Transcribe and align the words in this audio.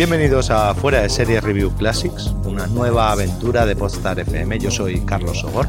Bienvenidos 0.00 0.48
a 0.48 0.74
Fuera 0.74 1.02
de 1.02 1.10
Series 1.10 1.44
Review 1.44 1.76
Classics, 1.76 2.34
una 2.46 2.66
nueva 2.66 3.12
aventura 3.12 3.66
de 3.66 3.76
Podstar 3.76 4.18
FM. 4.18 4.58
Yo 4.58 4.70
soy 4.70 5.02
Carlos 5.02 5.40
Sogor 5.40 5.68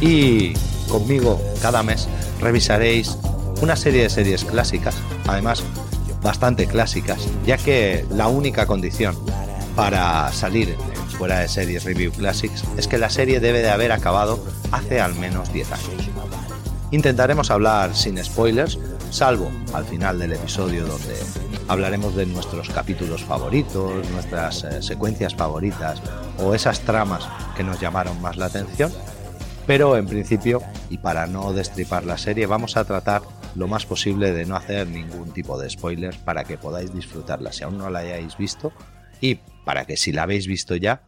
y 0.00 0.54
conmigo 0.88 1.38
cada 1.60 1.82
mes 1.82 2.08
revisaréis 2.40 3.18
una 3.60 3.76
serie 3.76 4.04
de 4.04 4.08
series 4.08 4.46
clásicas, 4.46 4.94
además 5.26 5.62
bastante 6.22 6.66
clásicas, 6.66 7.28
ya 7.44 7.58
que 7.58 8.06
la 8.08 8.28
única 8.28 8.64
condición 8.64 9.14
para 9.76 10.32
salir 10.32 10.74
Fuera 11.18 11.40
de 11.40 11.48
Series 11.48 11.84
Review 11.84 12.12
Classics 12.12 12.64
es 12.78 12.88
que 12.88 12.96
la 12.96 13.10
serie 13.10 13.40
debe 13.40 13.60
de 13.60 13.68
haber 13.68 13.92
acabado 13.92 14.42
hace 14.72 15.02
al 15.02 15.14
menos 15.16 15.52
10 15.52 15.72
años. 15.72 16.08
Intentaremos 16.92 17.50
hablar 17.50 17.94
sin 17.94 18.24
spoilers, 18.24 18.78
salvo 19.10 19.50
al 19.74 19.84
final 19.84 20.18
del 20.18 20.32
episodio 20.32 20.86
donde 20.86 21.14
hablaremos 21.70 22.16
de 22.16 22.26
nuestros 22.26 22.68
capítulos 22.68 23.22
favoritos, 23.22 24.10
nuestras 24.10 24.64
eh, 24.64 24.82
secuencias 24.82 25.36
favoritas 25.36 26.02
o 26.38 26.52
esas 26.52 26.80
tramas 26.80 27.28
que 27.56 27.62
nos 27.62 27.80
llamaron 27.80 28.20
más 28.20 28.36
la 28.36 28.46
atención. 28.46 28.90
Pero 29.68 29.96
en 29.96 30.06
principio, 30.06 30.62
y 30.88 30.98
para 30.98 31.28
no 31.28 31.52
destripar 31.52 32.04
la 32.04 32.18
serie, 32.18 32.46
vamos 32.46 32.76
a 32.76 32.84
tratar 32.84 33.22
lo 33.54 33.68
más 33.68 33.86
posible 33.86 34.32
de 34.32 34.46
no 34.46 34.56
hacer 34.56 34.88
ningún 34.88 35.32
tipo 35.32 35.60
de 35.60 35.70
spoilers 35.70 36.16
para 36.16 36.42
que 36.42 36.58
podáis 36.58 36.92
disfrutarla 36.92 37.52
si 37.52 37.62
aún 37.62 37.78
no 37.78 37.88
la 37.88 38.00
hayáis 38.00 38.36
visto 38.36 38.72
y 39.20 39.36
para 39.64 39.84
que 39.84 39.96
si 39.96 40.10
la 40.10 40.24
habéis 40.24 40.48
visto 40.48 40.74
ya 40.74 41.02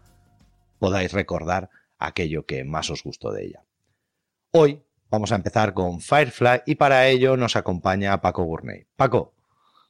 podáis 0.79 1.13
recordar 1.13 1.71
aquello 1.99 2.47
que 2.47 2.63
más 2.63 2.89
os 2.89 3.03
gustó 3.03 3.33
de 3.33 3.47
ella. 3.47 3.65
Hoy 4.53 4.81
vamos 5.11 5.33
a 5.33 5.37
empezar 5.37 5.75
con 5.75 6.01
Firefly 6.01 6.63
y 6.67 6.77
para 6.77 7.09
ello 7.09 7.37
nos 7.37 7.57
acompaña 7.57 8.21
Paco 8.21 8.45
Gurney. 8.45 8.87
Paco, 8.95 9.32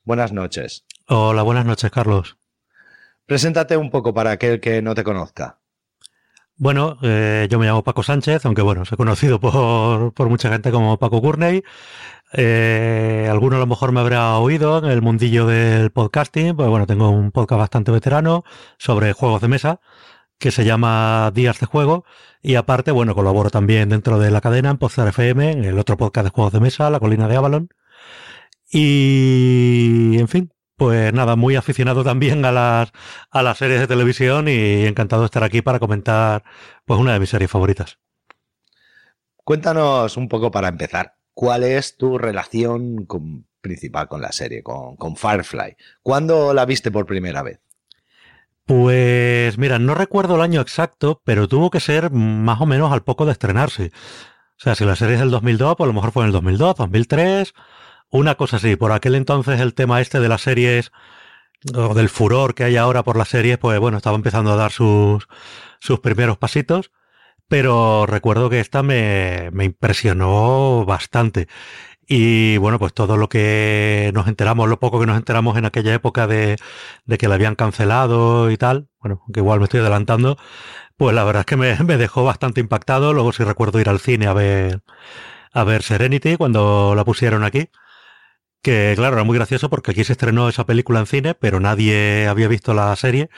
Buenas 0.04 0.32
noches. 0.32 0.84
Hola, 1.08 1.42
buenas 1.42 1.64
noches, 1.64 1.90
Carlos. 1.90 2.36
Preséntate 3.26 3.76
un 3.76 3.90
poco 3.90 4.12
para 4.12 4.32
aquel 4.32 4.60
que 4.60 4.82
no 4.82 4.94
te 4.94 5.04
conozca. 5.04 5.58
Bueno, 6.56 6.98
eh, 7.02 7.48
yo 7.50 7.58
me 7.58 7.66
llamo 7.66 7.82
Paco 7.82 8.02
Sánchez, 8.02 8.44
aunque 8.46 8.62
bueno, 8.62 8.84
soy 8.84 8.96
conocido 8.96 9.40
por, 9.40 10.28
mucha 10.28 10.50
gente 10.50 10.70
como 10.70 10.98
Paco 10.98 11.18
Gurney. 11.18 11.62
Eh, 12.34 13.28
alguno 13.30 13.56
a 13.56 13.58
lo 13.58 13.66
mejor 13.66 13.92
me 13.92 14.00
habrá 14.00 14.36
oído 14.38 14.78
en 14.78 14.84
el 14.84 15.02
mundillo 15.02 15.46
del 15.46 15.90
podcasting, 15.90 16.56
pues 16.56 16.68
bueno, 16.68 16.86
tengo 16.86 17.10
un 17.10 17.30
podcast 17.30 17.58
bastante 17.58 17.90
veterano 17.90 18.44
sobre 18.78 19.12
juegos 19.12 19.40
de 19.40 19.48
mesa 19.48 19.80
que 20.38 20.50
se 20.50 20.64
llama 20.64 21.30
Días 21.34 21.60
de 21.60 21.66
Juego 21.66 22.04
y 22.42 22.56
aparte, 22.56 22.90
bueno, 22.90 23.14
colaboro 23.14 23.50
también 23.50 23.88
dentro 23.88 24.18
de 24.18 24.30
la 24.30 24.40
cadena 24.40 24.70
en 24.70 24.78
Podstar 24.78 25.08
FM, 25.08 25.52
en 25.52 25.64
el 25.64 25.78
otro 25.78 25.96
podcast 25.96 26.24
de 26.24 26.30
juegos 26.30 26.52
de 26.52 26.60
mesa, 26.60 26.90
La 26.90 27.00
Colina 27.00 27.28
de 27.28 27.36
Avalon. 27.36 27.68
Y, 28.74 30.16
en 30.18 30.28
fin, 30.28 30.50
pues 30.76 31.12
nada, 31.12 31.36
muy 31.36 31.56
aficionado 31.56 32.02
también 32.02 32.42
a 32.46 32.52
las, 32.52 32.90
a 33.30 33.42
las 33.42 33.58
series 33.58 33.80
de 33.80 33.86
televisión 33.86 34.48
y 34.48 34.86
encantado 34.86 35.22
de 35.22 35.26
estar 35.26 35.44
aquí 35.44 35.60
para 35.60 35.78
comentar 35.78 36.42
pues 36.86 36.98
una 36.98 37.12
de 37.12 37.20
mis 37.20 37.28
series 37.28 37.50
favoritas. 37.50 37.98
Cuéntanos 39.44 40.16
un 40.16 40.26
poco 40.28 40.50
para 40.50 40.68
empezar, 40.68 41.16
¿cuál 41.34 41.64
es 41.64 41.98
tu 41.98 42.16
relación 42.16 43.06
principal 43.60 44.08
con 44.08 44.22
la 44.22 44.32
serie, 44.32 44.62
con, 44.62 44.96
con 44.96 45.16
Firefly? 45.16 45.76
¿Cuándo 46.00 46.54
la 46.54 46.64
viste 46.64 46.90
por 46.90 47.04
primera 47.04 47.42
vez? 47.42 47.60
Pues 48.64 49.58
mira, 49.58 49.78
no 49.78 49.94
recuerdo 49.94 50.36
el 50.36 50.40
año 50.40 50.62
exacto, 50.62 51.20
pero 51.24 51.46
tuvo 51.46 51.68
que 51.68 51.80
ser 51.80 52.10
más 52.10 52.58
o 52.62 52.66
menos 52.66 52.90
al 52.90 53.02
poco 53.02 53.26
de 53.26 53.32
estrenarse. 53.32 53.92
O 54.56 54.62
sea, 54.62 54.76
si 54.76 54.86
la 54.86 54.96
serie 54.96 55.14
es 55.14 55.20
del 55.20 55.30
2002, 55.30 55.76
pues 55.76 55.86
a 55.86 55.88
lo 55.88 55.92
mejor 55.92 56.12
fue 56.12 56.22
en 56.22 56.28
el 56.28 56.32
2002, 56.32 56.76
2003 56.76 57.52
una 58.12 58.36
cosa 58.36 58.58
así, 58.58 58.76
por 58.76 58.92
aquel 58.92 59.14
entonces 59.16 59.60
el 59.60 59.74
tema 59.74 60.00
este 60.00 60.20
de 60.20 60.28
las 60.28 60.42
series, 60.42 60.92
o 61.74 61.94
del 61.94 62.08
furor 62.08 62.54
que 62.54 62.64
hay 62.64 62.76
ahora 62.76 63.02
por 63.02 63.16
las 63.16 63.28
series, 63.28 63.58
pues 63.58 63.78
bueno, 63.80 63.96
estaba 63.96 64.16
empezando 64.16 64.52
a 64.52 64.56
dar 64.56 64.72
sus, 64.72 65.26
sus 65.80 66.00
primeros 66.00 66.38
pasitos, 66.38 66.92
pero 67.48 68.06
recuerdo 68.06 68.50
que 68.50 68.60
esta 68.60 68.82
me, 68.82 69.50
me 69.52 69.64
impresionó 69.64 70.84
bastante. 70.86 71.48
Y 72.06 72.58
bueno, 72.58 72.78
pues 72.78 72.92
todo 72.94 73.16
lo 73.16 73.28
que 73.28 74.10
nos 74.14 74.28
enteramos, 74.28 74.68
lo 74.68 74.80
poco 74.80 75.00
que 75.00 75.06
nos 75.06 75.16
enteramos 75.16 75.56
en 75.56 75.64
aquella 75.64 75.94
época 75.94 76.26
de, 76.26 76.56
de 77.06 77.18
que 77.18 77.28
la 77.28 77.36
habían 77.36 77.54
cancelado 77.54 78.50
y 78.50 78.56
tal, 78.58 78.88
bueno, 79.00 79.22
que 79.32 79.40
igual 79.40 79.60
me 79.60 79.64
estoy 79.64 79.80
adelantando, 79.80 80.36
pues 80.96 81.14
la 81.14 81.24
verdad 81.24 81.40
es 81.40 81.46
que 81.46 81.56
me, 81.56 81.76
me 81.84 81.96
dejó 81.96 82.24
bastante 82.24 82.60
impactado. 82.60 83.14
Luego 83.14 83.32
sí 83.32 83.44
recuerdo 83.44 83.80
ir 83.80 83.88
al 83.88 84.00
cine 84.00 84.26
a 84.26 84.34
ver, 84.34 84.82
a 85.52 85.64
ver 85.64 85.82
Serenity 85.82 86.36
cuando 86.36 86.94
la 86.96 87.04
pusieron 87.04 87.44
aquí 87.44 87.70
que 88.62 88.92
claro, 88.96 89.16
era 89.16 89.24
muy 89.24 89.36
gracioso 89.36 89.68
porque 89.68 89.90
aquí 89.90 90.04
se 90.04 90.12
estrenó 90.12 90.48
esa 90.48 90.64
película 90.64 91.00
en 91.00 91.06
cine, 91.06 91.34
pero 91.34 91.60
nadie 91.60 92.26
había 92.28 92.48
visto 92.48 92.72
la 92.74 92.94
serie, 92.96 93.28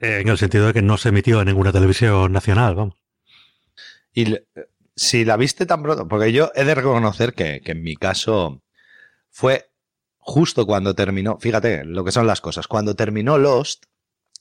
en 0.00 0.28
el 0.28 0.38
sentido 0.38 0.66
de 0.66 0.72
que 0.74 0.82
no 0.82 0.98
se 0.98 1.08
emitió 1.08 1.40
en 1.40 1.48
ninguna 1.48 1.72
televisión 1.72 2.30
nacional, 2.32 2.74
vamos. 2.74 2.94
Y 4.12 4.36
si 4.94 5.24
la 5.24 5.36
viste 5.36 5.66
tan 5.66 5.82
pronto, 5.82 6.06
porque 6.06 6.32
yo 6.32 6.52
he 6.54 6.64
de 6.64 6.74
reconocer 6.74 7.32
que, 7.34 7.60
que 7.64 7.72
en 7.72 7.82
mi 7.82 7.96
caso 7.96 8.62
fue 9.30 9.70
justo 10.18 10.66
cuando 10.66 10.94
terminó, 10.94 11.38
fíjate 11.38 11.84
lo 11.84 12.04
que 12.04 12.12
son 12.12 12.26
las 12.26 12.40
cosas, 12.40 12.66
cuando 12.66 12.94
terminó 12.94 13.38
Lost, 13.38 13.86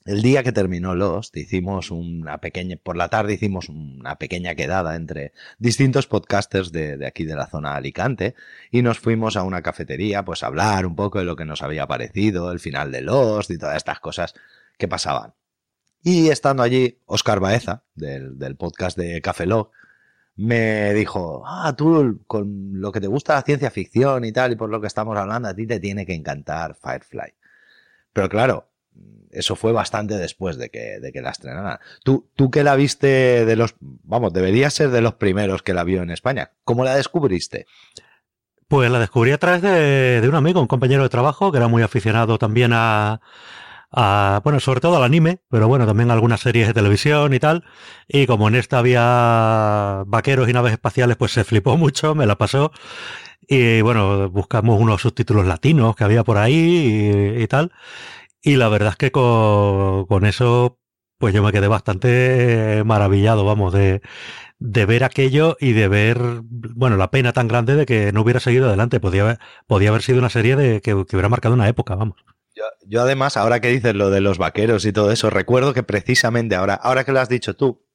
el 0.06 0.22
día 0.22 0.44
que 0.44 0.52
terminó 0.52 0.96
Lost, 0.96 1.36
hicimos 1.38 1.92
una 1.92 2.40
pequeña, 2.40 2.78
por 2.82 2.96
la 2.98 3.10
tarde 3.10 3.34
hicimos 3.34 3.70
una 3.70 4.16
pequeña 4.18 4.56
quedada 4.56 4.96
entre 4.96 5.34
distintos 5.58 6.08
podcasters 6.08 6.72
de, 6.72 7.06
aquí 7.06 7.26
de 7.26 7.36
la 7.36 7.48
zona 7.48 7.72
de 7.72 7.78
Alicante 7.78 8.36
y 8.72 8.82
nos 8.82 9.00
fuimos 9.00 9.36
a 9.36 9.44
una 9.44 9.62
cafetería 9.62 10.24
pues 10.24 10.44
a 10.44 10.48
hablar 10.48 10.86
un 10.86 10.96
poco 10.96 11.20
de 11.20 11.26
lo 11.26 11.36
que 11.36 11.46
nos 11.46 11.62
había 11.62 11.88
parecido, 11.88 12.52
el 12.52 12.60
final 12.60 12.92
de 12.92 13.02
Lost 13.02 13.52
y 13.52 13.58
todas 13.58 13.78
estas 13.78 14.00
cosas 14.00 14.34
que 14.78 14.88
pasaban. 14.88 15.34
Y 16.02 16.30
estando 16.30 16.64
allí, 16.64 17.00
Oscar 17.06 17.40
Baeza, 17.40 17.84
del, 17.94 18.40
del 18.40 18.56
podcast 18.56 18.98
de 18.98 19.22
Café 19.22 19.46
Log, 19.46 19.72
me 20.38 20.94
dijo, 20.94 21.44
ah, 21.46 21.76
tú 21.76 22.24
con 22.26 22.80
lo 22.80 22.94
que 22.94 23.02
te 23.02 23.08
gusta 23.08 23.36
la 23.36 23.42
ciencia 23.42 23.70
ficción 23.70 24.24
y 24.24 24.32
tal, 24.32 24.54
y 24.54 24.56
por 24.56 24.70
lo 24.70 24.80
que 24.80 24.88
estamos 24.88 25.18
hablando, 25.18 25.50
a 25.50 25.54
ti 25.54 25.68
te 25.68 25.82
tiene 25.82 26.06
que 26.06 26.14
encantar 26.14 26.76
Firefly. 26.76 27.34
Pero 28.14 28.30
claro, 28.30 28.69
eso 29.32 29.56
fue 29.56 29.72
bastante 29.72 30.18
después 30.18 30.58
de 30.58 30.70
que, 30.70 31.00
de 31.00 31.12
que 31.12 31.22
la 31.22 31.32
estrenaran. 31.32 31.80
¿Tú, 32.04 32.30
tú 32.36 32.50
que 32.52 32.64
la 32.64 32.76
viste 32.76 33.46
de 33.46 33.56
los, 33.56 33.76
vamos, 33.80 34.34
debería 34.34 34.70
ser 34.70 34.90
de 34.90 35.02
los 35.02 35.16
primeros 35.16 35.62
que 35.64 35.74
la 35.74 35.84
vio 35.84 36.02
en 36.02 36.12
España. 36.12 36.52
¿Cómo 36.64 36.84
la 36.84 36.96
descubriste? 36.96 37.66
Pues 38.68 38.92
la 38.92 39.00
descubrí 39.00 39.32
a 39.32 39.38
través 39.40 39.62
de, 39.62 40.28
un 40.28 40.36
amigo, 40.36 40.62
un 40.62 40.68
compañero 40.68 41.04
de 41.04 41.10
trabajo, 41.10 41.52
que 41.52 41.58
era 41.58 41.68
muy 41.68 41.82
aficionado 41.82 42.38
también 42.38 42.72
a, 42.74 43.20
a, 43.92 44.42
bueno, 44.44 44.60
sobre 44.60 44.80
todo 44.80 44.98
al 44.98 45.04
anime, 45.04 45.40
pero 45.50 45.68
bueno, 45.68 45.88
también 45.88 46.12
algunas 46.12 46.42
series 46.42 46.68
de 46.68 46.74
televisión 46.74 47.34
y 47.34 47.40
tal. 47.40 47.64
Y 48.08 48.28
como 48.28 48.48
en 48.48 48.56
esta 48.56 48.78
había 48.78 50.04
vaqueros 50.06 50.48
y 50.50 50.54
naves 50.54 50.74
espaciales, 50.74 51.18
pues 51.18 51.32
se 51.32 51.44
flipó 51.44 51.78
mucho, 51.78 52.14
me 52.14 52.28
la 52.28 52.38
pasó. 52.38 52.72
Y 53.48 53.82
bueno, 53.82 54.30
buscamos 54.30 54.80
unos 54.80 55.02
subtítulos 55.02 55.48
latinos 55.48 55.96
que 55.96 56.04
había 56.04 56.24
por 56.24 56.38
ahí 56.38 57.36
y 57.38 57.48
tal. 57.48 57.72
Y 58.42 58.56
la 58.56 58.70
verdad 58.70 58.92
es 58.92 58.96
que 58.98 59.12
con, 59.12 60.26
eso, 60.26 60.80
pues 61.18 61.34
yo 61.34 61.44
me 61.44 61.52
quedé 61.52 61.68
bastante 61.68 62.84
maravillado, 62.86 63.44
vamos, 63.44 63.74
de, 63.74 64.02
de 64.60 64.86
ver 64.86 65.04
aquello 65.04 65.58
y 65.60 65.74
de 65.74 65.88
ver, 65.88 66.20
bueno, 66.44 66.96
la 66.98 67.12
pena 67.12 67.34
tan 67.34 67.48
grande 67.48 67.76
de 67.76 67.86
que 67.86 68.12
no 68.14 68.22
hubiera 68.22 68.40
seguido 68.40 68.68
adelante. 68.68 69.00
Podía 69.00 69.24
haber, 69.24 69.40
podía 69.68 69.90
haber 69.90 70.04
sido 70.04 70.20
una 70.20 70.30
serie 70.30 70.56
de 70.56 70.82
que, 70.82 70.94
hubiera 70.94 71.30
marcado 71.30 71.56
una 71.56 71.68
época, 71.68 71.96
vamos. 71.96 72.18
Yo, 72.86 73.02
además, 73.02 73.38
ahora 73.38 73.62
que 73.62 73.70
dices 73.70 73.96
lo 73.96 74.10
de 74.10 74.20
los 74.20 74.38
vaqueros 74.38 74.86
y 74.86 74.92
todo 74.92 75.12
eso, 75.12 75.30
recuerdo 75.30 75.74
que 75.74 75.84
precisamente 75.84 76.56
ahora, 76.56 76.74
ahora 76.74 77.06
que 77.06 77.14
lo 77.14 77.22
has 77.22 77.30
dicho 77.30 77.56
tú, 77.56 77.86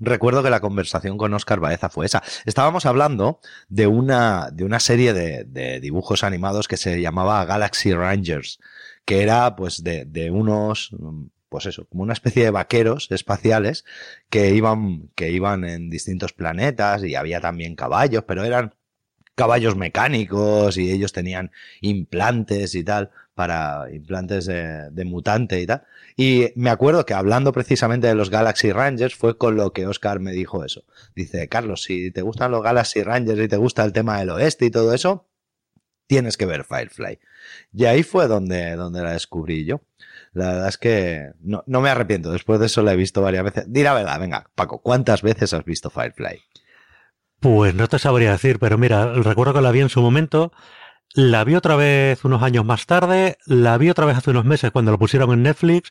recuerdo 0.00 0.42
que 0.42 0.50
la 0.50 0.60
conversación 0.60 1.18
con 1.18 1.34
Oscar 1.34 1.60
Baeza 1.60 1.88
fue 1.88 2.06
esa. 2.06 2.22
Estábamos 2.44 2.84
hablando 2.84 3.40
de 3.68 3.86
una, 3.86 4.50
de 4.52 4.64
una 4.64 4.80
serie 4.80 5.12
de 5.12 5.80
dibujos 5.80 6.24
animados 6.24 6.66
que 6.66 6.76
se 6.76 7.00
llamaba 7.00 7.44
Galaxy 7.44 7.92
Rangers 7.92 8.58
que 9.08 9.22
era 9.22 9.56
pues 9.56 9.82
de, 9.82 10.30
unos 10.30 10.94
pues 11.48 11.64
eso, 11.64 11.86
como 11.86 12.02
una 12.02 12.12
especie 12.12 12.44
de 12.44 12.50
vaqueros 12.50 13.10
espaciales 13.10 13.86
que 14.28 14.54
iban, 14.54 15.08
que 15.14 15.30
iban 15.30 15.64
en 15.64 15.88
distintos 15.88 16.34
planetas 16.34 17.02
y 17.02 17.14
había 17.14 17.40
también 17.40 17.74
caballos, 17.74 18.24
pero 18.28 18.44
eran 18.44 18.74
caballos 19.34 19.76
mecánicos 19.76 20.76
y 20.76 20.90
ellos 20.90 21.14
tenían 21.14 21.52
implantes 21.80 22.74
y 22.74 22.84
tal, 22.84 23.10
para 23.32 23.86
implantes 23.90 24.44
de, 24.44 24.90
de, 24.90 25.04
mutante 25.06 25.58
y 25.58 25.64
tal. 25.66 25.84
Y 26.14 26.52
me 26.54 26.68
acuerdo 26.68 27.06
que 27.06 27.14
hablando 27.14 27.50
precisamente 27.52 28.08
de 28.08 28.14
los 28.14 28.28
Galaxy 28.28 28.72
Rangers 28.72 29.14
fue 29.14 29.38
con 29.38 29.56
lo 29.56 29.72
que 29.72 29.86
Oscar 29.86 30.20
me 30.20 30.32
dijo 30.32 30.66
eso. 30.66 30.84
Dice, 31.14 31.48
Carlos, 31.48 31.82
si 31.82 32.10
te 32.10 32.20
gustan 32.20 32.50
los 32.50 32.62
Galaxy 32.62 33.02
Rangers 33.02 33.40
y 33.40 33.48
te 33.48 33.56
gusta 33.56 33.84
el 33.84 33.94
tema 33.94 34.18
del 34.18 34.28
oeste 34.28 34.66
y 34.66 34.70
todo 34.70 34.92
eso, 34.92 35.30
tienes 36.06 36.36
que 36.36 36.44
ver 36.44 36.64
Firefly. 36.64 37.20
Y 37.72 37.84
ahí 37.84 38.02
fue 38.02 38.28
donde, 38.28 38.76
donde 38.76 39.02
la 39.02 39.12
descubrí 39.12 39.64
yo. 39.64 39.80
La 40.32 40.52
verdad 40.52 40.68
es 40.68 40.78
que 40.78 41.32
no, 41.40 41.64
no 41.66 41.80
me 41.80 41.90
arrepiento. 41.90 42.30
Después 42.30 42.60
de 42.60 42.66
eso 42.66 42.82
la 42.82 42.92
he 42.92 42.96
visto 42.96 43.22
varias 43.22 43.44
veces. 43.44 43.64
Di 43.68 43.82
la 43.82 43.94
verdad, 43.94 44.20
venga, 44.20 44.50
Paco, 44.54 44.80
¿cuántas 44.80 45.22
veces 45.22 45.52
has 45.52 45.64
visto 45.64 45.90
Firefly? 45.90 46.40
Pues 47.40 47.74
no 47.74 47.86
te 47.88 47.98
sabría 47.98 48.32
decir, 48.32 48.58
pero 48.58 48.78
mira, 48.78 49.12
recuerdo 49.14 49.54
que 49.54 49.60
la 49.60 49.70
vi 49.70 49.80
en 49.80 49.88
su 49.88 50.00
momento. 50.00 50.52
La 51.14 51.44
vi 51.44 51.54
otra 51.54 51.76
vez 51.76 52.24
unos 52.24 52.42
años 52.42 52.64
más 52.64 52.84
tarde, 52.86 53.38
la 53.46 53.78
vi 53.78 53.88
otra 53.88 54.04
vez 54.04 54.16
hace 54.16 54.30
unos 54.30 54.44
meses 54.44 54.70
cuando 54.70 54.90
lo 54.90 54.98
pusieron 54.98 55.32
en 55.32 55.42
Netflix 55.42 55.90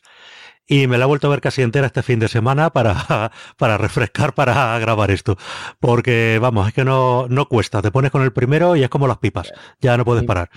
y 0.68 0.86
me 0.86 0.98
la 0.98 1.04
he 1.04 1.08
vuelto 1.08 1.26
a 1.26 1.30
ver 1.30 1.40
casi 1.40 1.62
entera 1.62 1.86
este 1.86 2.02
fin 2.02 2.20
de 2.20 2.28
semana 2.28 2.70
para, 2.70 3.32
para 3.56 3.78
refrescar, 3.78 4.34
para 4.34 4.78
grabar 4.78 5.10
esto. 5.10 5.36
Porque, 5.80 6.38
vamos, 6.40 6.68
es 6.68 6.74
que 6.74 6.84
no, 6.84 7.26
no 7.28 7.46
cuesta. 7.46 7.82
Te 7.82 7.90
pones 7.90 8.10
con 8.10 8.22
el 8.22 8.32
primero 8.32 8.76
y 8.76 8.82
es 8.82 8.90
como 8.90 9.08
las 9.08 9.18
pipas. 9.18 9.52
Ya 9.80 9.96
no 9.96 10.04
puedes 10.04 10.24
parar. 10.24 10.50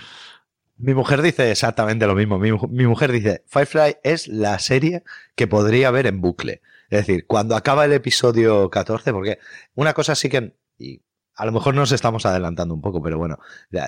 Mi 0.76 0.94
mujer 0.94 1.22
dice 1.22 1.50
exactamente 1.50 2.06
lo 2.06 2.14
mismo. 2.14 2.38
Mi, 2.38 2.50
mi, 2.52 2.86
mujer 2.86 3.12
dice, 3.12 3.44
Firefly 3.46 3.96
es 4.02 4.28
la 4.28 4.58
serie 4.58 5.04
que 5.36 5.46
podría 5.46 5.90
ver 5.90 6.06
en 6.06 6.20
bucle. 6.20 6.62
Es 6.90 7.06
decir, 7.06 7.26
cuando 7.26 7.56
acaba 7.56 7.84
el 7.84 7.92
episodio 7.92 8.68
14, 8.68 9.12
porque 9.12 9.38
una 9.74 9.94
cosa 9.94 10.14
sí 10.14 10.28
que, 10.28 10.56
y 10.78 11.02
a 11.34 11.46
lo 11.46 11.52
mejor 11.52 11.74
nos 11.74 11.92
estamos 11.92 12.26
adelantando 12.26 12.74
un 12.74 12.80
poco, 12.80 13.02
pero 13.02 13.18
bueno, 13.18 13.38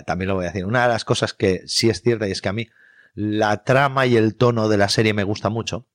también 0.07 0.29
lo 0.29 0.35
voy 0.35 0.45
a 0.45 0.49
decir. 0.49 0.65
Una 0.65 0.83
de 0.83 0.89
las 0.89 1.05
cosas 1.05 1.35
que 1.35 1.63
sí 1.67 1.91
es 1.91 2.01
cierta 2.01 2.29
y 2.29 2.31
es 2.31 2.41
que 2.41 2.49
a 2.49 2.53
mí 2.53 2.69
la 3.15 3.63
trama 3.63 4.07
y 4.07 4.17
el 4.17 4.37
tono 4.37 4.69
de 4.69 4.77
la 4.77 4.89
serie 4.89 5.15
me 5.15 5.25
gusta 5.25 5.49
mucho. 5.49 5.87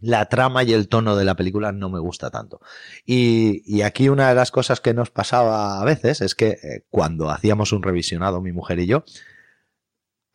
La 0.00 0.26
trama 0.26 0.62
y 0.62 0.72
el 0.72 0.88
tono 0.88 1.14
de 1.16 1.24
la 1.24 1.34
película 1.34 1.72
no 1.72 1.90
me 1.90 1.98
gusta 1.98 2.30
tanto. 2.30 2.60
Y, 3.04 3.62
y 3.66 3.82
aquí 3.82 4.08
una 4.08 4.30
de 4.30 4.34
las 4.34 4.50
cosas 4.50 4.80
que 4.80 4.94
nos 4.94 5.10
pasaba 5.10 5.80
a 5.80 5.84
veces 5.84 6.22
es 6.22 6.34
que 6.34 6.58
eh, 6.62 6.86
cuando 6.88 7.30
hacíamos 7.30 7.72
un 7.72 7.82
revisionado, 7.82 8.40
mi 8.40 8.52
mujer 8.52 8.78
y 8.78 8.86
yo, 8.86 9.04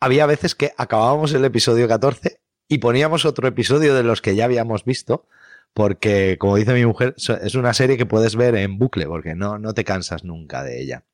había 0.00 0.26
veces 0.26 0.54
que 0.54 0.72
acabábamos 0.76 1.32
el 1.32 1.44
episodio 1.44 1.88
14 1.88 2.40
y 2.68 2.78
poníamos 2.78 3.24
otro 3.24 3.48
episodio 3.48 3.94
de 3.94 4.02
los 4.02 4.20
que 4.20 4.34
ya 4.34 4.44
habíamos 4.44 4.84
visto, 4.84 5.26
porque, 5.72 6.36
como 6.38 6.56
dice 6.56 6.74
mi 6.74 6.86
mujer, 6.86 7.14
es 7.16 7.54
una 7.54 7.74
serie 7.74 7.96
que 7.96 8.06
puedes 8.06 8.34
ver 8.34 8.54
en 8.56 8.78
bucle, 8.78 9.06
porque 9.06 9.34
no, 9.34 9.58
no 9.58 9.74
te 9.74 9.84
cansas 9.84 10.24
nunca 10.24 10.62
de 10.62 10.80
ella. 10.80 11.04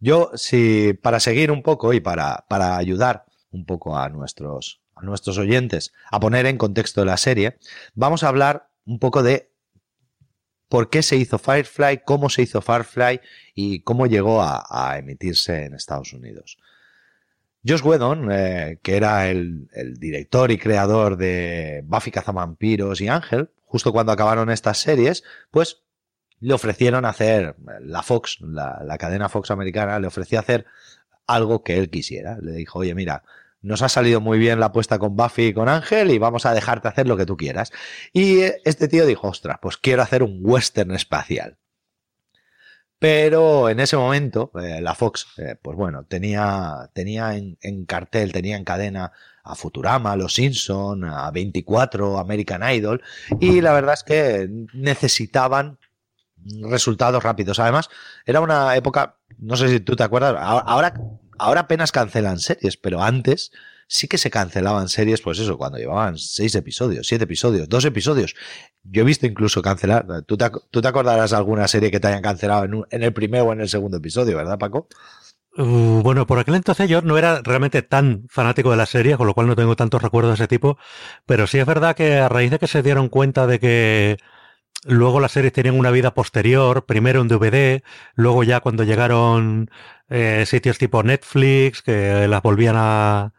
Yo, 0.00 0.32
si, 0.34 0.94
para 0.94 1.20
seguir 1.20 1.52
un 1.52 1.62
poco 1.62 1.92
y 1.92 2.00
para, 2.00 2.44
para 2.48 2.76
ayudar 2.76 3.24
un 3.52 3.64
poco 3.64 3.96
a 3.96 4.08
nuestros, 4.08 4.80
a 4.96 5.02
nuestros 5.02 5.38
oyentes 5.38 5.92
a 6.10 6.18
poner 6.18 6.46
en 6.46 6.58
contexto 6.58 7.04
la 7.04 7.16
serie, 7.16 7.58
vamos 7.94 8.24
a 8.24 8.28
hablar 8.28 8.68
un 8.84 8.98
poco 8.98 9.22
de 9.22 9.52
por 10.68 10.90
qué 10.90 11.02
se 11.02 11.16
hizo 11.16 11.38
Firefly, 11.38 12.02
cómo 12.04 12.28
se 12.30 12.42
hizo 12.42 12.60
Firefly 12.60 13.20
y 13.54 13.80
cómo 13.80 14.06
llegó 14.06 14.42
a, 14.42 14.64
a 14.68 14.98
emitirse 14.98 15.66
en 15.66 15.74
Estados 15.74 16.12
Unidos. 16.12 16.58
Josh 17.66 17.82
Whedon, 17.82 18.28
eh, 18.32 18.78
que 18.82 18.96
era 18.96 19.28
el, 19.28 19.68
director 19.98 20.50
y 20.50 20.58
creador 20.58 21.16
de 21.16 21.82
Buffy 21.84 22.10
Cazavampiros 22.10 23.00
y 23.00 23.08
Ángel, 23.08 23.50
justo 23.64 23.92
cuando 23.92 24.12
acabaron 24.12 24.50
estas 24.50 24.78
series, 24.78 25.22
pues 25.50 25.82
le 26.40 26.54
ofrecieron 26.54 27.04
hacer, 27.04 27.54
la 27.80 28.02
Fox, 28.02 28.38
la, 28.40 28.82
la, 28.84 28.98
cadena 28.98 29.28
Fox 29.28 29.50
americana, 29.52 30.00
le 30.00 30.08
ofreció 30.08 30.40
hacer 30.40 30.66
algo 31.26 31.62
que 31.62 31.78
él 31.78 31.88
quisiera. 31.88 32.36
Le 32.42 32.52
dijo, 32.52 32.80
oye, 32.80 32.94
mira, 32.96 33.22
nos 33.62 33.82
ha 33.82 33.88
salido 33.88 34.20
muy 34.20 34.38
bien 34.38 34.58
la 34.58 34.66
apuesta 34.66 34.98
con 34.98 35.16
Buffy 35.16 35.46
y 35.46 35.54
con 35.54 35.68
Ángel 35.68 36.10
y 36.10 36.18
vamos 36.18 36.46
a 36.46 36.52
dejarte 36.52 36.88
hacer 36.88 37.06
lo 37.06 37.16
que 37.16 37.26
tú 37.26 37.36
quieras. 37.36 37.72
Y 38.12 38.40
este 38.64 38.88
tío 38.88 39.06
dijo, 39.06 39.28
ostras, 39.28 39.58
pues 39.62 39.76
quiero 39.76 40.02
hacer 40.02 40.22
un 40.24 40.40
western 40.42 40.90
espacial. 40.90 41.58
Pero 43.02 43.68
en 43.68 43.80
ese 43.80 43.96
momento, 43.96 44.52
eh, 44.62 44.80
la 44.80 44.94
Fox, 44.94 45.26
eh, 45.36 45.56
pues 45.60 45.76
bueno, 45.76 46.04
tenía, 46.04 46.88
tenía 46.92 47.34
en, 47.34 47.58
en, 47.60 47.84
cartel, 47.84 48.30
tenía 48.30 48.56
en 48.56 48.62
cadena 48.62 49.10
a 49.42 49.56
Futurama, 49.56 50.12
a 50.12 50.16
Los 50.16 50.34
Simpson, 50.34 51.02
a 51.02 51.28
24, 51.32 52.20
American 52.20 52.62
Idol, 52.62 53.02
y 53.40 53.60
la 53.60 53.72
verdad 53.72 53.94
es 53.94 54.04
que 54.04 54.48
necesitaban 54.72 55.78
resultados 56.60 57.24
rápidos. 57.24 57.58
Además, 57.58 57.90
era 58.24 58.40
una 58.40 58.76
época, 58.76 59.16
no 59.36 59.56
sé 59.56 59.68
si 59.68 59.80
tú 59.80 59.96
te 59.96 60.04
acuerdas, 60.04 60.36
ahora, 60.38 60.94
ahora 61.40 61.62
apenas 61.62 61.90
cancelan 61.90 62.38
series, 62.38 62.76
pero 62.76 63.02
antes 63.02 63.50
sí 63.88 64.08
que 64.08 64.18
se 64.18 64.30
cancelaban 64.30 64.88
series, 64.88 65.20
pues 65.20 65.38
eso, 65.38 65.58
cuando 65.58 65.78
llevaban 65.78 66.18
seis 66.18 66.54
episodios, 66.54 67.06
siete 67.06 67.24
episodios, 67.24 67.68
dos 67.68 67.84
episodios. 67.84 68.34
Yo 68.82 69.02
he 69.02 69.04
visto 69.04 69.26
incluso 69.26 69.62
cancelar. 69.62 70.06
¿Tú 70.26 70.36
te, 70.36 70.88
acordarás 70.88 71.30
de 71.30 71.36
alguna 71.36 71.68
serie 71.68 71.90
que 71.90 72.00
te 72.00 72.08
hayan 72.08 72.22
cancelado 72.22 72.64
en, 72.90 73.02
el 73.02 73.12
primer 73.12 73.42
o 73.42 73.52
en 73.52 73.60
el 73.60 73.68
segundo 73.68 73.98
episodio, 73.98 74.36
verdad, 74.36 74.58
Paco? 74.58 74.88
Uh, 75.56 76.00
bueno, 76.02 76.26
por 76.26 76.38
aquel 76.38 76.54
entonces 76.54 76.88
yo 76.88 77.02
no 77.02 77.18
era 77.18 77.42
realmente 77.42 77.82
tan 77.82 78.24
fanático 78.30 78.70
de 78.70 78.78
la 78.78 78.86
serie, 78.86 79.18
con 79.18 79.26
lo 79.26 79.34
cual 79.34 79.46
no 79.46 79.56
tengo 79.56 79.76
tantos 79.76 80.00
recuerdos 80.00 80.30
de 80.38 80.44
ese 80.44 80.48
tipo, 80.48 80.78
pero 81.26 81.46
sí 81.46 81.58
es 81.58 81.66
verdad 81.66 81.94
que 81.94 82.16
a 82.16 82.30
raíz 82.30 82.50
de 82.50 82.58
que 82.58 82.66
se 82.66 82.82
dieron 82.82 83.10
cuenta 83.10 83.46
de 83.46 83.60
que 83.60 84.16
luego 84.84 85.20
las 85.20 85.32
series 85.32 85.52
tenían 85.52 85.78
una 85.78 85.90
vida 85.90 86.14
posterior, 86.14 86.86
primero 86.86 87.20
en 87.20 87.28
DVD, 87.28 87.82
luego 88.14 88.44
ya 88.44 88.60
cuando 88.60 88.84
llegaron 88.84 89.70
eh, 90.08 90.44
sitios 90.46 90.78
tipo 90.78 91.02
Netflix, 91.02 91.82
que 91.82 92.26
las 92.28 92.42
volvían 92.42 92.76
a, 92.78 93.34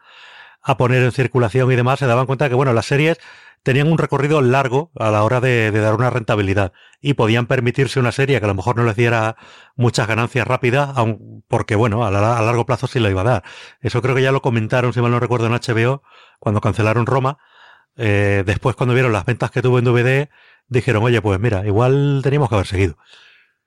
a 0.64 0.78
poner 0.78 1.04
en 1.04 1.12
circulación 1.12 1.72
y 1.72 1.76
demás, 1.76 2.00
se 2.00 2.08
daban 2.08 2.26
cuenta 2.26 2.50
que, 2.50 2.56
bueno, 2.56 2.74
las 2.74 2.86
series 2.86 3.20
tenían 3.64 3.92
un 3.92 3.98
recorrido 3.98 4.42
largo 4.42 4.92
a 5.00 5.10
la 5.10 5.24
hora 5.24 5.40
de, 5.40 5.72
dar 5.72 5.94
una 5.96 6.10
rentabilidad 6.10 6.74
y 7.02 7.14
podían 7.14 7.48
permitirse 7.48 8.00
una 8.00 8.12
serie 8.12 8.40
que 8.40 8.46
a 8.46 8.48
lo 8.48 8.56
mejor 8.56 8.76
no 8.76 8.84
les 8.84 8.96
diera 8.96 9.38
muchas 9.76 10.08
ganancias 10.08 10.46
rápidas, 10.48 10.92
aun, 10.96 11.44
porque, 11.48 11.76
bueno, 11.76 12.06
a, 12.06 12.12
la, 12.12 12.42
largo 12.42 12.66
plazo 12.66 12.88
sí 12.88 13.00
lo 13.00 13.10
iba 13.10 13.22
a 13.22 13.26
dar. 13.26 13.44
Eso 13.82 14.02
creo 14.02 14.16
que 14.16 14.22
ya 14.22 14.32
lo 14.32 14.42
comentaron, 14.42 14.94
si 14.94 15.02
mal 15.02 15.12
no 15.12 15.20
recuerdo, 15.20 15.48
en 15.48 15.54
HBO, 15.54 16.04
cuando 16.40 16.62
cancelaron 16.62 17.06
Roma. 17.06 17.38
Eh, 17.96 18.44
después, 18.46 18.76
cuando 18.76 18.94
vieron 18.94 19.14
las 19.14 19.26
ventas 19.26 19.52
que 19.52 19.62
tuvo 19.62 19.80
en 19.80 19.86
DVD, 19.86 20.30
dijeron, 20.68 21.04
oye, 21.04 21.22
pues 21.22 21.40
mira, 21.40 21.66
igual 21.66 22.22
teníamos 22.24 22.50
que 22.50 22.56
haber 22.56 22.68
seguido. 22.68 22.98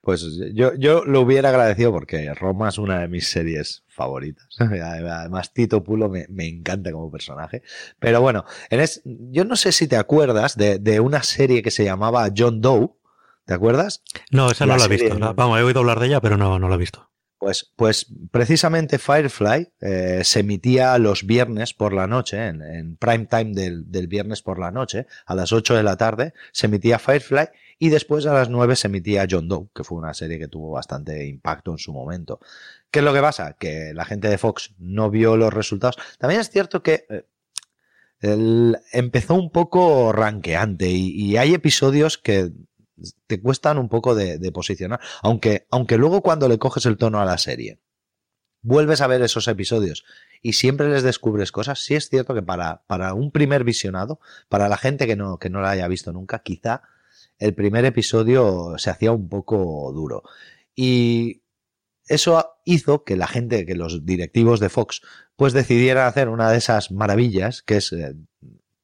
Pues 0.06 0.24
yo, 0.54 0.72
yo 0.76 1.04
lo 1.04 1.22
hubiera 1.22 1.48
agradecido 1.48 1.90
porque 1.90 2.32
Roma 2.32 2.68
es 2.68 2.78
una 2.78 3.00
de 3.00 3.08
mis 3.08 3.28
series 3.28 3.82
favoritas. 3.88 4.46
Además, 4.60 5.52
Tito 5.52 5.82
Pulo 5.82 6.08
me, 6.08 6.26
me 6.28 6.46
encanta 6.46 6.92
como 6.92 7.10
personaje. 7.10 7.64
Pero 7.98 8.20
bueno, 8.20 8.44
en 8.70 8.78
es, 8.78 9.02
yo 9.04 9.44
no 9.44 9.56
sé 9.56 9.72
si 9.72 9.88
te 9.88 9.96
acuerdas 9.96 10.56
de, 10.56 10.78
de, 10.78 11.00
una 11.00 11.24
serie 11.24 11.60
que 11.60 11.72
se 11.72 11.82
llamaba 11.82 12.28
John 12.36 12.60
Doe. 12.60 12.90
¿Te 13.46 13.54
acuerdas? 13.54 14.04
No, 14.30 14.48
esa 14.48 14.64
la 14.64 14.74
no 14.74 14.78
la 14.78 14.84
he 14.84 14.96
visto. 14.96 15.18
Vamos, 15.34 15.58
he 15.58 15.62
oído 15.64 15.80
hablar 15.80 15.98
de 15.98 16.06
ella, 16.06 16.20
pero 16.20 16.36
no, 16.36 16.60
no 16.60 16.68
la 16.68 16.76
he 16.76 16.78
visto. 16.78 17.10
Pues, 17.38 17.70
pues 17.76 18.06
precisamente 18.30 18.98
Firefly 18.98 19.72
eh, 19.80 20.22
se 20.24 20.40
emitía 20.40 20.96
los 20.98 21.26
viernes 21.26 21.74
por 21.74 21.92
la 21.92 22.06
noche, 22.06 22.46
en, 22.46 22.62
en 22.62 22.96
prime 22.96 23.26
time 23.26 23.52
del, 23.52 23.90
del, 23.90 24.06
viernes 24.06 24.40
por 24.40 24.58
la 24.58 24.70
noche, 24.70 25.06
a 25.26 25.34
las 25.34 25.52
8 25.52 25.74
de 25.74 25.82
la 25.82 25.96
tarde, 25.96 26.32
se 26.52 26.66
emitía 26.66 26.98
Firefly 26.98 27.48
y 27.78 27.90
después 27.90 28.24
a 28.26 28.32
las 28.32 28.48
9 28.48 28.74
se 28.76 28.88
emitía 28.88 29.26
John 29.30 29.48
Doe, 29.48 29.68
que 29.74 29.84
fue 29.84 29.98
una 29.98 30.14
serie 30.14 30.38
que 30.38 30.48
tuvo 30.48 30.70
bastante 30.70 31.26
impacto 31.26 31.72
en 31.72 31.78
su 31.78 31.92
momento. 31.92 32.40
¿Qué 32.90 33.00
es 33.00 33.04
lo 33.04 33.12
que 33.12 33.20
pasa? 33.20 33.54
Que 33.54 33.92
la 33.94 34.06
gente 34.06 34.28
de 34.28 34.38
Fox 34.38 34.74
no 34.78 35.10
vio 35.10 35.36
los 35.36 35.52
resultados. 35.52 35.96
También 36.18 36.40
es 36.40 36.50
cierto 36.50 36.82
que 36.82 37.04
eh, 37.10 37.24
empezó 38.92 39.34
un 39.34 39.50
poco 39.50 40.12
ranqueante 40.12 40.88
y, 40.88 41.36
hay 41.36 41.52
episodios 41.52 42.16
que 42.16 42.50
te 43.26 43.40
cuestan 43.40 43.78
un 43.78 43.88
poco 43.88 44.14
de, 44.14 44.38
posicionar, 44.52 45.00
aunque, 45.22 45.66
aunque 45.70 45.98
luego 45.98 46.22
cuando 46.22 46.48
le 46.48 46.58
coges 46.58 46.86
el 46.86 46.96
tono 46.96 47.20
a 47.20 47.24
la 47.24 47.38
serie, 47.38 47.80
vuelves 48.62 49.00
a 49.00 49.06
ver 49.06 49.22
esos 49.22 49.48
episodios 49.48 50.04
y 50.42 50.54
siempre 50.54 50.88
les 50.88 51.02
descubres 51.02 51.52
cosas, 51.52 51.80
sí 51.80 51.94
es 51.94 52.08
cierto 52.08 52.34
que 52.34 52.42
para, 52.42 52.82
para 52.86 53.14
un 53.14 53.30
primer 53.30 53.64
visionado, 53.64 54.20
para 54.48 54.68
la 54.68 54.76
gente 54.76 55.06
que 55.06 55.16
no, 55.16 55.38
que 55.38 55.50
no 55.50 55.60
la 55.60 55.70
haya 55.70 55.88
visto 55.88 56.12
nunca, 56.12 56.40
quizá 56.40 56.82
el 57.38 57.54
primer 57.54 57.84
episodio 57.84 58.74
se 58.78 58.90
hacía 58.90 59.12
un 59.12 59.28
poco 59.28 59.92
duro. 59.92 60.22
Y 60.74 61.42
eso 62.06 62.54
hizo 62.64 63.04
que 63.04 63.16
la 63.16 63.26
gente, 63.26 63.66
que 63.66 63.74
los 63.74 64.04
directivos 64.06 64.60
de 64.60 64.68
Fox, 64.68 65.02
pues 65.36 65.52
decidieran 65.52 66.06
hacer 66.06 66.28
una 66.28 66.50
de 66.50 66.58
esas 66.58 66.90
maravillas, 66.90 67.62
que 67.62 67.76
es, 67.76 67.92
eh, 67.92 68.14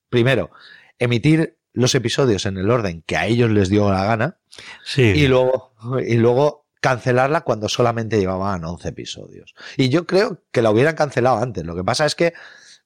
primero, 0.09 0.50
emitir 0.99 1.59
los 1.73 1.95
episodios 1.95 2.47
en 2.47 2.59
el 2.59 2.71
orden 2.71 3.02
que 3.02 3.17
a 3.17 3.26
ellos 3.26 3.50
les 3.50 3.69
dio 3.69 3.91
la 3.91 4.05
gana, 4.05 4.38
sí. 4.85 5.02
y 5.02 5.26
luego, 5.26 5.75
y 6.07 6.17
luego 6.17 6.67
cancelarla 6.81 7.43
cuando 7.43 7.69
solamente 7.69 8.19
llevaban 8.19 8.64
11 8.64 8.88
episodios. 8.88 9.55
Y 9.76 9.88
yo 9.88 10.07
creo 10.07 10.43
que 10.50 10.62
la 10.62 10.71
hubieran 10.71 10.97
cancelado 10.97 11.38
antes. 11.38 11.64
Lo 11.64 11.76
que 11.76 11.85
pasa 11.85 12.05
es 12.05 12.14
que 12.14 12.35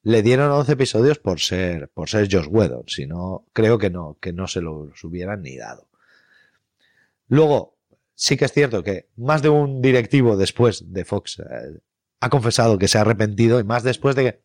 le 0.02 0.22
dieron 0.22 0.50
11 0.50 0.72
episodios 0.72 1.18
por 1.18 1.40
ser, 1.40 1.88
por 1.88 2.08
ser 2.08 2.28
Josh 2.30 2.46
Whedon, 2.48 2.84
si 2.86 3.06
no, 3.06 3.46
creo 3.52 3.78
que 3.78 3.90
no, 3.90 4.18
que 4.20 4.32
no 4.32 4.46
se 4.46 4.60
los 4.60 5.02
hubieran 5.02 5.42
ni 5.42 5.56
dado. 5.56 5.88
Luego, 7.26 7.76
sí 8.14 8.36
que 8.36 8.44
es 8.44 8.52
cierto 8.52 8.84
que 8.84 9.08
más 9.16 9.42
de 9.42 9.48
un 9.48 9.82
directivo 9.82 10.36
después 10.36 10.92
de 10.92 11.04
Fox 11.04 11.40
eh, 11.40 11.80
ha 12.20 12.28
confesado 12.28 12.78
que 12.78 12.88
se 12.88 12.98
ha 12.98 13.00
arrepentido 13.00 13.58
y 13.58 13.64
más 13.64 13.82
después 13.82 14.14
de 14.14 14.22
que 14.24 14.42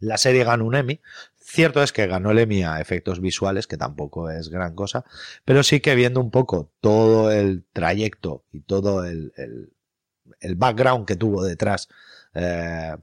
la 0.00 0.16
serie 0.16 0.44
ganó 0.44 0.64
un 0.64 0.74
Emmy. 0.74 1.00
Cierto 1.36 1.82
es 1.82 1.92
que 1.92 2.06
ganó 2.06 2.30
el 2.30 2.38
Emmy 2.38 2.62
a 2.62 2.80
efectos 2.80 3.20
visuales, 3.20 3.66
que 3.66 3.76
tampoco 3.76 4.30
es 4.30 4.48
gran 4.50 4.74
cosa, 4.74 5.04
pero 5.44 5.62
sí 5.62 5.80
que 5.80 5.94
viendo 5.94 6.20
un 6.20 6.30
poco 6.30 6.70
todo 6.80 7.32
el 7.32 7.64
trayecto 7.72 8.44
y 8.52 8.60
todo 8.60 9.04
el, 9.04 9.32
el, 9.36 10.54
background 10.56 11.06
que 11.06 11.16
tuvo 11.16 11.42
detrás, 11.42 11.88
eh, 12.34 12.94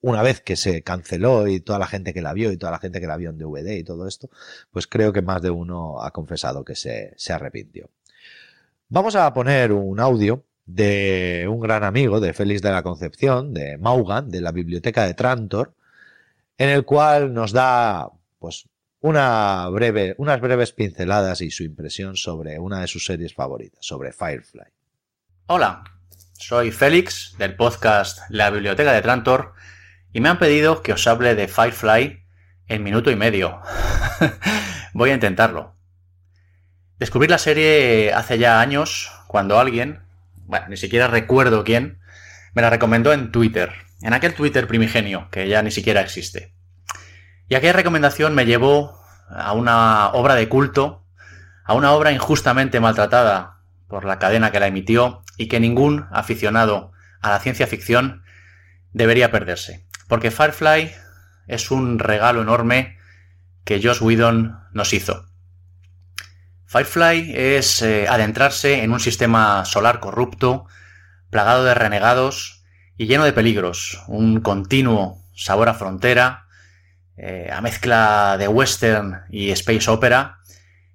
una 0.00 0.22
vez 0.22 0.40
que 0.40 0.56
se 0.56 0.82
canceló 0.82 1.46
y 1.46 1.60
toda 1.60 1.78
la 1.78 1.86
gente 1.86 2.12
que 2.12 2.20
la 2.20 2.32
vio 2.32 2.50
y 2.52 2.56
toda 2.56 2.72
la 2.72 2.78
gente 2.78 3.00
que 3.00 3.06
la 3.06 3.16
vio 3.16 3.30
en 3.30 3.38
DVD 3.38 3.76
y 3.76 3.84
todo 3.84 4.08
esto, 4.08 4.28
pues 4.70 4.86
creo 4.86 5.12
que 5.12 5.22
más 5.22 5.40
de 5.40 5.50
uno 5.50 6.02
ha 6.02 6.10
confesado 6.10 6.64
que 6.64 6.74
se, 6.74 7.14
se 7.16 7.32
arrepintió. 7.32 7.90
Vamos 8.88 9.16
a 9.16 9.32
poner 9.32 9.72
un 9.72 10.00
audio 10.00 10.44
de 10.66 11.46
un 11.48 11.60
gran 11.60 11.84
amigo 11.84 12.20
de 12.20 12.32
Félix 12.32 12.62
de 12.62 12.70
la 12.70 12.82
Concepción, 12.82 13.54
de 13.54 13.78
Maugan, 13.78 14.30
de 14.30 14.40
la 14.40 14.52
biblioteca 14.52 15.06
de 15.06 15.14
Trantor, 15.14 15.74
en 16.58 16.68
el 16.68 16.84
cual 16.84 17.32
nos 17.32 17.52
da 17.52 18.10
pues 18.38 18.68
unas 19.00 19.70
breves 19.70 20.72
pinceladas 20.72 21.40
y 21.40 21.50
su 21.50 21.62
impresión 21.62 22.16
sobre 22.16 22.58
una 22.58 22.80
de 22.80 22.86
sus 22.86 23.04
series 23.04 23.34
favoritas, 23.34 23.84
sobre 23.84 24.12
Firefly. 24.12 24.64
Hola, 25.46 25.84
soy 26.38 26.70
Félix 26.70 27.34
del 27.36 27.54
podcast 27.54 28.20
La 28.30 28.50
Biblioteca 28.50 28.92
de 28.92 29.02
Trantor 29.02 29.52
y 30.12 30.20
me 30.20 30.30
han 30.30 30.38
pedido 30.38 30.82
que 30.82 30.92
os 30.92 31.06
hable 31.06 31.34
de 31.34 31.48
Firefly 31.48 32.24
en 32.68 32.82
minuto 32.82 33.10
y 33.10 33.16
medio. 33.16 33.60
Voy 34.94 35.10
a 35.10 35.14
intentarlo. 35.14 35.76
Descubrí 36.98 37.28
la 37.28 37.38
serie 37.38 38.12
hace 38.14 38.38
ya 38.38 38.60
años 38.60 39.10
cuando 39.26 39.58
alguien, 39.58 40.02
bueno, 40.46 40.68
ni 40.68 40.76
siquiera 40.76 41.08
recuerdo 41.08 41.64
quién, 41.64 41.98
me 42.54 42.62
la 42.62 42.70
recomendó 42.70 43.12
en 43.12 43.32
Twitter 43.32 43.83
en 44.04 44.12
aquel 44.12 44.34
Twitter 44.34 44.68
primigenio, 44.68 45.28
que 45.30 45.48
ya 45.48 45.62
ni 45.62 45.70
siquiera 45.70 46.02
existe. 46.02 46.54
Y 47.48 47.54
aquella 47.54 47.72
recomendación 47.72 48.34
me 48.34 48.44
llevó 48.44 49.00
a 49.30 49.54
una 49.54 50.10
obra 50.10 50.34
de 50.34 50.46
culto, 50.46 51.06
a 51.64 51.72
una 51.72 51.92
obra 51.92 52.12
injustamente 52.12 52.80
maltratada 52.80 53.62
por 53.88 54.04
la 54.04 54.18
cadena 54.18 54.52
que 54.52 54.60
la 54.60 54.66
emitió 54.66 55.22
y 55.38 55.48
que 55.48 55.58
ningún 55.58 56.06
aficionado 56.12 56.92
a 57.22 57.30
la 57.30 57.40
ciencia 57.40 57.66
ficción 57.66 58.22
debería 58.92 59.30
perderse. 59.30 59.86
Porque 60.06 60.30
Firefly 60.30 60.92
es 61.46 61.70
un 61.70 61.98
regalo 61.98 62.42
enorme 62.42 62.98
que 63.64 63.80
Josh 63.82 64.02
Whedon 64.02 64.58
nos 64.74 64.92
hizo. 64.92 65.24
Firefly 66.66 67.32
es 67.34 67.80
eh, 67.80 68.06
adentrarse 68.06 68.82
en 68.82 68.92
un 68.92 69.00
sistema 69.00 69.64
solar 69.64 70.00
corrupto, 70.00 70.66
plagado 71.30 71.64
de 71.64 71.72
renegados, 71.72 72.63
y 72.96 73.06
lleno 73.06 73.24
de 73.24 73.32
peligros, 73.32 74.02
un 74.08 74.40
continuo 74.40 75.22
sabor 75.34 75.68
a 75.68 75.74
frontera, 75.74 76.46
eh, 77.16 77.50
a 77.52 77.60
mezcla 77.60 78.36
de 78.38 78.48
western 78.48 79.22
y 79.30 79.50
space 79.50 79.90
opera, 79.90 80.38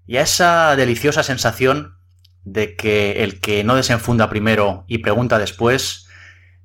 y 0.06 0.18
a 0.18 0.22
esa 0.22 0.76
deliciosa 0.76 1.24
sensación 1.24 1.98
de 2.44 2.76
que 2.76 3.24
el 3.24 3.40
que 3.40 3.64
no 3.64 3.76
desenfunda 3.76 4.30
primero 4.30 4.86
y 4.88 5.00
pregunta 5.00 5.38
después 5.38 6.08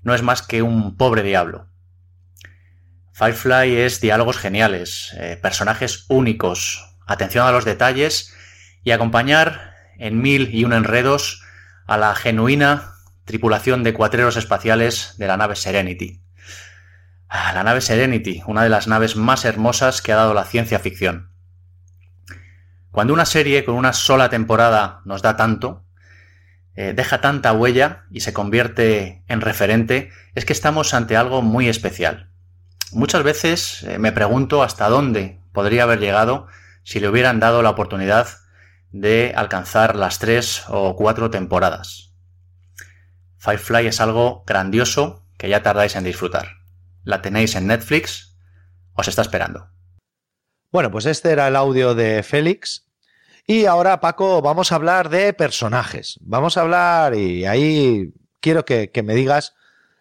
no 0.03 0.15
es 0.15 0.23
más 0.23 0.43
que 0.43 0.63
un 0.63 0.97
pobre 0.97 1.23
diablo. 1.23 1.69
Firefly 3.13 3.77
es 3.77 4.01
diálogos 4.01 4.39
geniales, 4.39 5.13
eh, 5.19 5.39
personajes 5.41 6.05
únicos, 6.09 6.97
atención 7.07 7.47
a 7.47 7.53
los 7.53 7.65
detalles 7.65 8.35
y 8.83 8.91
acompañar 8.91 9.73
en 9.99 10.21
mil 10.21 10.55
y 10.55 10.65
un 10.65 10.73
enredos 10.73 11.43
a 11.87 11.97
la 11.97 12.15
genuina 12.15 12.94
tripulación 13.25 13.83
de 13.83 13.95
cuatreros 13.95 14.37
espaciales 14.37 15.15
de 15.19 15.27
la 15.27 15.37
nave 15.37 15.57
Serenity. 15.57 16.23
Ah, 17.29 17.53
la 17.55 17.65
nave 17.65 17.81
Serenity, 17.81 18.43
una 18.47 18.63
de 18.63 18.69
las 18.69 18.87
naves 18.87 19.17
más 19.17 19.45
hermosas 19.45 20.03
que 20.03 20.13
ha 20.13 20.17
dado 20.17 20.35
la 20.35 20.45
ciencia 20.45 20.79
ficción. 20.79 21.31
Cuando 22.91 23.13
una 23.13 23.25
serie 23.25 23.65
con 23.65 23.75
una 23.75 23.93
sola 23.93 24.29
temporada 24.29 25.01
nos 25.05 25.21
da 25.21 25.37
tanto, 25.37 25.85
eh, 26.77 26.93
deja 26.95 27.21
tanta 27.21 27.53
huella 27.53 28.05
y 28.11 28.21
se 28.21 28.33
convierte 28.33 29.25
en 29.27 29.41
referente, 29.41 30.11
es 30.35 30.45
que 30.45 30.53
estamos 30.53 30.95
ante 30.95 31.17
algo 31.17 31.43
muy 31.43 31.69
especial. 31.69 32.31
Muchas 32.93 33.25
veces 33.25 33.83
eh, 33.83 33.99
me 33.99 34.13
pregunto 34.13 34.63
hasta 34.63 34.89
dónde 34.89 35.41
podría 35.53 35.85
haber 35.85 35.99
llegado 35.99 36.47
si 36.85 37.01
le 37.01 37.09
hubieran 37.09 37.41
dado 37.41 37.63
la 37.63 37.71
oportunidad 37.71 38.29
de 38.93 39.33
alcanzar 39.35 39.97
las 39.97 40.21
tres 40.21 40.63
o 40.69 40.95
cuatro 40.95 41.31
temporadas. 41.31 42.14
Firefly 43.45 43.89
es 43.89 44.01
algo 44.01 44.43
grandioso 44.47 45.27
que 45.37 45.51
ya 45.51 45.63
tardáis 45.63 45.97
en 45.97 46.05
disfrutar. 46.05 46.49
La 47.03 47.21
tenéis 47.21 47.55
en 47.57 47.67
Netflix, 47.67 48.39
os 48.95 49.07
está 49.07 49.21
esperando. 49.21 49.69
Bueno, 50.73 50.91
pues 50.91 51.05
este 51.05 51.31
era 51.31 51.49
el 51.49 51.57
audio 51.57 51.95
de 51.95 52.23
Félix. 52.23 52.89
Y 53.47 53.67
ahora, 53.67 54.01
Paco, 54.01 54.41
vamos 54.41 54.73
a 54.73 54.77
hablar 54.77 55.11
de 55.11 55.35
personajes. 55.35 56.19
Vamos 56.23 56.57
a 56.57 56.63
hablar 56.63 57.15
y 57.15 57.45
ahí 57.45 58.15
quiero 58.41 58.65
que, 58.65 58.91
que 58.91 59.03
me 59.03 59.15
digas, 59.15 59.55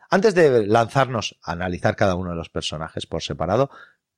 antes 0.10 0.36
de 0.36 0.66
lanzarnos 0.66 1.38
a 1.44 1.52
analizar 1.52 1.98
cada 1.98 2.16
uno 2.16 2.30
de 2.30 2.38
los 2.38 2.48
personajes 2.48 3.06
por 3.06 3.22
separado, 3.24 3.70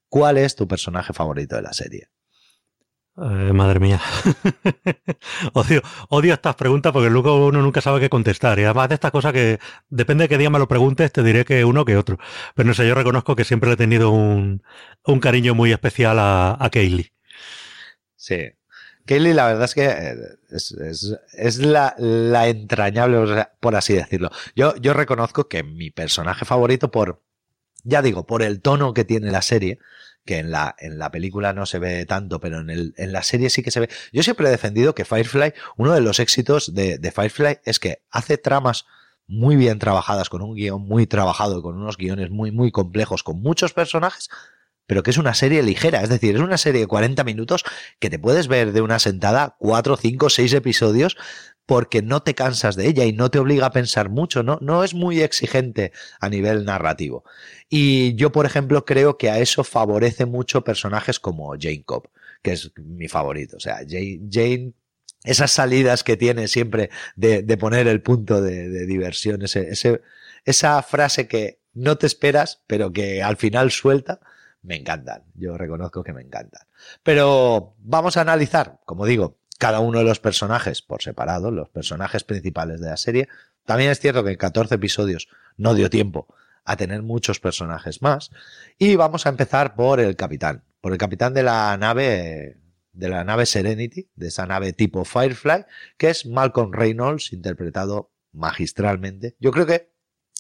¿cuál 0.08 0.38
es 0.38 0.55
tu 0.55 0.67
personaje 0.67 1.13
favorito 1.13 1.55
de 1.55 1.63
la 1.63 1.74
serie? 1.74 2.10
Eh, 3.17 3.53
madre 3.53 3.79
mía. 3.79 4.01
odio, 5.53 6.34
estas 6.34 6.55
preguntas 6.55 6.91
porque 6.91 7.10
luego 7.10 7.48
uno 7.48 7.62
nunca 7.62 7.79
sabe 7.79 8.01
qué 8.01 8.10
contestar. 8.10 8.60
Y 8.60 8.65
además 8.65 8.89
de 8.89 8.95
estas 8.95 9.12
cosas 9.12 9.31
que 9.31 9.60
depende 9.89 10.25
de 10.25 10.29
qué 10.29 10.38
día 10.38 10.50
me 10.50 10.60
lo 10.60 10.67
preguntes, 10.67 11.13
te 11.13 11.24
diré 11.24 11.45
que 11.45 11.63
uno 11.63 11.86
que 11.86 11.95
otro. 11.95 12.17
Pero 12.55 12.67
no 12.67 12.74
sé, 12.74 12.86
yo 12.88 12.93
reconozco 12.93 13.36
que 13.36 13.45
siempre 13.45 13.72
he 13.72 13.77
tenido 13.77 14.12
un, 14.12 14.63
un 15.05 15.19
cariño 15.22 15.55
muy 15.55 15.72
especial 15.72 16.17
a, 16.19 16.69
Kaylee. 16.72 17.13
Sí. 18.17 18.51
Kaylee, 19.05 19.34
la 19.34 19.48
verdad 19.48 19.63
es 19.63 19.75
que 19.75 19.86
eh, 19.86 20.15
es 21.38 21.57
la, 21.60 21.95
la, 21.98 22.48
entrañable, 22.50 23.48
por 23.62 23.75
así 23.75 23.93
decirlo. 23.93 24.29
Yo, 24.55 24.75
yo 24.77 24.93
reconozco 24.93 25.48
que 25.48 25.63
mi 25.63 25.89
personaje 25.89 26.43
favorito 26.43 26.91
por, 26.91 27.22
ya 27.84 28.01
digo, 28.01 28.25
por 28.25 28.41
el 28.41 28.62
tono 28.62 28.93
que 28.93 29.05
tiene 29.05 29.31
la 29.31 29.41
serie, 29.41 29.79
que 30.25 30.39
en 30.39 30.51
la, 30.51 30.75
en 30.79 30.98
la 30.98 31.12
película 31.12 31.53
no 31.53 31.65
se 31.65 31.79
ve 31.79 32.05
tanto, 32.05 32.39
pero 32.39 32.60
en, 32.60 32.70
el, 32.70 32.94
en 32.98 33.12
la 33.12 33.24
serie 33.24 33.50
sí 33.50 33.62
que 33.62 33.72
se 33.72 33.79
ve. 33.79 33.89
Yo 34.12 34.24
siempre 34.24 34.48
he 34.48 34.51
defendido 34.51 34.96
que 34.96 35.05
Firefly, 35.05 35.53
uno 35.77 35.94
de 35.94 36.01
los 36.01 36.20
éxitos 36.20 36.74
de, 36.74 36.98
de 36.98 37.12
Firefly 37.12 37.60
es 37.63 37.79
que 37.79 38.01
hace 38.10 38.38
tramas 38.38 38.86
muy 39.27 39.55
bien 39.55 39.79
trabajadas, 39.79 40.29
con 40.29 40.41
un 40.41 40.55
guion 40.55 40.82
muy 40.82 41.08
trabajado, 41.08 41.62
con 41.62 41.77
unos 41.77 41.98
guiones 41.98 42.29
muy, 42.29 42.51
muy 42.51 42.72
complejos, 42.72 43.24
con 43.24 43.41
muchos 43.41 43.74
personajes, 43.74 44.29
pero 44.88 45.04
que 45.04 45.12
es 45.12 45.18
una 45.18 45.34
serie 45.34 45.63
ligera, 45.63 46.01
es 46.01 46.10
decir, 46.10 46.36
es 46.36 46.42
una 46.42 46.58
serie 46.58 46.82
de 46.82 46.88
40 46.88 47.24
minutos 47.24 47.63
que 48.00 48.10
te 48.10 48.20
puedes 48.20 48.48
ver 48.48 48.72
de 48.72 48.82
una 48.82 49.00
sentada 49.00 49.56
4, 49.60 49.98
5, 49.98 50.30
6 50.30 50.54
episodios 50.54 51.18
porque 51.65 52.01
no 52.01 52.22
te 52.22 52.36
cansas 52.36 52.75
de 52.75 52.88
ella 52.88 53.06
y 53.06 53.13
no 53.13 53.32
te 53.32 53.39
obliga 53.39 53.68
a 53.68 53.72
pensar 53.72 54.10
mucho, 54.10 54.44
¿no? 54.44 54.60
No 54.62 54.84
es 54.84 54.94
muy 54.94 55.22
exigente 55.22 55.92
a 56.20 56.30
nivel 56.30 56.63
narrativo. 56.63 57.24
Y 57.70 58.15
yo, 58.15 58.32
por 58.32 58.46
ejemplo, 58.46 58.86
creo 58.86 59.18
que 59.18 59.30
a 59.30 59.39
eso 59.39 59.63
favorece 59.63 60.25
mucho 60.25 60.63
personajes 60.63 61.20
como 61.20 61.56
Jane 61.60 61.84
Cobb, 61.84 62.10
que 62.44 62.54
es 62.54 62.72
mi 62.77 63.08
favorito. 63.08 63.58
O 63.58 63.60
sea, 63.60 63.80
Jane, 63.88 64.74
esas 65.24 65.51
salidas 65.51 66.04
que 66.04 66.18
tiene 66.18 66.48
siempre 66.48 66.92
de, 67.15 67.58
poner 67.58 67.88
el 67.88 68.01
punto 68.04 68.42
de, 68.42 68.86
diversión, 68.86 69.42
ese, 69.42 70.01
esa 70.46 70.84
frase 70.84 71.27
que 71.27 71.60
no 71.74 71.98
te 71.98 72.06
esperas, 72.06 72.63
pero 72.68 72.94
que 72.94 73.24
al 73.24 73.38
final 73.38 73.72
suelta, 73.72 74.20
me 74.65 74.75
encantan. 74.75 75.24
Yo 75.36 75.57
reconozco 75.57 76.03
que 76.03 76.13
me 76.13 76.22
encantan. 76.22 76.67
Pero 77.03 77.75
vamos 77.79 78.17
a 78.17 78.22
analizar, 78.22 78.79
como 78.86 79.05
digo, 79.05 79.38
cada 79.57 79.79
uno 79.79 80.00
de 80.00 80.05
los 80.05 80.19
personajes 80.19 80.81
por 80.81 81.01
separado, 81.01 81.51
los 81.51 81.69
personajes 81.69 82.24
principales 82.24 82.81
de 82.81 82.89
la 82.89 82.98
serie. 82.98 83.29
También 83.65 83.91
es 83.91 84.00
cierto 84.00 84.24
que 84.24 84.31
en 84.31 84.38
14 84.38 84.75
episodios 84.75 85.27
no 85.57 85.74
dio 85.74 85.89
tiempo 85.89 86.27
a 86.65 86.75
tener 86.75 87.03
muchos 87.03 87.39
personajes 87.39 88.01
más. 88.01 88.31
Y 88.77 88.95
vamos 88.95 89.25
a 89.25 89.29
empezar 89.29 89.75
por 89.75 90.00
el 90.00 90.15
capitán, 90.15 90.63
por 90.81 90.91
el 90.91 90.98
capitán 90.98 91.34
de 91.34 91.43
la 91.43 91.77
nave 91.77 92.57
de 92.91 93.10
la 93.10 93.24
nave 93.25 93.45
Serenity, 93.45 94.10
de 94.15 94.27
esa 94.27 94.45
nave 94.45 94.72
tipo 94.72 95.03
Firefly, 95.03 95.65
que 95.98 96.10
es 96.10 96.25
Malcolm 96.25 96.72
Reynolds, 96.72 97.34
interpretado 97.34 98.12
magistralmente. 98.31 99.36
Yo 99.39 99.51
creo 99.51 99.65
que 99.65 99.91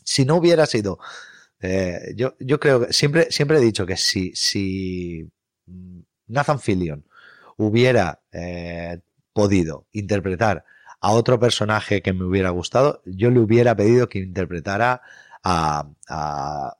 si 0.03 0.23
no 0.23 0.35
hubiera 0.35 0.65
sido, 0.65 0.99
eh, 1.67 2.13
yo, 2.15 2.35
yo 2.39 2.59
creo 2.59 2.85
que 2.85 2.93
siempre, 2.93 3.31
siempre 3.31 3.57
he 3.57 3.61
dicho 3.61 3.87
que 3.87 3.97
si, 3.97 4.35
si 4.35 5.27
Nathan 6.27 6.59
Fillion 6.59 7.05
hubiera 7.57 8.21
eh, 8.31 8.99
podido 9.33 9.87
interpretar 9.91 10.63
a 11.01 11.11
otro 11.11 11.39
personaje 11.39 12.03
que 12.03 12.13
me 12.13 12.23
hubiera 12.23 12.51
gustado, 12.51 13.01
yo 13.05 13.31
le 13.31 13.39
hubiera 13.39 13.75
pedido 13.75 14.09
que 14.09 14.19
interpretara 14.19 15.01
a, 15.43 15.89
a, 16.07 16.77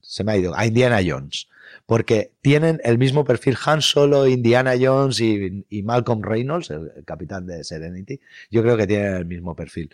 se 0.00 0.24
me 0.24 0.32
ha 0.32 0.36
ido, 0.38 0.56
a 0.56 0.66
Indiana 0.66 1.00
Jones. 1.04 1.48
porque 1.86 2.32
tienen 2.40 2.80
el 2.84 2.96
mismo 2.98 3.24
perfil 3.24 3.58
Han 3.66 3.82
Solo, 3.82 4.26
Indiana 4.26 4.74
Jones 4.80 5.20
y, 5.20 5.82
Malcolm 5.82 6.22
Reynolds, 6.22 6.70
el, 6.70 7.04
capitán 7.04 7.46
de 7.46 7.64
Serenity. 7.64 8.20
Yo 8.50 8.62
creo 8.62 8.76
que 8.78 8.86
tienen 8.86 9.14
el 9.14 9.26
mismo 9.26 9.54
perfil. 9.54 9.90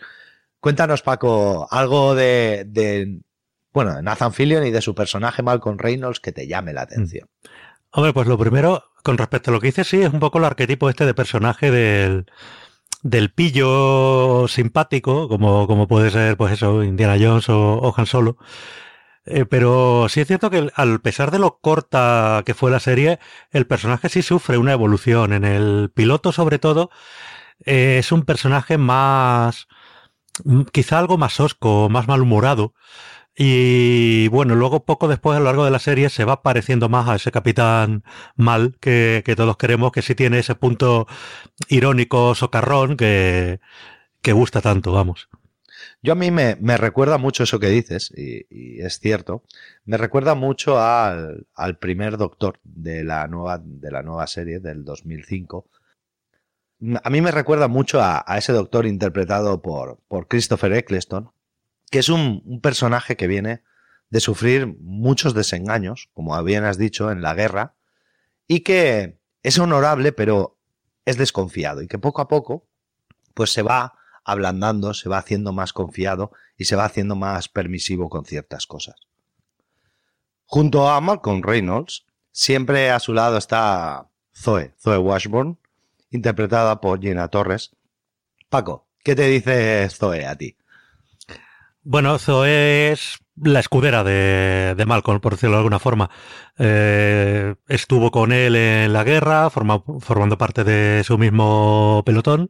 Cuéntanos, 0.61 1.01
Paco, 1.01 1.67
algo 1.71 2.15
de 2.15 2.65
bueno, 3.73 3.95
de 3.95 4.03
Nathan 4.03 4.33
Fillion 4.33 4.65
y 4.65 4.71
de 4.71 4.81
su 4.81 4.95
personaje 4.95 5.43
Malcolm 5.43 5.77
Reynolds 5.77 6.19
que 6.19 6.31
te 6.31 6.47
llame 6.47 6.73
la 6.73 6.81
atención. 6.81 7.27
Hombre, 7.91 8.13
pues 8.13 8.27
lo 8.27 8.37
primero, 8.37 8.83
con 9.03 9.17
respecto 9.17 9.51
a 9.51 9.53
lo 9.53 9.59
que 9.59 9.67
dices, 9.67 9.87
sí, 9.87 10.01
es 10.01 10.13
un 10.13 10.19
poco 10.19 10.37
el 10.37 10.45
arquetipo 10.45 10.89
este 10.89 11.05
de 11.05 11.13
personaje 11.13 11.71
del, 11.71 12.25
del 13.01 13.31
pillo 13.31 14.47
simpático, 14.47 15.27
como, 15.27 15.67
como 15.67 15.87
puede 15.87 16.11
ser, 16.11 16.37
pues 16.37 16.53
eso, 16.53 16.83
Indiana 16.83 17.17
Jones 17.19 17.49
o, 17.49 17.57
o 17.57 17.93
Han 17.97 18.05
Solo. 18.05 18.37
Eh, 19.25 19.45
pero 19.45 20.07
sí 20.09 20.21
es 20.21 20.27
cierto 20.27 20.49
que 20.49 20.71
al 20.73 21.01
pesar 21.01 21.29
de 21.29 21.39
lo 21.39 21.59
corta 21.59 22.41
que 22.45 22.55
fue 22.55 22.71
la 22.71 22.79
serie, 22.79 23.19
el 23.51 23.67
personaje 23.67 24.09
sí 24.09 24.21
sufre 24.21 24.57
una 24.57 24.73
evolución. 24.73 25.33
En 25.33 25.45
el 25.45 25.91
piloto, 25.93 26.31
sobre 26.31 26.57
todo, 26.59 26.89
eh, 27.65 27.97
es 27.99 28.11
un 28.11 28.23
personaje 28.23 28.77
más, 28.77 29.67
quizá 30.71 30.99
algo 30.99 31.17
más 31.17 31.39
osco, 31.39 31.89
más 31.89 32.07
malhumorado. 32.07 32.73
Y 33.41 34.27
bueno, 34.27 34.53
luego 34.53 34.83
poco 34.83 35.07
después 35.07 35.37
a 35.37 35.39
lo 35.39 35.45
largo 35.45 35.63
de 35.63 35.71
la 35.71 35.79
serie 35.79 36.09
se 36.09 36.25
va 36.25 36.41
pareciendo 36.41 36.89
más 36.89 37.07
a 37.07 37.15
ese 37.15 37.31
capitán 37.31 38.03
mal 38.35 38.75
que, 38.81 39.23
todos 39.37 39.55
queremos, 39.55 39.93
que 39.93 40.01
sí 40.01 40.13
tiene 40.13 40.39
ese 40.39 40.55
punto 40.55 41.07
irónico, 41.69 42.35
socarrón, 42.35 42.97
que, 42.97 43.61
que 44.21 44.33
gusta 44.33 44.59
tanto, 44.59 44.91
vamos. 44.91 45.29
Yo 46.01 46.11
a 46.11 46.15
mí 46.17 46.31
me, 46.31 46.57
me 46.59 46.75
recuerda 46.75 47.17
mucho 47.17 47.43
eso 47.43 47.61
que 47.61 47.69
dices, 47.69 48.11
y, 48.13 48.45
y, 48.49 48.81
es 48.81 48.99
cierto, 48.99 49.45
me 49.85 49.95
recuerda 49.95 50.35
mucho 50.35 50.77
al, 50.77 51.47
al 51.55 51.77
primer 51.77 52.17
doctor 52.17 52.59
de 52.65 53.05
la, 53.05 53.25
nueva, 53.29 53.61
de 53.63 53.89
la 53.89 54.03
nueva 54.03 54.27
serie 54.27 54.59
del 54.59 54.83
2005. 54.83 55.65
A 57.01 57.09
mí 57.09 57.21
me 57.21 57.31
recuerda 57.31 57.69
mucho 57.69 58.01
a, 58.01 58.21
a 58.27 58.37
ese 58.37 58.51
doctor 58.51 58.85
interpretado 58.85 59.61
por, 59.61 59.99
por 60.09 60.27
Christopher 60.27 60.73
Eccleston, 60.73 61.31
que 61.89 61.99
es 61.99 62.09
un, 62.09 62.59
personaje 62.61 63.17
que 63.17 63.27
viene 63.27 63.63
de 64.09 64.19
sufrir 64.19 64.67
muchos 64.79 65.33
desengaños, 65.33 66.09
como 66.13 66.41
bien 66.43 66.63
has 66.63 66.77
dicho, 66.77 67.11
en 67.11 67.21
la 67.21 67.33
guerra, 67.33 67.75
y 68.47 68.61
que 68.61 69.19
es 69.43 69.59
honorable, 69.59 70.11
pero 70.11 70.57
es 71.05 71.17
desconfiado, 71.17 71.81
y 71.81 71.87
que 71.87 71.99
poco 71.99 72.21
a 72.21 72.27
poco, 72.27 72.67
pues 73.33 73.51
se 73.51 73.61
va 73.61 73.93
ablandando, 74.23 74.93
se 74.93 75.09
va 75.09 75.17
haciendo 75.17 75.53
más 75.53 75.73
confiado 75.73 76.31
y 76.57 76.65
se 76.65 76.75
va 76.75 76.85
haciendo 76.85 77.15
más 77.15 77.49
permisivo 77.49 78.09
con 78.09 78.25
ciertas 78.25 78.67
cosas. 78.67 78.95
Junto 80.45 80.89
a 80.89 80.99
Malcolm 81.01 81.41
Reynolds, 81.41 82.05
siempre 82.31 82.91
a 82.91 82.99
su 82.99 83.13
lado 83.13 83.37
está 83.37 84.09
Zoe, 84.35 84.73
Zoe 84.79 84.97
Washburn, 84.97 85.59
interpretada 86.09 86.81
por 86.81 86.99
Gina 86.99 87.27
Torres. 87.27 87.75
Paco, 88.49 88.87
¿qué 89.03 89.15
te 89.15 89.27
dice 89.27 89.87
Zoe 89.89 90.25
a 90.25 90.35
ti? 90.35 90.58
Bueno, 91.91 92.19
Zoe 92.19 92.91
es 92.91 93.17
la 93.35 93.59
escudera 93.59 94.03
de, 94.03 94.85
Malcolm, 94.85 95.19
por 95.21 95.31
decirlo 95.33 95.55
de 95.55 95.61
alguna 95.61 95.79
forma. 95.79 96.11
Eh, 96.59 97.55
estuvo 97.67 98.11
con 98.11 98.31
él 98.31 98.55
en 98.55 98.93
la 98.93 99.03
guerra, 99.03 99.49
forma, 99.49 99.81
formando 99.99 100.37
parte 100.37 100.63
de 100.63 101.03
su 101.03 101.17
mismo 101.17 102.03
pelotón. 102.05 102.49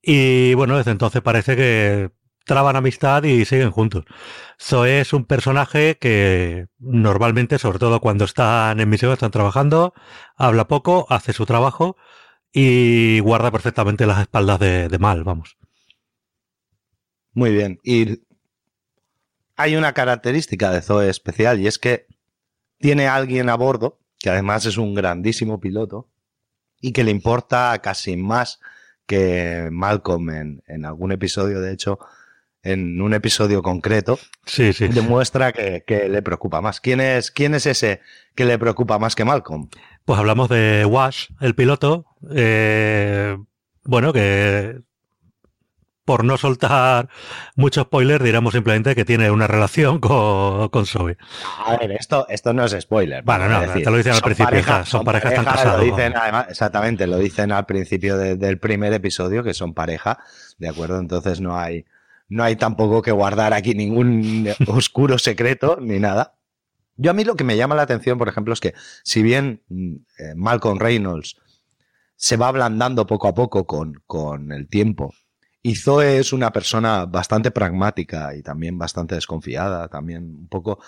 Y 0.00 0.54
bueno, 0.54 0.78
desde 0.78 0.92
entonces 0.92 1.20
parece 1.20 1.56
que 1.56 2.10
traban 2.46 2.74
amistad 2.76 3.24
y 3.24 3.44
siguen 3.44 3.70
juntos. 3.70 4.06
Zoe 4.58 5.00
es 5.00 5.12
un 5.12 5.26
personaje 5.26 5.98
que 6.00 6.68
normalmente, 6.78 7.58
sobre 7.58 7.78
todo 7.78 8.00
cuando 8.00 8.24
están 8.24 8.80
en 8.80 8.88
misión, 8.88 9.12
están 9.12 9.30
trabajando, 9.30 9.92
habla 10.36 10.68
poco, 10.68 11.06
hace 11.10 11.34
su 11.34 11.44
trabajo 11.44 11.98
y 12.50 13.20
guarda 13.20 13.50
perfectamente 13.50 14.06
las 14.06 14.20
espaldas 14.22 14.58
de, 14.58 14.88
de 14.88 14.98
Mal, 14.98 15.22
vamos. 15.22 15.58
Muy 17.34 17.52
bien. 17.52 17.78
Y 17.84 18.24
hay 19.56 19.76
una 19.76 19.92
característica 19.92 20.70
de 20.70 20.82
Zoe 20.82 21.08
especial 21.08 21.60
y 21.60 21.66
es 21.66 21.78
que 21.78 22.06
tiene 22.78 23.06
a 23.06 23.16
alguien 23.16 23.48
a 23.48 23.56
bordo, 23.56 24.00
que 24.18 24.30
además 24.30 24.66
es 24.66 24.76
un 24.76 24.94
grandísimo 24.94 25.60
piloto, 25.60 26.08
y 26.80 26.92
que 26.92 27.04
le 27.04 27.10
importa 27.10 27.78
casi 27.82 28.16
más 28.16 28.60
que 29.06 29.68
Malcolm 29.70 30.30
en, 30.30 30.62
en, 30.66 30.84
algún 30.84 31.12
episodio, 31.12 31.60
de 31.60 31.72
hecho, 31.72 31.98
en 32.62 33.00
un 33.00 33.14
episodio 33.14 33.62
concreto, 33.62 34.18
sí, 34.44 34.72
sí. 34.72 34.88
demuestra 34.88 35.52
que, 35.52 35.84
que, 35.86 36.08
le 36.08 36.22
preocupa 36.22 36.60
más. 36.60 36.80
¿Quién 36.80 37.00
es, 37.00 37.30
¿Quién 37.30 37.54
es 37.54 37.66
ese 37.66 38.00
que 38.34 38.44
le 38.44 38.58
preocupa 38.58 38.98
más 38.98 39.14
que 39.14 39.24
Malcolm? 39.24 39.68
Pues 40.04 40.18
hablamos 40.18 40.48
de 40.48 40.84
Wash, 40.84 41.28
el 41.40 41.54
piloto. 41.54 42.06
Eh, 42.34 43.36
bueno, 43.84 44.12
que 44.12 44.80
por 46.04 46.24
no 46.24 46.36
soltar 46.36 47.08
mucho 47.56 47.82
spoiler, 47.82 48.22
diremos 48.22 48.52
simplemente 48.52 48.94
que 48.94 49.04
tiene 49.04 49.30
una 49.30 49.46
relación 49.46 50.00
con, 50.00 50.68
con 50.68 50.86
Zoe. 50.86 51.16
A 51.64 51.76
ver, 51.76 51.92
esto, 51.92 52.26
esto 52.28 52.52
no 52.52 52.64
es 52.64 52.76
spoiler. 52.78 53.24
Bueno, 53.24 53.48
no, 53.48 53.60
decir, 53.62 53.84
te 53.84 53.90
lo 53.90 53.96
dicen 53.96 54.12
al 54.12 54.20
principio, 54.20 54.50
pareja, 54.50 54.76
son, 54.84 54.86
son 54.86 55.04
parejas 55.04 55.32
pareja, 55.32 55.42
están 55.42 55.54
casados. 55.54 55.86
Lo 55.86 55.94
dicen, 55.94 56.14
además, 56.16 56.46
exactamente, 56.50 57.06
lo 57.06 57.18
dicen 57.18 57.52
al 57.52 57.64
principio 57.66 58.18
de, 58.18 58.36
del 58.36 58.58
primer 58.58 58.92
episodio, 58.92 59.42
que 59.42 59.54
son 59.54 59.72
pareja, 59.72 60.18
¿de 60.58 60.68
acuerdo? 60.68 60.98
Entonces 60.98 61.40
no 61.40 61.58
hay, 61.58 61.86
no 62.28 62.44
hay 62.44 62.56
tampoco 62.56 63.00
que 63.00 63.12
guardar 63.12 63.54
aquí 63.54 63.74
ningún 63.74 64.48
oscuro 64.66 65.18
secreto 65.18 65.78
ni 65.80 65.98
nada. 65.98 66.34
Yo 66.96 67.10
a 67.10 67.14
mí 67.14 67.24
lo 67.24 67.34
que 67.34 67.44
me 67.44 67.56
llama 67.56 67.74
la 67.74 67.82
atención, 67.82 68.18
por 68.18 68.28
ejemplo, 68.28 68.52
es 68.52 68.60
que 68.60 68.74
si 69.02 69.22
bien 69.22 69.62
eh, 70.18 70.34
Malcolm 70.36 70.78
Reynolds 70.78 71.36
se 72.14 72.36
va 72.36 72.48
ablandando 72.48 73.06
poco 73.06 73.26
a 73.26 73.34
poco 73.34 73.66
con, 73.66 74.02
con 74.06 74.52
el 74.52 74.68
tiempo 74.68 75.12
y 75.66 75.76
Zoe 75.76 76.18
es 76.18 76.34
una 76.34 76.52
persona 76.52 77.06
bastante 77.06 77.50
pragmática 77.50 78.36
y 78.36 78.42
también 78.42 78.76
bastante 78.76 79.14
desconfiada, 79.14 79.88
también 79.88 80.24
un 80.24 80.46
poco, 80.46 80.78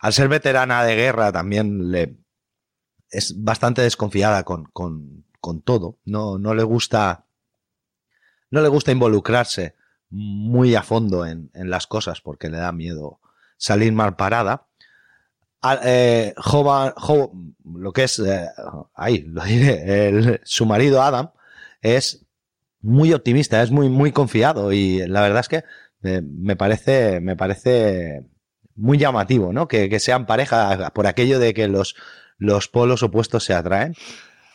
al 0.00 0.12
ser 0.12 0.28
veterana 0.28 0.82
de 0.82 0.96
guerra, 0.96 1.30
también 1.30 1.92
le 1.92 2.16
es 3.08 3.40
bastante 3.40 3.82
desconfiada 3.82 4.42
con, 4.42 4.64
con, 4.72 5.62
todo. 5.62 6.00
No, 6.04 6.38
no 6.38 6.54
le 6.54 6.64
gusta, 6.64 7.26
no 8.50 8.62
le 8.62 8.68
gusta 8.68 8.90
involucrarse 8.90 9.76
muy 10.10 10.74
a 10.74 10.82
fondo 10.82 11.24
en, 11.24 11.52
en 11.54 11.70
las 11.70 11.86
cosas 11.86 12.20
porque 12.20 12.50
le 12.50 12.58
da 12.58 12.72
miedo 12.72 13.20
salir 13.56 13.92
mal 13.92 14.16
parada. 14.16 14.66
Eh, 15.84 16.34
Jovan, 16.36 16.94
Jo, 16.96 17.30
lo 17.64 17.92
que 17.92 18.02
es, 18.02 18.18
eh, 18.18 18.48
ahí 18.96 19.20
lo 19.20 19.44
diré, 19.44 20.40
su 20.42 20.66
marido 20.66 21.00
Adam 21.00 21.30
es 21.80 22.25
muy 22.80 23.12
optimista, 23.12 23.62
es 23.62 23.70
muy, 23.70 23.88
muy 23.88 24.12
confiado 24.12 24.72
y 24.72 25.06
la 25.06 25.22
verdad 25.22 25.40
es 25.40 25.48
que 25.48 25.64
me, 26.00 26.22
me 26.22 26.56
parece, 26.56 27.20
me 27.20 27.36
parece 27.36 28.26
muy 28.74 28.98
llamativo, 28.98 29.52
¿no? 29.52 29.68
Que, 29.68 29.88
que, 29.88 29.98
sean 30.00 30.26
pareja 30.26 30.90
por 30.94 31.06
aquello 31.06 31.38
de 31.38 31.54
que 31.54 31.68
los, 31.68 31.96
los 32.38 32.68
polos 32.68 33.02
opuestos 33.02 33.44
se 33.44 33.54
atraen. 33.54 33.94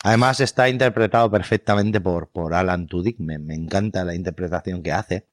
Además 0.04 0.40
está 0.40 0.68
interpretado 0.68 1.30
perfectamente 1.30 2.00
por, 2.00 2.30
por 2.30 2.54
Alan 2.54 2.86
Tudyk, 2.86 3.20
me, 3.20 3.38
me 3.38 3.54
encanta 3.54 4.04
la 4.04 4.14
interpretación 4.14 4.82
que 4.82 4.92
hace. 4.92 5.28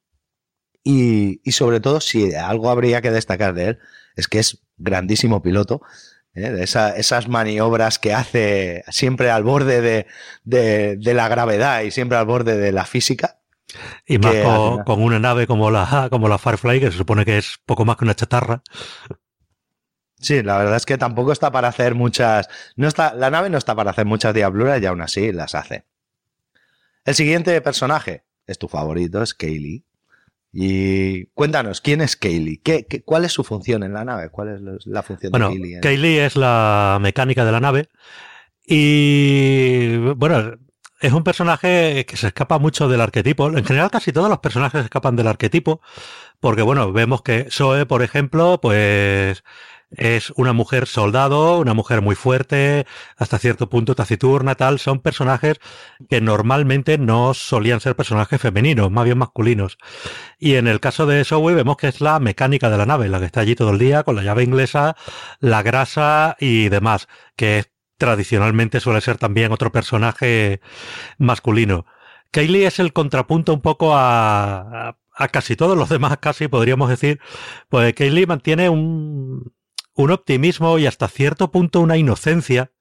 Y, 0.83 1.41
y 1.43 1.51
sobre 1.51 1.79
todo, 1.79 2.01
si 2.01 2.33
algo 2.33 2.69
habría 2.69 3.01
que 3.01 3.11
destacar 3.11 3.53
de 3.53 3.69
él, 3.69 3.79
es 4.15 4.27
que 4.27 4.39
es 4.39 4.63
grandísimo 4.77 5.41
piloto 5.41 5.81
¿eh? 6.35 6.57
Esa, 6.59 6.95
esas 6.95 7.27
maniobras 7.27 7.99
que 7.99 8.13
hace 8.13 8.83
siempre 8.89 9.31
al 9.31 9.43
borde 9.43 9.81
de, 9.81 10.07
de, 10.43 10.97
de, 10.97 11.13
la 11.13 11.27
gravedad 11.27 11.81
y 11.81 11.91
siempre 11.91 12.17
al 12.17 12.25
borde 12.25 12.57
de 12.57 12.71
la 12.71 12.85
física. 12.85 13.39
Y 14.05 14.17
más 14.17 14.35
con, 14.35 14.83
con, 14.83 15.03
una 15.03 15.19
nave 15.19 15.45
como 15.45 15.69
la, 15.69 16.07
como 16.09 16.27
la 16.27 16.37
Firefly, 16.37 16.79
que 16.79 16.91
se 16.91 16.97
supone 16.97 17.25
que 17.25 17.37
es 17.37 17.59
poco 17.65 17.85
más 17.85 17.97
que 17.97 18.05
una 18.05 18.15
chatarra. 18.15 18.63
Sí, 20.19 20.43
la 20.43 20.57
verdad 20.57 20.75
es 20.75 20.85
que 20.85 20.97
tampoco 20.97 21.31
está 21.31 21.51
para 21.51 21.69
hacer 21.69 21.95
muchas. 21.95 22.49
No 22.75 22.87
está, 22.87 23.13
la 23.13 23.29
nave 23.29 23.49
no 23.49 23.57
está 23.57 23.75
para 23.75 23.91
hacer 23.91 24.05
muchas 24.05 24.33
diabluras 24.33 24.81
y 24.81 24.85
aún 24.85 25.01
así 25.01 25.31
las 25.31 25.55
hace. 25.55 25.85
El 27.05 27.15
siguiente 27.15 27.59
personaje 27.61 28.25
es 28.45 28.57
tu 28.57 28.67
favorito, 28.67 29.23
es 29.23 29.33
Kaylee. 29.33 29.85
Y 30.51 31.25
cuéntanos, 31.27 31.81
¿quién 31.81 32.01
es 32.01 32.15
Kaylee? 32.15 32.57
¿Qué, 32.63 32.85
qué, 32.87 33.03
cuál 33.03 33.25
es 33.25 33.31
su 33.31 33.43
función 33.43 33.83
en 33.83 33.93
la 33.93 34.03
nave? 34.03 34.29
¿Cuál 34.29 34.55
es 34.55 34.85
la 34.87 35.03
función 35.03 35.31
bueno, 35.31 35.49
de 35.49 35.55
Kaylee? 35.55 35.75
En... 35.75 35.81
Kaylee 35.81 36.25
es 36.25 36.35
la 36.35 36.97
mecánica 37.01 37.45
de 37.45 37.51
la 37.51 37.59
nave. 37.59 37.89
Y 38.65 39.97
bueno, 40.15 40.57
es 40.99 41.13
un 41.13 41.23
personaje 41.23 42.05
que 42.05 42.17
se 42.17 42.27
escapa 42.27 42.59
mucho 42.59 42.87
del 42.87 43.01
arquetipo. 43.01 43.47
En 43.47 43.63
general, 43.63 43.91
casi 43.91 44.11
todos 44.11 44.29
los 44.29 44.39
personajes 44.39 44.83
escapan 44.83 45.15
del 45.15 45.27
arquetipo. 45.27 45.81
Porque 46.39 46.61
bueno, 46.61 46.91
vemos 46.91 47.21
que 47.21 47.47
Zoe, 47.51 47.85
por 47.85 48.01
ejemplo, 48.03 48.59
pues 48.61 49.43
es 49.91 50.31
una 50.35 50.53
mujer 50.53 50.87
soldado, 50.87 51.59
una 51.59 51.73
mujer 51.73 52.01
muy 52.01 52.15
fuerte, 52.15 52.85
hasta 53.17 53.39
cierto 53.39 53.69
punto 53.69 53.95
taciturna, 53.95 54.55
tal. 54.55 54.79
Son 54.79 54.99
personajes 54.99 55.59
que 56.09 56.21
normalmente 56.21 56.97
no 56.97 57.33
solían 57.33 57.79
ser 57.79 57.95
personajes 57.95 58.39
femeninos, 58.39 58.91
más 58.91 59.05
bien 59.05 59.17
masculinos. 59.17 59.77
Y 60.37 60.55
en 60.55 60.67
el 60.67 60.79
caso 60.79 61.05
de 61.05 61.23
Zoe 61.25 61.55
vemos 61.55 61.77
que 61.77 61.87
es 61.87 62.01
la 62.01 62.19
mecánica 62.19 62.69
de 62.69 62.77
la 62.77 62.85
nave, 62.85 63.09
la 63.09 63.19
que 63.19 63.25
está 63.25 63.41
allí 63.41 63.55
todo 63.55 63.71
el 63.71 63.79
día 63.79 64.03
con 64.03 64.15
la 64.15 64.23
llave 64.23 64.43
inglesa, 64.43 64.95
la 65.39 65.63
grasa 65.63 66.35
y 66.39 66.69
demás, 66.69 67.07
que 67.35 67.65
tradicionalmente 67.97 68.79
suele 68.79 69.01
ser 69.01 69.17
también 69.17 69.51
otro 69.51 69.71
personaje 69.71 70.61
masculino. 71.17 71.85
Kaylee 72.31 72.65
es 72.65 72.79
el 72.79 72.93
contrapunto 72.93 73.53
un 73.53 73.61
poco 73.61 73.95
a, 73.95 74.95
a, 75.15 75.27
casi 75.29 75.55
todos 75.55 75.75
los 75.77 75.89
demás, 75.89 76.17
casi 76.21 76.47
podríamos 76.47 76.89
decir, 76.89 77.19
pues 77.69 77.93
Kaylee 77.95 78.27
mantiene 78.27 78.69
un, 78.69 79.51
un 80.03 80.11
optimismo 80.11 80.79
y 80.79 80.87
hasta 80.87 81.07
cierto 81.09 81.51
punto 81.51 81.81
una 81.81 81.97
inocencia 81.97 82.71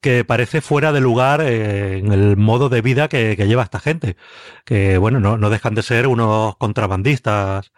que 0.00 0.24
parece 0.24 0.60
fuera 0.60 0.92
de 0.92 1.00
lugar 1.00 1.40
eh, 1.40 1.98
en 1.98 2.12
el 2.12 2.36
modo 2.36 2.68
de 2.68 2.82
vida 2.82 3.08
que, 3.08 3.36
lleva 3.36 3.62
esta 3.62 3.80
gente. 3.80 4.16
Que, 4.64 4.98
bueno, 4.98 5.20
no, 5.20 5.38
no 5.38 5.50
dejan 5.50 5.74
de 5.74 5.82
ser 5.82 6.06
unos 6.06 6.56
contrabandistas 6.56 7.72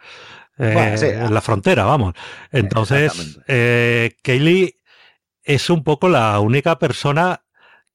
eh, 0.57 0.95
en 1.01 1.33
la 1.33 1.41
frontera, 1.41 1.85
vamos. 1.85 2.13
Entonces, 2.51 3.39
eh, 3.47 4.15
Kaylee 4.23 4.75
es 5.43 5.69
un 5.69 5.83
poco 5.83 6.09
la 6.09 6.39
única 6.39 6.77
persona 6.79 7.43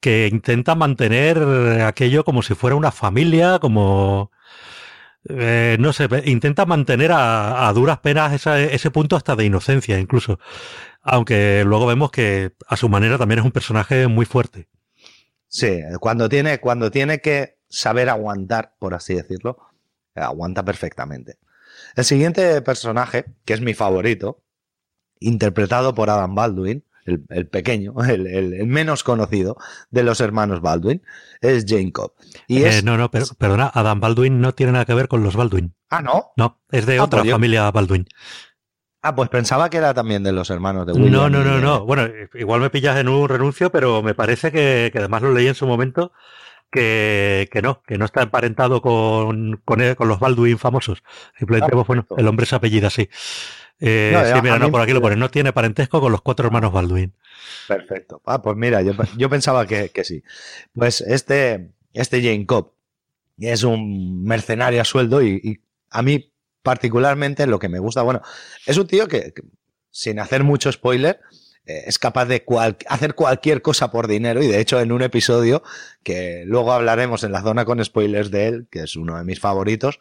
que 0.00 0.28
intenta 0.30 0.74
mantener 0.74 1.38
aquello 1.82 2.24
como 2.24 2.42
si 2.42 2.54
fuera 2.54 2.76
una 2.76 2.92
familia, 2.92 3.58
como... 3.58 4.30
Eh, 5.28 5.76
no 5.80 5.92
sé, 5.92 6.08
intenta 6.24 6.66
mantener 6.66 7.10
a, 7.12 7.70
duras 7.74 7.98
penas 7.98 8.46
ese 8.46 8.90
punto 8.90 9.16
hasta 9.16 9.36
de 9.36 9.44
inocencia 9.44 9.98
incluso. 9.98 10.38
Aunque 11.02 11.62
luego 11.64 11.86
vemos 11.86 12.10
que 12.10 12.52
a 12.66 12.76
su 12.76 12.88
manera 12.88 13.18
también 13.18 13.40
es 13.40 13.44
un 13.44 13.52
personaje 13.52 14.06
muy 14.06 14.26
fuerte. 14.26 14.68
Sí, 15.48 15.80
cuando 16.00 16.28
tiene, 16.28 16.58
cuando 16.60 16.90
tiene 16.90 17.20
que 17.20 17.58
saber 17.68 18.08
aguantar, 18.08 18.74
por 18.78 18.94
así 18.94 19.14
decirlo, 19.14 19.58
aguanta 20.14 20.64
perfectamente. 20.64 21.38
El 21.94 22.04
siguiente 22.04 22.60
personaje, 22.62 23.26
que 23.44 23.54
es 23.54 23.60
mi 23.60 23.74
favorito, 23.74 24.42
interpretado 25.20 25.94
por 25.94 26.10
Adam 26.10 26.34
Baldwin, 26.34 26.84
el, 27.06 27.46
pequeño, 27.48 27.94
el, 28.08 28.66
menos 28.66 29.02
conocido 29.04 29.56
de 29.90 30.02
los 30.02 30.20
hermanos 30.20 30.60
Baldwin, 30.60 31.02
es 31.40 31.64
Jane 31.66 31.92
Cobb. 31.92 32.12
Y 32.46 32.64
eh, 32.64 32.82
no, 32.82 32.96
no, 32.96 33.10
pero, 33.10 33.26
perdona, 33.38 33.70
Adam 33.72 34.00
Baldwin 34.00 34.40
no 34.40 34.54
tiene 34.54 34.72
nada 34.72 34.84
que 34.84 34.94
ver 34.94 35.08
con 35.08 35.22
los 35.22 35.36
Baldwin. 35.36 35.74
Ah, 35.90 36.02
¿no? 36.02 36.32
No, 36.36 36.60
es 36.70 36.86
de 36.86 36.98
ah, 36.98 37.04
otra 37.04 37.20
pues 37.20 37.32
familia 37.32 37.70
Baldwin. 37.70 38.06
Ah, 39.06 39.14
pues 39.14 39.28
pensaba 39.28 39.70
que 39.70 39.76
era 39.76 39.94
también 39.94 40.24
de 40.24 40.32
los 40.32 40.50
hermanos 40.50 40.84
de 40.84 40.92
William. 40.92 41.12
No, 41.12 41.30
no, 41.30 41.44
no, 41.44 41.60
no. 41.60 41.86
Bueno, 41.86 42.08
igual 42.34 42.60
me 42.60 42.70
pillas 42.70 42.96
en 42.96 43.08
un 43.08 43.28
renuncio, 43.28 43.70
pero 43.70 44.02
me 44.02 44.14
parece 44.14 44.50
que, 44.50 44.90
además 44.92 45.22
lo 45.22 45.32
leí 45.32 45.46
en 45.46 45.54
su 45.54 45.64
momento, 45.64 46.10
que, 46.72 47.48
no, 47.62 47.82
que 47.86 47.98
no 47.98 48.04
está 48.04 48.22
emparentado 48.22 48.82
con, 48.82 49.62
con, 49.64 49.80
los 49.80 50.18
Baldwin 50.18 50.58
famosos. 50.58 51.04
Simplemente, 51.38 51.70
ah, 51.70 51.76
pues, 51.76 51.86
bueno, 51.86 52.06
el 52.16 52.26
hombre 52.26 52.46
se 52.46 52.56
apellida 52.56 52.88
así. 52.88 53.08
Eh, 53.78 54.32
sí, 54.34 54.40
mira, 54.42 54.58
no, 54.58 54.70
por 54.70 54.80
aquí 54.80 54.92
lo 54.92 55.00
pone. 55.00 55.16
No 55.16 55.30
tiene 55.30 55.52
parentesco 55.52 56.00
con 56.00 56.12
los 56.12 56.22
cuatro 56.22 56.46
hermanos 56.46 56.72
Baldwin. 56.72 57.12
Perfecto. 57.68 58.22
Ah, 58.24 58.42
pues 58.42 58.56
mira, 58.56 58.82
yo, 58.82 59.30
pensaba 59.30 59.66
que, 59.66 59.90
sí. 60.04 60.22
Pues 60.74 61.00
este, 61.00 61.70
este 61.92 62.22
Jane 62.22 62.46
Cobb 62.46 62.72
es 63.38 63.62
un 63.64 64.24
mercenario 64.24 64.80
a 64.80 64.84
sueldo 64.84 65.22
y, 65.22 65.60
a 65.90 66.02
mí 66.02 66.32
particularmente 66.62 67.46
lo 67.46 67.58
que 67.58 67.68
me 67.68 67.78
gusta, 67.78 68.02
bueno, 68.02 68.22
es 68.66 68.76
un 68.76 68.86
tío 68.86 69.06
que, 69.06 69.32
sin 69.90 70.18
hacer 70.18 70.42
mucho 70.42 70.72
spoiler, 70.72 71.20
eh, 71.64 71.84
es 71.86 71.98
capaz 71.98 72.26
de 72.26 72.44
hacer 72.88 73.14
cualquier 73.14 73.62
cosa 73.62 73.90
por 73.90 74.08
dinero 74.08 74.42
y 74.42 74.48
de 74.48 74.60
hecho 74.60 74.80
en 74.80 74.90
un 74.90 75.02
episodio 75.02 75.62
que 76.02 76.42
luego 76.44 76.72
hablaremos 76.72 77.22
en 77.22 77.32
la 77.32 77.42
zona 77.42 77.64
con 77.64 77.84
spoilers 77.84 78.30
de 78.30 78.48
él, 78.48 78.66
que 78.70 78.80
es 78.80 78.96
uno 78.96 79.16
de 79.16 79.24
mis 79.24 79.38
favoritos, 79.38 80.00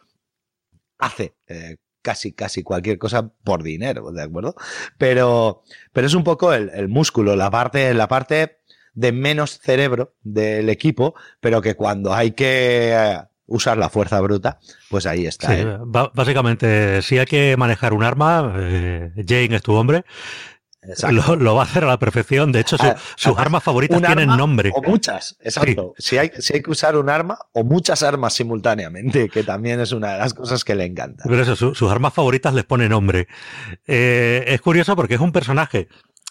hace 0.98 1.34
eh, 1.46 1.76
casi, 2.06 2.30
casi 2.30 2.62
cualquier 2.62 2.98
cosa 2.98 3.32
por 3.42 3.64
dinero, 3.64 4.12
¿de 4.12 4.22
acuerdo? 4.22 4.54
Pero, 4.96 5.64
pero 5.92 6.06
es 6.06 6.14
un 6.14 6.22
poco 6.22 6.52
el, 6.52 6.88
músculo, 6.88 7.34
la 7.34 7.50
parte, 7.50 7.92
la 7.94 8.06
parte 8.06 8.58
de 8.94 9.10
menos 9.10 9.58
cerebro 9.58 10.14
del 10.22 10.68
equipo, 10.68 11.16
pero 11.40 11.60
que 11.60 11.74
cuando 11.74 12.14
hay 12.14 12.30
que 12.30 12.92
eh, 12.92 13.18
usar 13.46 13.76
la 13.76 13.88
fuerza 13.88 14.20
bruta, 14.20 14.60
pues 14.88 15.04
ahí 15.04 15.26
está. 15.26 15.80
básicamente, 15.84 17.02
si 17.02 17.18
hay 17.18 17.26
que 17.26 17.56
manejar 17.56 17.92
un 17.92 18.04
arma, 18.04 18.54
eh, 18.56 19.10
Jane 19.26 19.56
es 19.56 19.62
tu 19.62 19.72
hombre. 19.74 20.04
Lo, 21.10 21.54
va 21.54 21.62
a 21.62 21.64
hacer 21.64 21.84
a 21.84 21.86
la 21.86 21.98
perfección. 21.98 22.52
De 22.52 22.60
hecho, 22.60 22.76
ah, 22.80 22.96
sus 23.16 23.36
armas 23.38 23.62
favoritas 23.62 24.00
tienen 24.02 24.28
nombre. 24.28 24.72
O 24.74 24.82
muchas, 24.82 25.36
exacto. 25.40 25.94
Si, 25.98 26.18
hay, 26.18 26.30
si 26.38 26.54
hay 26.54 26.62
que 26.62 26.70
usar 26.70 26.96
un 26.96 27.08
arma 27.08 27.38
o 27.52 27.64
muchas 27.64 28.02
armas 28.02 28.34
simultáneamente, 28.34 29.28
que 29.28 29.42
también 29.42 29.80
es 29.80 29.92
una 29.92 30.12
de 30.12 30.18
las 30.18 30.34
cosas 30.34 30.64
que 30.64 30.74
le 30.74 30.84
encanta. 30.84 31.24
Pero 31.26 31.42
eso, 31.42 31.74
sus 31.74 31.90
armas 31.90 32.14
favoritas 32.14 32.54
les 32.54 32.64
pone 32.64 32.88
nombre. 32.88 33.28
Eh, 33.86 34.44
es 34.46 34.60
curioso 34.60 34.96
porque 34.96 35.14
es 35.14 35.20
un 35.20 35.32
personaje 35.32 35.88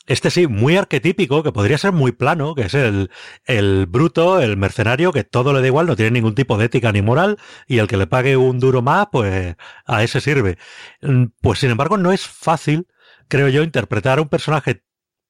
este 0.07 0.29
sí, 0.29 0.47
muy 0.47 0.77
arquetípico, 0.77 1.41
que 1.41 1.51
podría 1.51 1.77
ser 1.77 1.91
muy 1.91 2.11
plano, 2.11 2.53
que 2.53 2.63
es 2.63 2.73
el, 2.75 3.09
el 3.45 3.87
bruto, 3.87 4.39
el 4.39 4.55
mercenario, 4.55 5.11
que 5.11 5.23
todo 5.23 5.51
le 5.51 5.61
da 5.61 5.67
igual, 5.67 5.87
no 5.87 5.95
tiene 5.95 6.11
ningún 6.11 6.35
tipo 6.35 6.57
de 6.57 6.65
ética 6.65 6.91
ni 6.91 7.01
moral, 7.01 7.37
y 7.67 7.79
el 7.79 7.87
que 7.87 7.97
le 7.97 8.05
pague 8.05 8.37
un 8.37 8.59
duro 8.59 8.81
más, 8.81 9.07
pues 9.11 9.55
a 9.85 10.03
ese 10.03 10.21
sirve. 10.21 10.57
Mm, 11.01 11.25
pues 11.41 11.59
sin 11.59 11.71
embargo, 11.71 11.97
no 11.97 12.11
es 12.11 12.27
fácil 12.27 12.87
creo 13.27 13.49
yo, 13.49 13.63
interpretar 13.63 14.19
a 14.19 14.21
un 14.21 14.29
personaje 14.29 14.83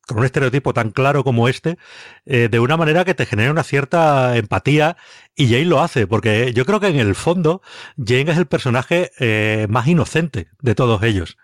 con 0.07 0.19
un 0.19 0.25
estereotipo 0.25 0.73
tan 0.73 0.91
claro 0.91 1.23
como 1.23 1.47
este, 1.47 1.77
eh, 2.25 2.47
de 2.49 2.59
una 2.59 2.77
manera 2.77 3.05
que 3.05 3.15
te 3.15 3.25
genere 3.25 3.49
una 3.49 3.63
cierta 3.63 4.37
empatía, 4.37 4.97
y 5.35 5.47
Jane 5.47 5.65
lo 5.65 5.81
hace, 5.81 6.07
porque 6.07 6.53
yo 6.53 6.65
creo 6.65 6.79
que 6.79 6.87
en 6.87 6.99
el 6.99 7.15
fondo 7.15 7.61
Jane 7.97 8.31
es 8.31 8.37
el 8.37 8.45
personaje 8.45 9.11
eh, 9.19 9.67
más 9.69 9.87
inocente 9.87 10.47
de 10.61 10.75
todos 10.75 11.01
ellos. 11.03 11.37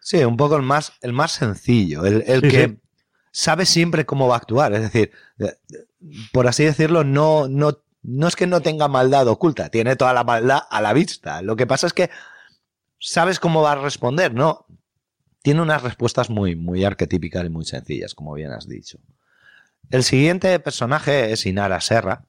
Sí, 0.00 0.22
un 0.22 0.36
poco 0.36 0.56
el 0.56 0.62
más, 0.62 0.92
el 1.00 1.12
más 1.12 1.32
sencillo, 1.32 2.04
el, 2.04 2.42
que 2.42 2.76
sabe 3.32 3.66
siempre 3.66 4.06
cómo 4.06 4.28
va 4.28 4.34
a 4.34 4.38
actuar, 4.38 4.74
es 4.74 4.82
decir, 4.82 5.10
por 6.32 6.46
así 6.46 6.64
decirlo, 6.64 7.04
no, 7.04 7.48
no, 7.48 7.78
no 8.02 8.28
es 8.28 8.36
que 8.36 8.46
no 8.46 8.60
tenga 8.60 8.86
maldad 8.86 9.26
oculta, 9.28 9.70
tiene 9.70 9.96
toda 9.96 10.12
la 10.12 10.22
maldad 10.22 10.60
a 10.70 10.82
la 10.82 10.92
vista, 10.92 11.40
lo 11.40 11.56
que 11.56 11.66
pasa 11.66 11.86
es 11.86 11.94
que 11.94 12.10
sabes 13.00 13.40
cómo 13.40 13.62
va 13.62 13.72
a 13.72 13.76
responder, 13.76 14.34
¿no? 14.34 14.66
Tiene 15.44 15.60
unas 15.60 15.82
respuestas 15.82 16.30
muy, 16.30 16.56
muy 16.56 16.86
arquetípicas 16.86 17.44
y 17.44 17.50
muy 17.50 17.66
sencillas, 17.66 18.14
como 18.14 18.32
bien 18.32 18.50
has 18.50 18.66
dicho. 18.66 18.98
El 19.90 20.02
siguiente 20.02 20.58
personaje 20.58 21.32
es 21.32 21.44
Inara 21.44 21.82
Serra. 21.82 22.24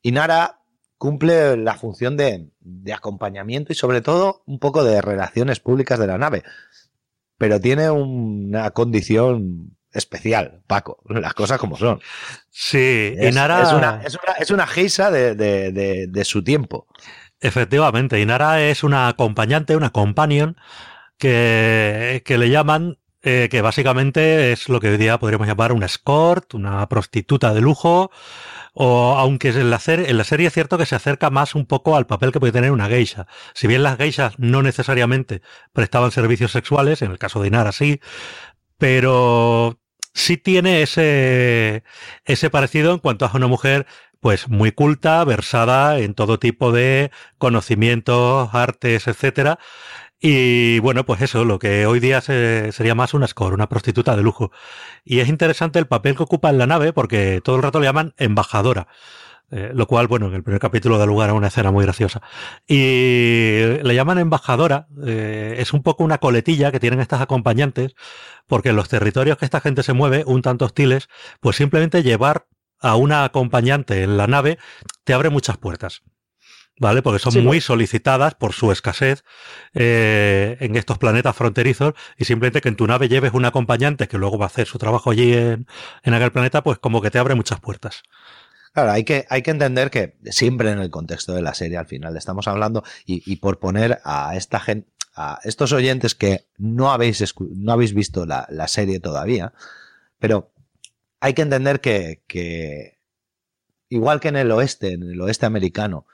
Inara 0.00 0.60
cumple 0.96 1.56
la 1.56 1.74
función 1.74 2.16
de, 2.16 2.46
acompañamiento 2.94 3.72
y 3.72 3.74
sobre 3.74 4.00
todo 4.00 4.44
un 4.46 4.60
poco 4.60 4.84
de 4.84 5.02
relaciones 5.02 5.58
públicas 5.58 5.98
de 5.98 6.06
la 6.06 6.18
nave. 6.18 6.44
Pero 7.36 7.60
tiene 7.60 7.90
una 7.90 8.70
condición 8.70 9.76
especial, 9.90 10.62
Paco, 10.68 11.02
las 11.08 11.34
cosas 11.34 11.58
como 11.58 11.76
son. 11.76 11.98
Sí, 12.50 13.12
Inara... 13.22 14.04
Es 14.38 14.50
una, 14.52 14.66
geisa 14.68 15.10
de, 15.10 15.34
de, 15.34 16.24
su 16.24 16.44
tiempo. 16.44 16.86
Efectivamente, 17.40 18.20
Inara 18.20 18.62
es 18.62 18.84
una 18.84 19.08
acompañante, 19.08 19.74
una 19.74 19.90
companion 19.90 20.56
que, 21.18 22.22
le 22.26 22.50
llaman, 22.50 22.98
eh, 23.22 23.48
que 23.50 23.62
básicamente 23.62 24.52
es 24.52 24.68
lo 24.68 24.80
que 24.80 24.90
hoy 24.90 24.96
día 24.96 25.18
podríamos 25.18 25.46
llamar 25.46 25.72
una 25.72 25.86
escort, 25.86 26.54
una 26.54 26.88
prostituta 26.88 27.54
de 27.54 27.60
lujo, 27.60 28.10
o 28.74 29.14
aunque 29.16 29.48
en 29.48 29.70
la, 29.70 29.80
en 29.86 30.18
la 30.18 30.24
serie 30.24 30.48
es 30.48 30.52
cierto 30.52 30.76
que 30.76 30.86
se 30.86 30.94
acerca 30.94 31.30
más 31.30 31.54
un 31.54 31.66
poco 31.66 31.96
al 31.96 32.06
papel 32.06 32.30
que 32.32 32.40
puede 32.40 32.52
tener 32.52 32.72
una 32.72 32.88
geisha. 32.88 33.26
Si 33.54 33.66
bien 33.66 33.82
las 33.82 33.96
geishas 33.96 34.38
no 34.38 34.62
necesariamente 34.62 35.40
prestaban 35.72 36.10
servicios 36.10 36.52
sexuales, 36.52 37.00
en 37.02 37.10
el 37.10 37.18
caso 37.18 37.40
de 37.40 37.48
Inara 37.48 37.72
sí, 37.72 38.00
pero 38.78 39.78
sí 40.12 40.36
tiene 40.36 40.82
ese, 40.82 41.84
ese 42.24 42.50
parecido 42.50 42.92
en 42.92 42.98
cuanto 42.98 43.26
a 43.26 43.30
una 43.34 43.46
mujer 43.46 43.86
pues 44.20 44.48
muy 44.48 44.72
culta, 44.72 45.24
versada 45.24 45.98
en 45.98 46.14
todo 46.14 46.38
tipo 46.38 46.72
de 46.72 47.10
conocimientos, 47.38 48.48
artes, 48.52 49.06
etcétera, 49.06 49.58
y 50.20 50.78
bueno, 50.78 51.04
pues 51.04 51.20
eso, 51.22 51.44
lo 51.44 51.58
que 51.58 51.86
hoy 51.86 52.00
día 52.00 52.20
sería 52.20 52.94
más 52.94 53.14
una 53.14 53.26
score, 53.26 53.54
una 53.54 53.68
prostituta 53.68 54.16
de 54.16 54.22
lujo. 54.22 54.50
Y 55.04 55.20
es 55.20 55.28
interesante 55.28 55.78
el 55.78 55.86
papel 55.86 56.16
que 56.16 56.22
ocupa 56.22 56.50
en 56.50 56.58
la 56.58 56.66
nave 56.66 56.92
porque 56.92 57.40
todo 57.44 57.56
el 57.56 57.62
rato 57.62 57.80
le 57.80 57.86
llaman 57.86 58.14
embajadora. 58.16 58.88
Eh, 59.52 59.70
lo 59.72 59.86
cual, 59.86 60.08
bueno, 60.08 60.26
en 60.26 60.34
el 60.34 60.42
primer 60.42 60.60
capítulo 60.60 60.98
da 60.98 61.06
lugar 61.06 61.30
a 61.30 61.34
una 61.34 61.48
escena 61.48 61.70
muy 61.70 61.84
graciosa. 61.84 62.22
Y 62.66 63.60
le 63.82 63.94
llaman 63.94 64.18
embajadora, 64.18 64.88
eh, 65.04 65.56
es 65.58 65.72
un 65.72 65.82
poco 65.82 66.02
una 66.02 66.18
coletilla 66.18 66.72
que 66.72 66.80
tienen 66.80 67.00
estas 67.00 67.20
acompañantes, 67.20 67.94
porque 68.46 68.70
en 68.70 68.76
los 68.76 68.88
territorios 68.88 69.38
que 69.38 69.44
esta 69.44 69.60
gente 69.60 69.82
se 69.82 69.92
mueve, 69.92 70.24
un 70.26 70.42
tanto 70.42 70.64
hostiles, 70.64 71.08
pues 71.40 71.56
simplemente 71.56 72.02
llevar 72.02 72.48
a 72.80 72.96
una 72.96 73.24
acompañante 73.24 74.02
en 74.02 74.16
la 74.16 74.26
nave 74.26 74.58
te 75.04 75.14
abre 75.14 75.30
muchas 75.30 75.56
puertas. 75.58 76.02
¿Vale? 76.78 77.02
Porque 77.02 77.18
son 77.18 77.42
muy 77.44 77.60
solicitadas 77.60 78.34
por 78.34 78.52
su 78.52 78.72
escasez 78.72 79.24
eh, 79.74 80.56
en 80.60 80.76
estos 80.76 80.98
planetas 80.98 81.34
fronterizos 81.34 81.94
y 82.16 82.24
simplemente 82.24 82.60
que 82.60 82.68
en 82.68 82.76
tu 82.76 82.86
nave 82.86 83.08
lleves 83.08 83.32
un 83.32 83.44
acompañante 83.44 84.08
que 84.08 84.18
luego 84.18 84.38
va 84.38 84.46
a 84.46 84.48
hacer 84.48 84.66
su 84.66 84.78
trabajo 84.78 85.10
allí 85.10 85.32
en, 85.32 85.66
en 86.02 86.14
aquel 86.14 86.32
planeta, 86.32 86.62
pues 86.62 86.78
como 86.78 87.00
que 87.00 87.10
te 87.10 87.18
abre 87.18 87.34
muchas 87.34 87.60
puertas. 87.60 88.02
Claro, 88.76 88.92
hay 88.92 89.04
que, 89.04 89.24
hay 89.30 89.40
que 89.40 89.52
entender 89.52 89.90
que 89.90 90.18
siempre 90.24 90.70
en 90.70 90.80
el 90.80 90.90
contexto 90.90 91.32
de 91.32 91.40
la 91.40 91.54
serie 91.54 91.78
al 91.78 91.86
final 91.86 92.14
estamos 92.14 92.46
hablando 92.46 92.84
y, 93.06 93.36
por 93.36 93.58
poner 93.58 94.00
a 94.04 94.36
esta 94.36 94.60
gente, 94.60 94.86
a 95.14 95.40
estos 95.44 95.72
oyentes 95.72 96.14
que 96.14 96.46
no 96.58 96.92
habéis, 96.92 97.24
no 97.38 97.72
habéis 97.72 97.94
visto 97.94 98.26
la, 98.26 98.46
la, 98.50 98.68
serie 98.68 99.00
todavía, 99.00 99.54
pero 100.18 100.52
hay 101.20 101.32
que 101.32 101.40
entender 101.40 101.80
que, 101.80 102.22
que, 102.26 102.98
igual 103.88 104.20
que 104.20 104.28
en 104.28 104.36
el 104.36 104.50
oeste, 104.50 104.92
en 104.92 105.04
el 105.04 105.22
oeste 105.22 105.46
americano, 105.46 106.06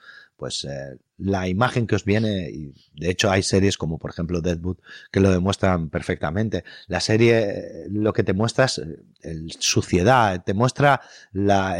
pues 0.43 0.65
eh, 0.65 0.97
la 1.19 1.47
imagen 1.47 1.87
que 1.87 1.95
os 1.95 2.03
viene, 2.03 2.49
y 2.49 2.73
de 2.95 3.09
hecho 3.09 3.31
hay 3.31 3.43
series 3.43 3.77
como 3.77 3.97
por 3.97 4.11
ejemplo 4.11 4.41
Deadwood 4.41 4.75
que 5.09 5.21
lo 5.21 5.31
demuestran 5.31 5.89
perfectamente. 5.89 6.65
La 6.87 6.99
serie 6.99 7.85
lo 7.89 8.11
que 8.11 8.25
te 8.25 8.33
muestra 8.33 8.65
es 8.65 8.79
eh, 8.79 9.45
suciedad, 9.57 10.43
te 10.43 10.53
muestra 10.53 10.99
la, 11.31 11.77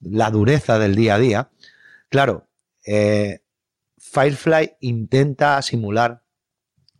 dureza 0.00 0.80
del 0.80 0.96
día 0.96 1.14
a 1.14 1.18
día. 1.20 1.50
Claro, 2.08 2.48
eh, 2.84 3.44
Firefly 3.98 4.78
intenta 4.80 5.62
simular 5.62 6.24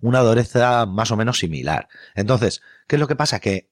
una 0.00 0.20
dureza 0.20 0.86
más 0.86 1.10
o 1.10 1.16
menos 1.16 1.40
similar. 1.40 1.88
Entonces, 2.14 2.62
¿qué 2.86 2.94
es 2.94 3.00
lo 3.00 3.08
que 3.08 3.16
pasa? 3.16 3.40
Que 3.40 3.70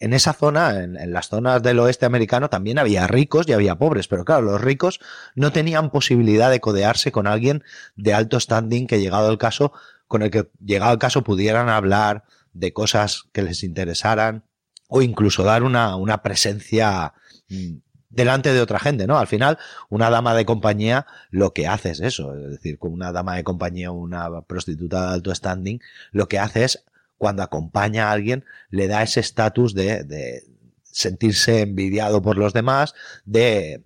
en 0.00 0.14
esa 0.14 0.32
zona, 0.32 0.82
en, 0.82 1.12
las 1.12 1.28
zonas 1.28 1.62
del 1.62 1.78
oeste 1.78 2.06
americano, 2.06 2.48
también 2.48 2.78
había 2.78 3.06
ricos 3.06 3.46
y 3.46 3.52
había 3.52 3.76
pobres, 3.76 4.08
pero 4.08 4.24
claro, 4.24 4.42
los 4.42 4.60
ricos 4.60 4.98
no 5.34 5.52
tenían 5.52 5.90
posibilidad 5.90 6.50
de 6.50 6.60
codearse 6.60 7.12
con 7.12 7.26
alguien 7.26 7.62
de 7.96 8.14
alto 8.14 8.40
standing 8.40 8.86
que 8.86 8.98
llegado 8.98 9.30
el 9.30 9.38
caso, 9.38 9.72
con 10.08 10.22
el 10.22 10.30
que 10.30 10.48
llegado 10.64 10.92
el 10.92 10.98
caso 10.98 11.22
pudieran 11.22 11.68
hablar 11.68 12.24
de 12.54 12.72
cosas 12.72 13.24
que 13.32 13.42
les 13.42 13.62
interesaran 13.62 14.44
o 14.88 15.02
incluso 15.02 15.44
dar 15.44 15.62
una, 15.62 15.94
una 15.96 16.22
presencia 16.22 17.12
mm, 17.50 17.76
delante 18.08 18.52
de 18.52 18.60
otra 18.60 18.78
gente, 18.78 19.06
¿no? 19.06 19.18
Al 19.18 19.26
final, 19.26 19.58
una 19.90 20.10
dama 20.10 20.34
de 20.34 20.46
compañía 20.46 21.06
lo 21.30 21.52
que 21.52 21.68
hace 21.68 21.90
es 21.90 22.00
eso, 22.00 22.34
es 22.34 22.50
decir, 22.50 22.78
con 22.78 22.92
una 22.92 23.12
dama 23.12 23.36
de 23.36 23.44
compañía, 23.44 23.90
una 23.92 24.42
prostituta 24.42 25.06
de 25.06 25.14
alto 25.14 25.34
standing, 25.34 25.78
lo 26.10 26.26
que 26.26 26.38
hace 26.38 26.64
es, 26.64 26.84
cuando 27.20 27.42
acompaña 27.42 28.08
a 28.08 28.12
alguien, 28.12 28.46
le 28.70 28.88
da 28.88 29.02
ese 29.02 29.20
estatus 29.20 29.74
de, 29.74 30.04
de, 30.04 30.42
sentirse 30.84 31.60
envidiado 31.60 32.22
por 32.22 32.38
los 32.38 32.54
demás, 32.54 32.94
de 33.26 33.84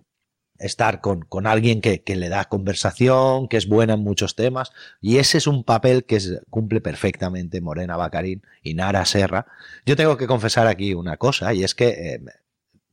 estar 0.57 1.01
con, 1.01 1.25
alguien 1.45 1.81
que, 1.81 2.01
le 2.07 2.29
da 2.29 2.45
conversación, 2.45 3.49
que 3.49 3.57
es 3.57 3.67
buena 3.67 3.95
en 3.95 3.99
muchos 4.03 4.35
temas, 4.35 4.71
y 5.01 5.17
ese 5.17 5.37
es 5.37 5.47
un 5.47 5.65
papel 5.65 6.05
que 6.05 6.19
cumple 6.49 6.79
perfectamente 6.79 7.59
Morena 7.59 7.97
Bacarín 7.97 8.41
y 8.63 8.73
Nara 8.73 9.03
Serra. 9.05 9.47
Yo 9.85 9.97
tengo 9.97 10.15
que 10.15 10.27
confesar 10.27 10.67
aquí 10.67 10.93
una 10.93 11.17
cosa, 11.17 11.53
y 11.53 11.65
es 11.65 11.75
que 11.75 11.87
eh, 11.89 12.21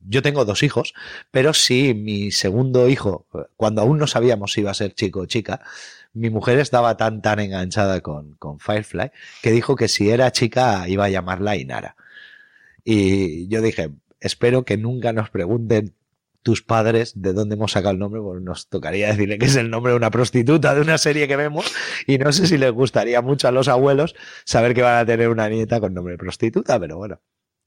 yo 0.00 0.22
tengo 0.22 0.44
dos 0.44 0.64
hijos, 0.64 0.92
pero 1.30 1.54
si 1.54 1.94
mi 1.94 2.32
segundo 2.32 2.88
hijo, 2.88 3.28
cuando 3.56 3.80
aún 3.80 3.98
no 3.98 4.08
sabíamos 4.08 4.54
si 4.54 4.62
iba 4.62 4.72
a 4.72 4.74
ser 4.74 4.92
chico 4.92 5.20
o 5.20 5.26
chica, 5.26 5.60
mi 6.14 6.30
mujer 6.30 6.58
estaba 6.58 6.96
tan 6.96 7.22
tan 7.22 7.40
enganchada 7.40 8.00
con, 8.00 8.34
con 8.34 8.58
Firefly 8.60 9.10
que 9.42 9.50
dijo 9.50 9.76
que 9.76 9.88
si 9.88 10.10
era 10.10 10.32
chica 10.32 10.88
iba 10.88 11.04
a 11.04 11.10
llamarla 11.10 11.56
Inara. 11.56 11.96
Y 12.84 13.48
yo 13.48 13.62
dije, 13.62 13.90
espero 14.20 14.64
que 14.64 14.76
nunca 14.76 15.12
nos 15.12 15.30
pregunten 15.30 15.94
tus 16.42 16.62
padres 16.62 17.12
de 17.14 17.32
dónde 17.32 17.54
hemos 17.54 17.72
sacado 17.72 17.92
el 17.92 18.00
nombre, 18.00 18.20
porque 18.20 18.44
nos 18.44 18.68
tocaría 18.68 19.08
decirle 19.08 19.38
que 19.38 19.46
es 19.46 19.56
el 19.56 19.70
nombre 19.70 19.92
de 19.92 19.96
una 19.96 20.10
prostituta 20.10 20.74
de 20.74 20.80
una 20.80 20.98
serie 20.98 21.28
que 21.28 21.36
vemos 21.36 21.72
y 22.06 22.18
no 22.18 22.32
sé 22.32 22.46
si 22.46 22.58
les 22.58 22.72
gustaría 22.72 23.22
mucho 23.22 23.48
a 23.48 23.52
los 23.52 23.68
abuelos 23.68 24.14
saber 24.44 24.74
que 24.74 24.82
van 24.82 24.98
a 24.98 25.06
tener 25.06 25.28
una 25.28 25.48
nieta 25.48 25.80
con 25.80 25.94
nombre 25.94 26.12
de 26.12 26.18
prostituta, 26.18 26.78
pero 26.80 26.96
bueno. 26.96 27.20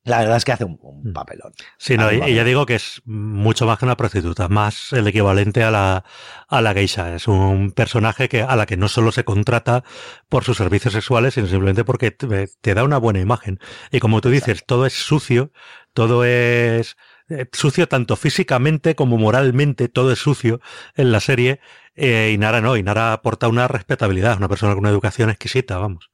La 0.06 0.20
verdad 0.20 0.38
es 0.38 0.46
que 0.46 0.52
hace 0.52 0.64
un, 0.64 0.80
mm. 1.04 1.14
papelón. 1.14 1.52
Sí, 1.80 1.98
no, 1.98 2.12
y, 2.12 2.36
ya 2.36 2.44
digo 2.44 2.68
que 2.68 2.76
es 2.76 3.02
mucho 3.06 3.66
más 3.66 3.80
que 3.80 3.86
una 3.86 3.98
prostituta, 3.98 4.48
más 4.48 4.94
el 4.94 5.08
equivalente 5.08 5.64
a 5.64 5.72
la, 5.72 6.06
a 6.48 6.62
la 6.62 6.74
geisha. 6.76 7.16
Es 7.16 7.28
un 7.28 7.72
personaje 7.72 8.30
que, 8.30 8.44
a 8.44 8.56
la 8.56 8.68
que 8.68 8.78
no 8.78 8.88
solo 8.88 9.12
se 9.12 9.26
contrata 9.26 9.84
por 10.30 10.44
sus 10.44 10.58
servicios 10.58 10.94
sexuales, 10.94 11.34
sino 11.34 11.48
simplemente 11.48 11.84
porque 11.84 12.12
te, 12.12 12.74
da 12.76 12.84
una 12.84 13.00
buena 13.00 13.20
imagen. 13.20 13.60
Y 13.92 14.00
como 14.00 14.22
tú 14.22 14.30
dices, 14.30 14.64
todo 14.68 14.86
es 14.86 14.94
sucio, 14.94 15.52
todo 15.94 16.24
es 16.24 16.98
eh, 17.30 17.48
sucio 17.52 17.88
tanto 17.88 18.16
físicamente 18.16 18.94
como 18.94 19.18
moralmente, 19.18 19.90
todo 19.90 20.12
es 20.12 20.20
sucio 20.20 20.62
en 20.96 21.12
la 21.12 21.20
serie. 21.20 21.60
Eh, 21.96 22.30
y 22.32 22.38
Nara 22.38 22.62
no, 22.62 22.78
y 22.78 22.84
Nara 22.84 23.12
aporta 23.12 23.48
una 23.48 23.68
respetabilidad, 23.68 24.38
una 24.38 24.50
persona 24.50 24.74
con 24.74 24.82
una 24.82 24.92
educación 24.92 25.32
exquisita, 25.32 25.80
vamos. 25.80 26.12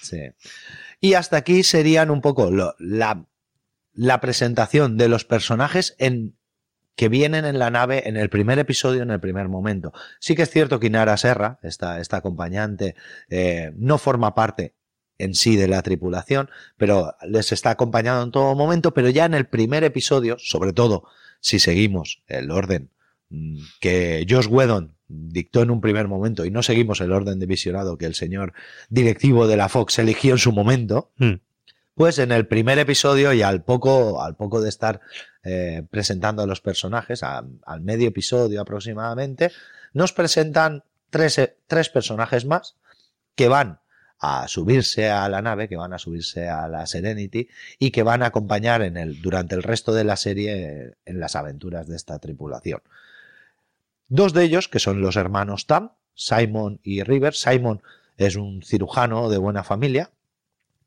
Sí. 0.00 0.20
Y 1.00 1.14
hasta 1.14 1.36
aquí 1.36 1.62
serían 1.62 2.10
un 2.10 2.20
poco 2.20 2.50
la, 2.50 3.26
la 3.92 4.20
presentación 4.20 4.96
de 4.96 5.08
los 5.08 5.24
personajes 5.24 5.94
en 5.98 6.36
que 6.96 7.08
vienen 7.10 7.44
en 7.44 7.58
la 7.58 7.70
nave 7.70 8.08
en 8.08 8.16
el 8.16 8.30
primer 8.30 8.58
episodio, 8.58 9.02
en 9.02 9.10
el 9.10 9.20
primer 9.20 9.48
momento. 9.48 9.92
Sí 10.18 10.34
que 10.34 10.42
es 10.42 10.50
cierto 10.50 10.80
que 10.80 10.86
Inara 10.86 11.16
Serra, 11.18 11.60
esta, 11.62 12.00
esta 12.00 12.16
acompañante, 12.16 12.96
eh, 13.28 13.72
no 13.76 13.98
forma 13.98 14.34
parte 14.34 14.74
en 15.18 15.34
sí 15.34 15.56
de 15.56 15.68
la 15.68 15.82
tripulación, 15.82 16.50
pero 16.76 17.14
les 17.28 17.52
está 17.52 17.70
acompañando 17.70 18.22
en 18.22 18.30
todo 18.30 18.54
momento, 18.54 18.92
pero 18.94 19.10
ya 19.10 19.26
en 19.26 19.34
el 19.34 19.46
primer 19.46 19.84
episodio, 19.84 20.36
sobre 20.38 20.72
todo 20.72 21.04
si 21.40 21.58
seguimos 21.58 22.22
el 22.26 22.50
orden 22.50 22.90
mm, 23.28 23.58
que 23.80 24.26
Josh 24.28 24.48
Whedon 24.48 24.95
dictó 25.08 25.62
en 25.62 25.70
un 25.70 25.80
primer 25.80 26.08
momento 26.08 26.44
y 26.44 26.50
no 26.50 26.62
seguimos 26.62 27.00
el 27.00 27.12
orden 27.12 27.38
de 27.38 27.46
visionado 27.46 27.96
que 27.96 28.06
el 28.06 28.14
señor 28.14 28.52
directivo 28.88 29.46
de 29.46 29.56
la 29.56 29.68
Fox 29.68 29.98
eligió 29.98 30.32
en 30.32 30.38
su 30.38 30.52
momento, 30.52 31.10
hmm. 31.18 31.34
pues 31.94 32.18
en 32.18 32.32
el 32.32 32.46
primer 32.46 32.78
episodio 32.78 33.32
y 33.32 33.42
al 33.42 33.62
poco, 33.62 34.22
al 34.22 34.36
poco 34.36 34.60
de 34.60 34.68
estar 34.68 35.00
eh, 35.44 35.84
presentando 35.90 36.42
a 36.42 36.46
los 36.46 36.60
personajes, 36.60 37.22
al 37.22 37.80
medio 37.82 38.08
episodio 38.08 38.60
aproximadamente, 38.60 39.52
nos 39.92 40.12
presentan 40.12 40.82
tres, 41.10 41.40
tres 41.66 41.88
personajes 41.88 42.44
más 42.44 42.76
que 43.34 43.48
van 43.48 43.78
a 44.18 44.48
subirse 44.48 45.10
a 45.10 45.28
la 45.28 45.42
nave, 45.42 45.68
que 45.68 45.76
van 45.76 45.92
a 45.92 45.98
subirse 45.98 46.48
a 46.48 46.68
la 46.68 46.86
Serenity 46.86 47.48
y 47.78 47.90
que 47.90 48.02
van 48.02 48.22
a 48.22 48.26
acompañar 48.26 48.82
en 48.82 48.96
el, 48.96 49.20
durante 49.20 49.54
el 49.54 49.62
resto 49.62 49.92
de 49.92 50.04
la 50.04 50.16
serie 50.16 50.94
en 51.04 51.20
las 51.20 51.36
aventuras 51.36 51.86
de 51.86 51.96
esta 51.96 52.18
tripulación. 52.18 52.80
Dos 54.08 54.32
de 54.32 54.44
ellos, 54.44 54.68
que 54.68 54.78
son 54.78 55.00
los 55.00 55.16
hermanos 55.16 55.66
Tam, 55.66 55.92
Simon 56.14 56.80
y 56.82 57.02
River. 57.02 57.34
Simon 57.34 57.82
es 58.16 58.36
un 58.36 58.62
cirujano 58.62 59.28
de 59.28 59.38
buena 59.38 59.64
familia. 59.64 60.10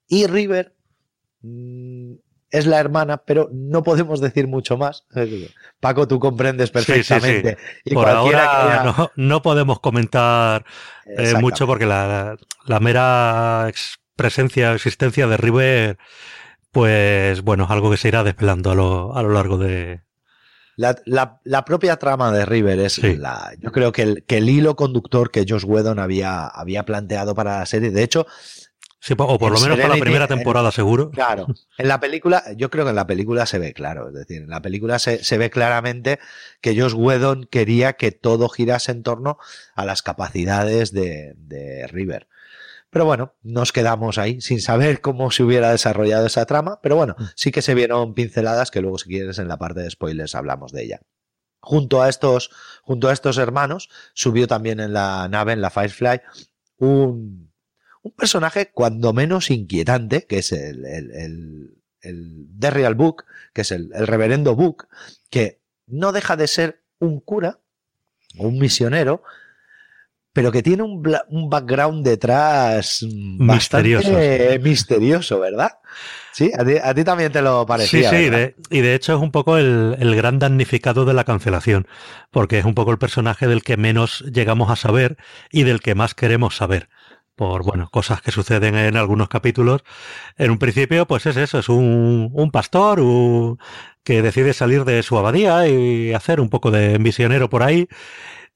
Y 0.07 0.25
River 0.25 0.75
mm, 1.41 2.13
es 2.49 2.65
la 2.65 2.79
hermana, 2.79 3.17
pero 3.17 3.49
no 3.51 3.83
podemos 3.83 4.21
decir 4.21 4.47
mucho 4.47 4.77
más. 4.77 5.05
Paco, 5.79 6.07
tú 6.07 6.19
comprendes 6.19 6.71
perfectamente. 6.71 7.57
Y 7.83 7.93
Por 7.93 8.09
ahora 8.09 9.11
no, 9.15 9.41
podemos 9.41 9.79
comentar 9.79 10.65
eh, 11.05 11.35
mucho 11.39 11.67
porque 11.67 11.85
la, 11.85 12.37
mera 12.79 13.69
presencia, 14.15 14.73
existencia 14.73 15.27
de 15.27 15.37
River, 15.37 15.97
pues 16.71 17.41
bueno, 17.41 17.65
es 17.65 17.69
algo 17.69 17.91
que 17.91 17.97
se 17.97 18.07
irá 18.07 18.23
desvelando 18.23 18.71
a 18.71 19.23
lo 19.23 19.29
largo 19.29 19.57
de, 19.57 20.01
la, 20.79 21.65
propia 21.65 21.97
trama 21.97 22.31
de 22.31 22.45
River 22.45 22.79
es 22.79 23.03
la. 23.17 23.51
Yo 23.59 23.71
creo 23.71 23.91
que 23.91 24.01
el, 24.01 24.23
que 24.23 24.37
el 24.37 24.49
hilo 24.49 24.75
conductor 24.75 25.29
que 25.29 25.45
Josh 25.47 25.65
Whedon 25.65 25.99
había, 25.99 26.47
había 26.47 26.85
planteado 26.85 27.35
para 27.35 27.59
la 27.59 27.65
serie. 27.65 27.91
De 27.91 28.03
hecho. 28.03 28.25
Sí, 29.01 29.13
o 29.17 29.39
por 29.39 29.53
lo 29.53 29.59
menos 29.61 29.77
para 29.77 29.95
la 29.95 29.99
primera 29.99 30.27
temporada, 30.27 30.71
seguro. 30.73 31.09
Claro. 31.11 31.47
En 31.77 31.87
la 31.87 32.01
película, 32.01 32.43
yo 32.57 32.69
creo 32.69 32.83
que 32.83 32.89
en 32.89 32.97
la 32.97 33.07
película 33.07 33.45
se 33.45 33.57
ve 33.57 33.73
claro. 33.73 34.09
Es 34.09 34.13
decir, 34.13 34.41
en 34.41 34.49
la 34.49 34.61
película 34.61 34.99
se, 34.99 35.23
se 35.23 35.37
ve 35.37 35.49
claramente 35.49 36.19
que 36.59 36.77
Josh 36.77 36.93
Whedon 36.93 37.47
quería 37.49 37.93
que 37.93 38.11
todo 38.11 38.49
girase 38.49 38.91
en 38.91 39.03
torno 39.03 39.37
a 39.73 39.85
las 39.85 40.01
capacidades 40.01 40.91
de, 40.91 41.33
de 41.37 41.87
River. 41.87 42.27
Pero 42.89 43.05
bueno, 43.05 43.35
nos 43.43 43.71
quedamos 43.71 44.17
ahí 44.17 44.41
sin 44.41 44.61
saber 44.61 45.01
cómo 45.01 45.29
se 45.31 45.43
hubiera 45.43 45.71
desarrollado 45.71 46.25
esa 46.25 46.45
trama, 46.45 46.79
pero 46.81 46.95
bueno, 46.95 47.15
mm. 47.17 47.23
sí 47.35 47.51
que 47.51 47.61
se 47.61 47.75
vieron 47.75 48.13
pinceladas 48.13 48.71
que 48.71 48.81
luego 48.81 48.97
si 48.97 49.09
quieres 49.09 49.37
en 49.39 49.47
la 49.47 49.57
parte 49.57 49.81
de 49.81 49.89
spoilers 49.89 50.35
hablamos 50.35 50.71
de 50.71 50.83
ella. 50.83 51.01
Junto 51.61 52.01
a 52.01 52.09
estos, 52.09 52.49
junto 52.83 53.09
a 53.09 53.13
estos 53.13 53.37
hermanos, 53.37 53.89
subió 54.13 54.47
también 54.47 54.79
en 54.79 54.93
la 54.93 55.27
nave, 55.29 55.53
en 55.53 55.61
la 55.61 55.69
Firefly, 55.69 56.21
un, 56.77 57.51
un 58.01 58.11
personaje 58.13 58.71
cuando 58.71 59.13
menos 59.13 59.51
inquietante, 59.51 60.25
que 60.25 60.39
es 60.39 60.51
el, 60.51 60.85
el, 60.85 61.11
el, 61.11 61.77
el 62.01 62.47
Real 62.59 62.95
Book, 62.95 63.25
que 63.53 63.61
es 63.61 63.71
el, 63.71 63.91
el 63.93 64.07
reverendo 64.07 64.55
Book, 64.55 64.87
que 65.29 65.61
no 65.85 66.11
deja 66.11 66.37
de 66.37 66.47
ser 66.47 66.83
un 66.99 67.19
cura, 67.19 67.59
un 68.37 68.57
misionero, 68.57 69.23
pero 70.33 70.51
que 70.51 70.61
tiene 70.61 70.83
un, 70.83 71.49
background 71.49 72.05
detrás 72.05 73.05
bastante 73.39 74.59
misterioso, 74.61 75.39
¿verdad? 75.39 75.71
Sí, 76.31 76.51
a 76.55 76.93
ti, 76.93 77.03
también 77.03 77.31
te 77.31 77.41
lo 77.41 77.65
parecía. 77.65 78.09
Sí, 78.09 78.29
sí, 78.29 78.55
y 78.69 78.81
de 78.81 78.95
hecho 78.95 79.15
es 79.15 79.21
un 79.21 79.31
poco 79.31 79.57
el, 79.57 79.97
el, 79.99 80.15
gran 80.15 80.39
damnificado 80.39 81.03
de 81.03 81.13
la 81.13 81.23
cancelación, 81.23 81.87
porque 82.31 82.59
es 82.59 82.65
un 82.65 82.75
poco 82.75 82.91
el 82.91 82.97
personaje 82.97 83.47
del 83.47 83.63
que 83.63 83.77
menos 83.77 84.23
llegamos 84.31 84.69
a 84.69 84.75
saber 84.75 85.17
y 85.51 85.63
del 85.63 85.81
que 85.81 85.95
más 85.95 86.13
queremos 86.13 86.55
saber 86.55 86.89
por 87.39 87.63
bueno, 87.63 87.87
cosas 87.89 88.21
que 88.21 88.31
suceden 88.31 88.75
en 88.75 88.97
algunos 88.97 89.29
capítulos. 89.29 89.85
En 90.35 90.51
un 90.51 90.57
principio, 90.57 91.07
pues 91.07 91.25
es 91.25 91.37
eso, 91.37 91.59
es 91.59 91.69
un, 91.69 92.31
un 92.33 92.51
pastor 92.51 92.99
que 94.03 94.21
decide 94.21 94.51
salir 94.51 94.83
de 94.83 95.01
su 95.03 95.17
abadía 95.17 95.65
y 95.65 96.13
hacer 96.13 96.41
un 96.41 96.49
poco 96.49 96.69
de 96.69 96.99
misionero 96.99 97.49
por 97.49 97.63
ahí. 97.63 97.87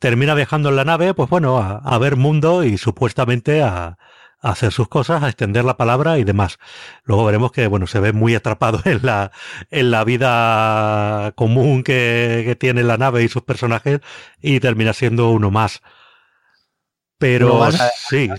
Termina 0.03 0.35
viajando 0.35 0.67
en 0.67 0.75
la 0.75 0.83
nave, 0.83 1.13
pues 1.13 1.29
bueno, 1.29 1.59
a, 1.59 1.97
ver 1.97 2.17
mundo 2.17 2.65
y 2.65 2.77
supuestamente 2.77 3.61
a, 3.61 3.97
hacer 4.41 4.73
sus 4.73 4.89
cosas, 4.89 5.23
a 5.23 5.29
extender 5.29 5.63
la 5.63 5.77
palabra 5.77 6.19
y 6.19 6.25
demás. 6.25 6.59
Luego 7.05 7.23
veremos 7.23 7.53
que, 7.53 7.67
bueno, 7.67 7.87
se 7.87 8.01
ve 8.01 8.11
muy 8.11 8.35
atrapado 8.35 8.81
en 8.85 8.99
la, 9.01 9.31
en 9.71 9.91
la 9.91 10.03
vida 10.03 11.31
común 11.37 11.83
que, 11.83 12.43
que 12.45 12.57
tiene 12.57 12.83
la 12.83 12.97
nave 12.97 13.23
y 13.23 13.29
sus 13.29 13.43
personajes 13.43 14.01
y 14.41 14.59
termina 14.59 14.91
siendo 14.91 15.29
uno 15.29 15.51
más. 15.51 15.81
Pero 17.17 17.71
sí. 17.95 18.29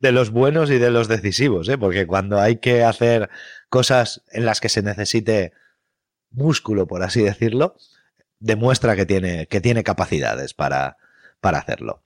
De, 0.00 0.12
los 0.12 0.30
buenos 0.30 0.70
y 0.70 0.78
de 0.78 0.90
los 0.90 1.08
decisivos, 1.08 1.68
¿eh? 1.68 1.76
porque 1.76 2.06
cuando 2.06 2.40
hay 2.40 2.56
que 2.56 2.84
hacer 2.84 3.28
cosas 3.68 4.22
en 4.32 4.46
las 4.46 4.62
que 4.62 4.70
se 4.70 4.82
necesite 4.82 5.52
músculo, 6.30 6.86
por 6.86 7.02
así 7.02 7.22
decirlo, 7.22 7.76
demuestra 8.40 8.96
que 8.96 9.06
tiene, 9.06 9.46
que 9.46 9.60
tiene 9.60 9.84
capacidades 9.84 10.54
para, 10.54 10.96
para 11.40 11.58
hacerlo. 11.58 12.04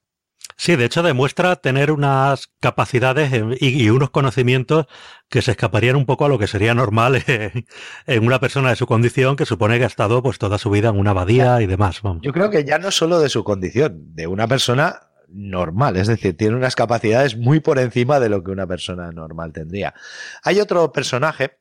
Sí, 0.60 0.74
de 0.74 0.86
hecho 0.86 1.04
demuestra 1.04 1.54
tener 1.54 1.92
unas 1.92 2.48
capacidades 2.58 3.30
y, 3.60 3.90
unos 3.90 4.10
conocimientos 4.10 4.86
que 5.28 5.40
se 5.40 5.52
escaparían 5.52 5.94
un 5.94 6.04
poco 6.04 6.24
a 6.24 6.28
lo 6.28 6.36
que 6.36 6.48
sería 6.48 6.74
normal 6.74 7.22
en, 8.06 8.26
una 8.26 8.40
persona 8.40 8.70
de 8.70 8.76
su 8.76 8.86
condición 8.86 9.36
que 9.36 9.46
supone 9.46 9.78
que 9.78 9.84
ha 9.84 9.86
estado 9.86 10.20
pues 10.20 10.38
toda 10.38 10.58
su 10.58 10.70
vida 10.70 10.88
en 10.88 10.98
una 10.98 11.10
abadía 11.12 11.62
y 11.62 11.66
demás. 11.66 12.00
Yo 12.22 12.32
creo 12.32 12.50
que 12.50 12.64
ya 12.64 12.78
no 12.78 12.90
solo 12.90 13.20
de 13.20 13.28
su 13.28 13.44
condición, 13.44 14.16
de 14.16 14.26
una 14.26 14.48
persona 14.48 15.10
normal, 15.28 15.96
es 15.96 16.08
decir, 16.08 16.36
tiene 16.36 16.56
unas 16.56 16.74
capacidades 16.74 17.36
muy 17.36 17.60
por 17.60 17.78
encima 17.78 18.18
de 18.18 18.28
lo 18.28 18.42
que 18.42 18.50
una 18.50 18.66
persona 18.66 19.12
normal 19.12 19.52
tendría. 19.52 19.94
Hay 20.42 20.58
otro 20.58 20.90
personaje 20.90 21.58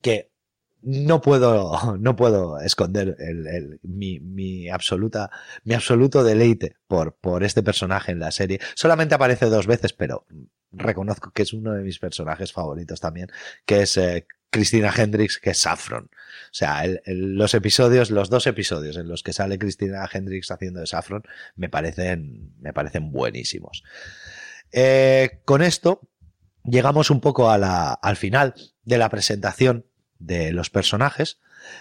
que 0.00 0.31
no 0.82 1.20
puedo, 1.20 1.96
no 2.00 2.16
puedo 2.16 2.60
esconder 2.60 3.16
mi, 3.82 4.68
absoluta, 4.68 5.30
mi 5.64 5.74
absoluto 5.74 6.24
deleite 6.24 6.76
por, 6.86 7.14
por 7.16 7.44
este 7.44 7.62
personaje 7.62 8.12
en 8.12 8.18
la 8.18 8.30
serie. 8.30 8.60
Solamente 8.74 9.14
aparece 9.14 9.46
dos 9.46 9.66
veces, 9.66 9.92
pero 9.92 10.26
reconozco 10.72 11.30
que 11.32 11.42
es 11.42 11.52
uno 11.52 11.72
de 11.72 11.82
mis 11.82 11.98
personajes 11.98 12.52
favoritos 12.52 13.00
también, 13.00 13.28
que 13.66 13.82
es 13.82 13.96
eh, 13.96 14.26
Cristina 14.50 14.92
Hendricks, 14.94 15.38
que 15.38 15.50
es 15.50 15.58
Saffron. 15.58 16.04
O 16.04 16.54
sea, 16.54 16.82
los 17.06 17.54
episodios, 17.54 18.10
los 18.10 18.28
dos 18.30 18.46
episodios 18.46 18.96
en 18.96 19.08
los 19.08 19.22
que 19.22 19.32
sale 19.32 19.58
Cristina 19.58 20.08
Hendricks 20.10 20.50
haciendo 20.50 20.80
de 20.80 20.86
Saffron, 20.86 21.22
me 21.56 21.68
parecen, 21.68 22.54
me 22.60 22.72
parecen 22.72 23.12
buenísimos. 23.12 23.82
Eh, 24.72 25.40
con 25.44 25.62
esto 25.62 26.08
llegamos 26.64 27.10
un 27.10 27.20
poco 27.20 27.50
a 27.50 27.58
la, 27.58 27.92
al 27.92 28.16
final 28.16 28.54
de 28.84 28.98
la 28.98 29.08
presentación 29.08 29.86
de 30.24 30.52
los 30.52 30.70
personajes, 30.70 31.38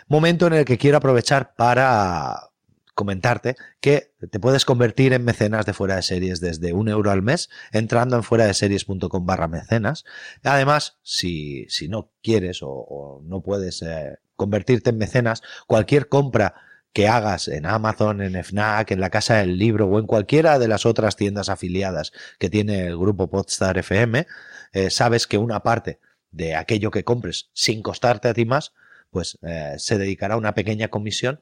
momento 0.08 0.48
en 0.48 0.54
el 0.54 0.66
que 0.66 0.78
quiero 0.78 0.98
aprovechar 0.98 1.54
para 1.56 2.52
comentarte 2.94 3.56
que 3.80 4.14
te 4.30 4.40
puedes 4.40 4.66
convertir 4.66 5.14
en 5.14 5.24
mecenas 5.24 5.66
de 5.66 5.74
fuera 5.74 5.96
de 5.96 6.02
series 6.02 6.40
desde 6.40 6.74
un 6.74 6.90
euro 6.90 7.12
al 7.12 7.22
mes 7.22 7.50
entrando 7.72 8.16
en 8.16 8.24
fuera 8.24 8.46
de 8.46 8.54
series.com 8.54 9.26
barra 9.26 9.48
mecenas. 9.48 10.04
Además, 10.44 11.00
si, 11.02 11.66
si 11.70 11.88
no 11.88 12.12
quieres 12.22 12.60
o, 12.62 13.22
no 13.24 13.42
puedes 13.42 13.82
eh, 13.82 14.20
convertirte 14.36 14.90
en 14.90 14.98
mecenas, 14.98 15.42
cualquier 15.68 16.10
compra 16.10 16.56
que 16.94 17.08
hagas 17.08 17.48
en 17.48 17.66
Amazon, 17.66 18.22
en 18.22 18.36
FNAC, 18.44 18.92
en 18.92 19.00
la 19.00 19.10
Casa 19.10 19.38
del 19.38 19.58
Libro 19.58 19.88
o 19.88 19.98
en 19.98 20.06
cualquiera 20.06 20.60
de 20.60 20.68
las 20.68 20.86
otras 20.86 21.16
tiendas 21.16 21.48
afiliadas 21.48 22.12
que 22.38 22.50
tiene 22.50 22.86
el 22.88 22.98
grupo 22.98 23.30
Podstar 23.30 23.78
FM, 23.78 24.28
eh, 24.74 24.90
sabes 24.90 25.26
que 25.26 25.38
una 25.38 25.64
parte 25.64 26.00
de 26.32 26.56
aquello 26.56 26.92
que 26.92 27.04
compres 27.04 27.50
sin 27.54 27.82
costarte 27.82 28.28
a 28.28 28.34
ti 28.34 28.46
más, 28.46 28.74
pues 29.10 29.38
eh, 29.42 29.76
se 29.78 29.98
dedicará 29.98 30.38
una 30.38 30.54
pequeña 30.54 30.88
comisión 30.88 31.42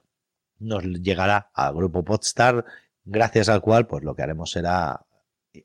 nos 0.59 0.83
llegará 0.83 1.49
al 1.53 1.73
grupo 1.73 2.03
Podstar, 2.03 2.65
gracias 3.05 3.49
al 3.49 3.61
cual 3.61 3.87
pues 3.87 4.03
lo 4.03 4.15
que 4.15 4.21
haremos 4.21 4.51
será 4.51 5.05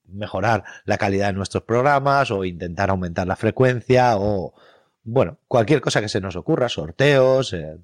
mejorar 0.06 0.64
la 0.86 0.96
calidad 0.96 1.26
de 1.26 1.34
nuestros 1.34 1.64
programas 1.64 2.30
o 2.30 2.44
intentar 2.44 2.90
aumentar 2.90 3.26
la 3.26 3.36
frecuencia 3.36 4.16
o 4.16 4.54
bueno, 5.02 5.38
cualquier 5.46 5.82
cosa 5.82 6.00
que 6.00 6.08
se 6.08 6.20
nos 6.20 6.36
ocurra, 6.36 6.70
sorteos, 6.70 7.52
eh, 7.52 7.76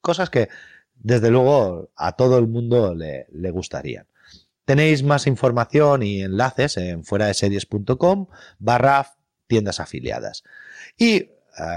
cosas 0.00 0.30
que 0.30 0.48
desde 0.96 1.30
luego 1.30 1.90
a 1.94 2.12
todo 2.12 2.38
el 2.38 2.48
mundo 2.48 2.94
le, 2.94 3.26
le 3.30 3.50
gustarían. 3.52 4.06
Tenéis 4.64 5.04
más 5.04 5.26
información 5.26 6.02
y 6.02 6.22
enlaces 6.22 6.76
en 6.78 7.04
fuera 7.04 7.26
de 7.26 7.34
series.com 7.34 8.26
barra 8.58 9.14
tiendas 9.54 9.78
afiliadas. 9.78 10.42
Y 10.98 11.14
eh, 11.14 11.30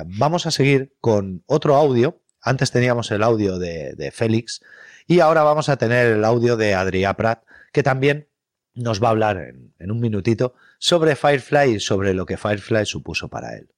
vamos 0.06 0.48
a 0.48 0.52
seguir 0.52 0.96
con 1.00 1.44
otro 1.46 1.76
audio 1.76 2.20
antes 2.48 2.72
teníamos 2.72 3.12
el 3.12 3.24
audio 3.24 3.60
de, 3.60 4.12
Félix 4.13 4.62
y 5.06 5.20
ahora 5.20 5.44
vamos 5.44 5.68
a 5.68 5.76
tener 5.78 6.08
el 6.08 6.24
audio 6.24 6.56
de 6.56 6.76
Adrià 6.76 7.16
Prat, 7.16 7.44
que 7.74 7.84
también 7.84 8.30
nos 8.74 9.04
va 9.04 9.08
a 9.08 9.12
hablar 9.12 9.38
en, 9.38 9.74
en 9.80 9.92
un 9.92 10.00
minutito 10.00 10.54
sobre 10.80 11.16
Firefly 11.16 11.76
y 11.76 11.80
sobre 11.80 12.13
lo 12.13 12.26
que 12.26 12.38
Firefly 12.38 12.86
supuso 12.86 13.28
para 13.28 13.58
él. 13.58 13.70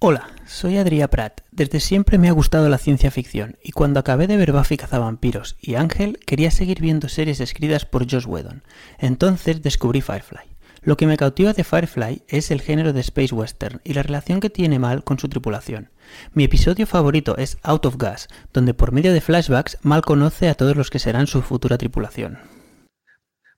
Hola, 0.00 0.30
soy 0.46 0.78
Adrià 0.78 1.08
Prat. 1.08 1.42
Desde 1.52 1.78
siempre 1.78 2.18
me 2.18 2.28
ha 2.28 2.32
gustado 2.32 2.68
la 2.68 2.78
ciencia 2.78 3.10
ficción 3.10 3.58
y 3.62 3.70
cuando 3.70 4.00
acabé 4.00 4.26
de 4.26 4.36
ver 4.36 4.52
Buffy 4.52 4.78
cazavampiros 4.78 5.56
y 5.60 5.74
Ángel 5.74 6.18
quería 6.26 6.50
seguir 6.50 6.80
viendo 6.80 7.08
series 7.08 7.40
escritas 7.40 7.84
por 7.84 8.10
Josh 8.10 8.26
Whedon. 8.26 8.64
Entonces 8.98 9.62
descubrí 9.62 10.00
Firefly. 10.00 10.49
Lo 10.82 10.96
que 10.96 11.06
me 11.06 11.18
cautiva 11.18 11.52
de 11.52 11.62
Firefly 11.62 12.22
es 12.26 12.50
el 12.50 12.62
género 12.62 12.94
de 12.94 13.00
Space 13.00 13.34
Western 13.34 13.82
y 13.84 13.92
la 13.92 14.02
relación 14.02 14.40
que 14.40 14.48
tiene 14.48 14.78
Mal 14.78 15.04
con 15.04 15.18
su 15.18 15.28
tripulación. 15.28 15.90
Mi 16.32 16.44
episodio 16.44 16.86
favorito 16.86 17.36
es 17.36 17.58
Out 17.62 17.84
of 17.84 17.96
Gas, 17.98 18.28
donde 18.54 18.72
por 18.72 18.92
medio 18.92 19.12
de 19.12 19.20
flashbacks 19.20 19.76
Mal 19.82 20.00
conoce 20.00 20.48
a 20.48 20.54
todos 20.54 20.76
los 20.76 20.88
que 20.88 20.98
serán 20.98 21.26
su 21.26 21.42
futura 21.42 21.76
tripulación. 21.76 22.38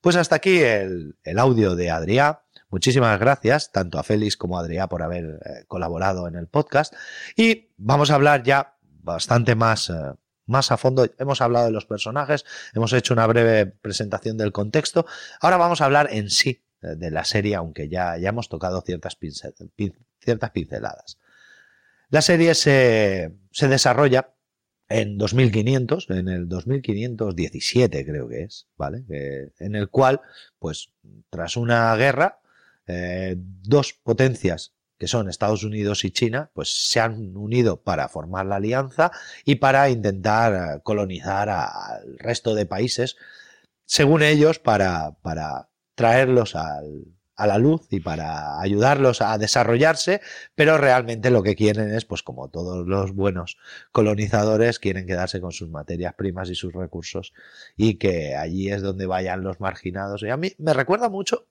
Pues 0.01 0.17
hasta 0.17 0.35
aquí 0.35 0.63
el, 0.63 1.15
audio 1.39 1.77
de 1.77 1.93
Adrià. 1.93 2.41
Muchísimas 2.71 3.21
gracias 3.21 3.71
tanto 3.71 4.01
a 4.01 4.03
Félix 4.03 4.37
como 4.37 4.59
a 4.59 4.63
Adrià 4.63 4.89
por 4.89 5.05
haber 5.05 5.39
eh, 5.45 5.65
colaborado 5.69 6.27
en 6.27 6.35
el 6.35 6.49
podcast. 6.49 6.93
Y 7.37 7.69
vamos 7.77 8.11
a 8.11 8.17
hablar 8.17 8.43
ya 8.43 8.79
bastante 9.01 9.55
más, 9.55 9.91
eh, 9.91 9.95
más 10.47 10.73
a 10.73 10.77
fondo. 10.77 11.07
Hemos 11.19 11.41
hablado 11.41 11.67
de 11.67 11.73
los 11.73 11.87
personajes, 11.87 12.45
hemos 12.75 12.93
hecho 12.93 13.15
una 13.15 13.29
breve 13.29 13.67
presentación 13.67 14.37
del 14.37 14.51
contexto. 14.51 15.07
Ahora 15.41 15.57
vamos 15.57 15.81
a 15.81 15.85
hablar 15.85 16.09
en 16.11 16.29
sí 16.29 16.65
de 16.83 17.11
la 17.11 17.25
serie, 17.25 17.55
aunque 17.55 17.89
ya, 17.89 18.17
ya 18.19 18.31
hemos 18.31 18.49
tocado 18.49 18.83
ciertas, 18.83 19.17
pinceladas. 19.17 21.19
La 22.09 22.23
serie 22.23 22.55
se, 22.55 23.35
se 23.51 23.69
desarrolla 23.69 24.35
en 24.89 25.17
2500, 25.17 26.11
en 26.11 26.29
el 26.29 26.49
2517 26.49 28.05
creo 28.05 28.29
que 28.29 28.43
es, 28.43 28.69
¿vale? 28.77 29.05
en 29.59 29.75
el 29.75 29.89
cual, 29.89 30.21
pues, 30.59 30.93
tras 31.31 31.57
una 31.57 31.95
guerra, 31.97 32.41
eh, 32.87 33.37
dos 33.39 33.95
potencias 33.95 34.75
que 34.99 35.09
son 35.09 35.29
Estados 35.29 35.65
Unidos 35.65 36.05
y 36.05 36.13
China, 36.13 36.51
pues 36.55 36.89
se 36.89 37.01
han 37.01 37.37
unido 37.37 37.83
para 37.83 38.09
formar 38.09 38.47
la 38.47 38.57
alianza 38.57 39.11
y 39.45 39.57
para 39.57 39.91
intentar 39.91 40.83
colonizar 40.83 41.49
al 41.49 42.19
resto 42.19 42.55
de 42.55 42.67
países, 42.67 43.17
según 43.85 44.23
ellos, 44.23 44.61
para, 44.61 45.17
para 45.23 45.71
traerlos 45.95 46.57
al, 46.57 47.05
a 47.37 47.47
la 47.47 47.59
luz 47.59 47.87
y 47.91 48.01
para 48.01 48.61
ayudarlos 48.61 49.23
a 49.23 49.37
desarrollarse, 49.39 50.21
pero 50.55 50.79
realmente 50.79 51.31
lo 51.31 51.43
que 51.43 51.57
quieren 51.57 51.93
es, 51.93 52.05
pues 52.05 52.23
como 52.23 52.49
todos 52.49 52.87
los 52.87 53.15
buenos 53.15 53.59
colonizadores, 53.91 54.79
quieren 54.79 55.07
quedarse 55.07 55.41
con 55.41 55.53
sus 55.53 55.69
materias 55.69 56.15
primas 56.15 56.51
y 56.51 56.55
sus 56.55 56.73
recursos 56.73 57.33
y 57.77 57.95
que 57.95 58.37
allí 58.37 58.71
es 58.71 58.83
donde 58.83 59.07
vayan 59.07 59.43
los 59.43 59.61
marginados. 59.61 60.23
Y 60.23 60.31
a 60.31 60.37
mí 60.37 60.53
me 60.59 60.75
recuerda 60.75 61.09
mucho 61.09 61.47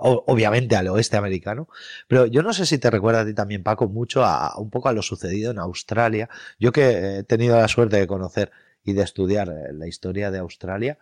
obviamente 0.00 0.76
al 0.76 0.86
oeste 0.88 1.16
americano, 1.16 1.68
pero 2.06 2.26
yo 2.26 2.42
no 2.42 2.52
sé 2.52 2.66
si 2.66 2.78
te 2.78 2.90
recuerda 2.90 3.22
a 3.22 3.26
ti 3.26 3.34
también, 3.34 3.64
Paco, 3.64 3.88
mucho 3.88 4.24
a, 4.24 4.56
un 4.58 4.70
poco 4.70 4.88
a 4.88 4.92
lo 4.92 5.02
sucedido 5.02 5.50
en 5.50 5.58
Australia. 5.58 6.28
Yo 6.58 6.70
que 6.72 7.18
he 7.18 7.22
tenido 7.24 7.56
la 7.56 7.66
suerte 7.68 7.96
de 7.96 8.06
conocer 8.06 8.52
y 8.84 8.92
de 8.92 9.02
estudiar 9.02 9.48
eh, 9.48 9.72
la 9.72 9.88
historia 9.88 10.30
de 10.30 10.38
Australia, 10.38 10.98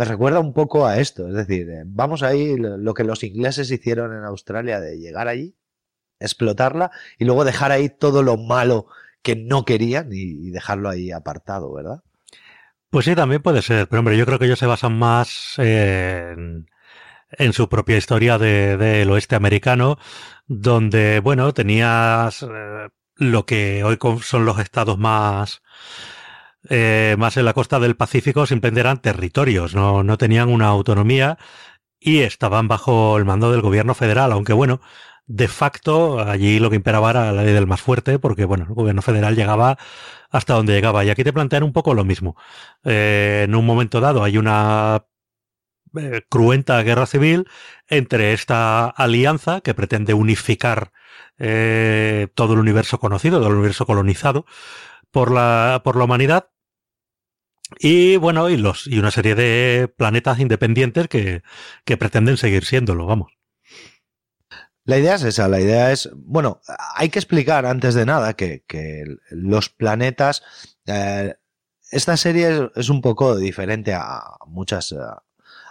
me 0.00 0.06
recuerda 0.06 0.40
un 0.40 0.54
poco 0.54 0.86
a 0.86 0.98
esto. 0.98 1.28
Es 1.28 1.34
decir, 1.34 1.68
eh, 1.68 1.82
vamos 1.84 2.22
ahí 2.22 2.56
lo 2.56 2.94
que 2.94 3.04
los 3.04 3.22
ingleses 3.22 3.70
hicieron 3.70 4.16
en 4.16 4.24
Australia 4.24 4.80
de 4.80 4.98
llegar 4.98 5.28
allí, 5.28 5.54
explotarla 6.18 6.90
y 7.18 7.26
luego 7.26 7.44
dejar 7.44 7.70
ahí 7.70 7.90
todo 7.90 8.22
lo 8.22 8.38
malo 8.38 8.86
que 9.20 9.36
no 9.36 9.66
querían 9.66 10.08
y 10.10 10.48
dejarlo 10.52 10.88
ahí 10.88 11.12
apartado, 11.12 11.70
¿verdad? 11.74 12.02
Pues 12.88 13.04
sí, 13.04 13.14
también 13.14 13.42
puede 13.42 13.60
ser, 13.60 13.88
pero 13.88 14.00
hombre, 14.00 14.16
yo 14.16 14.24
creo 14.24 14.38
que 14.38 14.46
ellos 14.46 14.58
se 14.58 14.64
basan 14.64 14.98
más 14.98 15.58
en, 15.58 16.66
en 17.32 17.52
su 17.52 17.68
propia 17.68 17.98
historia 17.98 18.38
del 18.38 18.78
de, 18.78 19.06
oeste 19.06 19.36
americano, 19.36 19.98
donde, 20.46 21.20
bueno, 21.20 21.52
tenías 21.52 22.42
eh, 22.42 22.88
lo 23.16 23.44
que 23.44 23.84
hoy 23.84 23.98
son 24.22 24.46
los 24.46 24.58
estados 24.60 24.96
más, 24.96 25.60
eh, 26.68 27.16
más 27.18 27.36
en 27.36 27.44
la 27.46 27.54
costa 27.54 27.80
del 27.80 27.96
Pacífico, 27.96 28.46
simplemente 28.46 28.80
eran 28.80 29.00
territorios, 29.00 29.74
no, 29.74 30.02
no 30.02 30.18
tenían 30.18 30.50
una 30.50 30.68
autonomía 30.68 31.38
y 31.98 32.20
estaban 32.20 32.68
bajo 32.68 33.16
el 33.18 33.24
mando 33.24 33.50
del 33.50 33.62
gobierno 33.62 33.94
federal, 33.94 34.32
aunque 34.32 34.52
bueno, 34.52 34.80
de 35.26 35.48
facto 35.48 36.20
allí 36.20 36.58
lo 36.58 36.70
que 36.70 36.76
imperaba 36.76 37.10
era 37.10 37.32
la 37.32 37.42
ley 37.44 37.54
del 37.54 37.66
más 37.66 37.80
fuerte, 37.80 38.18
porque 38.18 38.44
bueno, 38.44 38.66
el 38.68 38.74
gobierno 38.74 39.02
federal 39.02 39.36
llegaba 39.36 39.78
hasta 40.30 40.54
donde 40.54 40.74
llegaba. 40.74 41.04
Y 41.04 41.10
aquí 41.10 41.24
te 41.24 41.32
plantean 41.32 41.62
un 41.62 41.72
poco 41.72 41.94
lo 41.94 42.04
mismo. 42.04 42.36
Eh, 42.84 43.42
en 43.44 43.54
un 43.54 43.64
momento 43.66 44.00
dado 44.00 44.24
hay 44.24 44.38
una 44.38 45.06
eh, 45.96 46.22
cruenta 46.28 46.82
guerra 46.82 47.06
civil 47.06 47.46
entre 47.88 48.32
esta 48.32 48.86
alianza 48.88 49.60
que 49.60 49.74
pretende 49.74 50.14
unificar 50.14 50.92
todo 52.34 52.52
el 52.52 52.58
universo 52.58 52.98
conocido, 52.98 53.38
todo 53.38 53.48
el 53.48 53.54
universo 53.54 53.86
colonizado 53.86 54.44
por 55.10 55.32
la, 55.32 55.80
por 55.84 55.96
la 55.96 56.04
humanidad. 56.04 56.50
Y 57.78 58.16
bueno, 58.16 58.50
y 58.50 58.56
los, 58.56 58.86
y 58.86 58.98
una 58.98 59.10
serie 59.10 59.34
de 59.34 59.92
planetas 59.96 60.40
independientes 60.40 61.08
que, 61.08 61.42
que 61.84 61.96
pretenden 61.96 62.36
seguir 62.36 62.64
siéndolo, 62.64 63.06
vamos. 63.06 63.32
La 64.84 64.98
idea 64.98 65.14
es 65.14 65.22
esa, 65.22 65.46
la 65.46 65.60
idea 65.60 65.92
es, 65.92 66.10
bueno, 66.14 66.60
hay 66.96 67.10
que 67.10 67.20
explicar 67.20 67.64
antes 67.64 67.94
de 67.94 68.06
nada 68.06 68.34
que, 68.34 68.64
que 68.66 69.04
los 69.30 69.68
planetas, 69.68 70.42
eh, 70.86 71.36
esta 71.92 72.16
serie 72.16 72.70
es, 72.74 72.88
un 72.88 73.00
poco 73.00 73.36
diferente 73.36 73.94
a 73.94 74.22
muchas, 74.46 74.92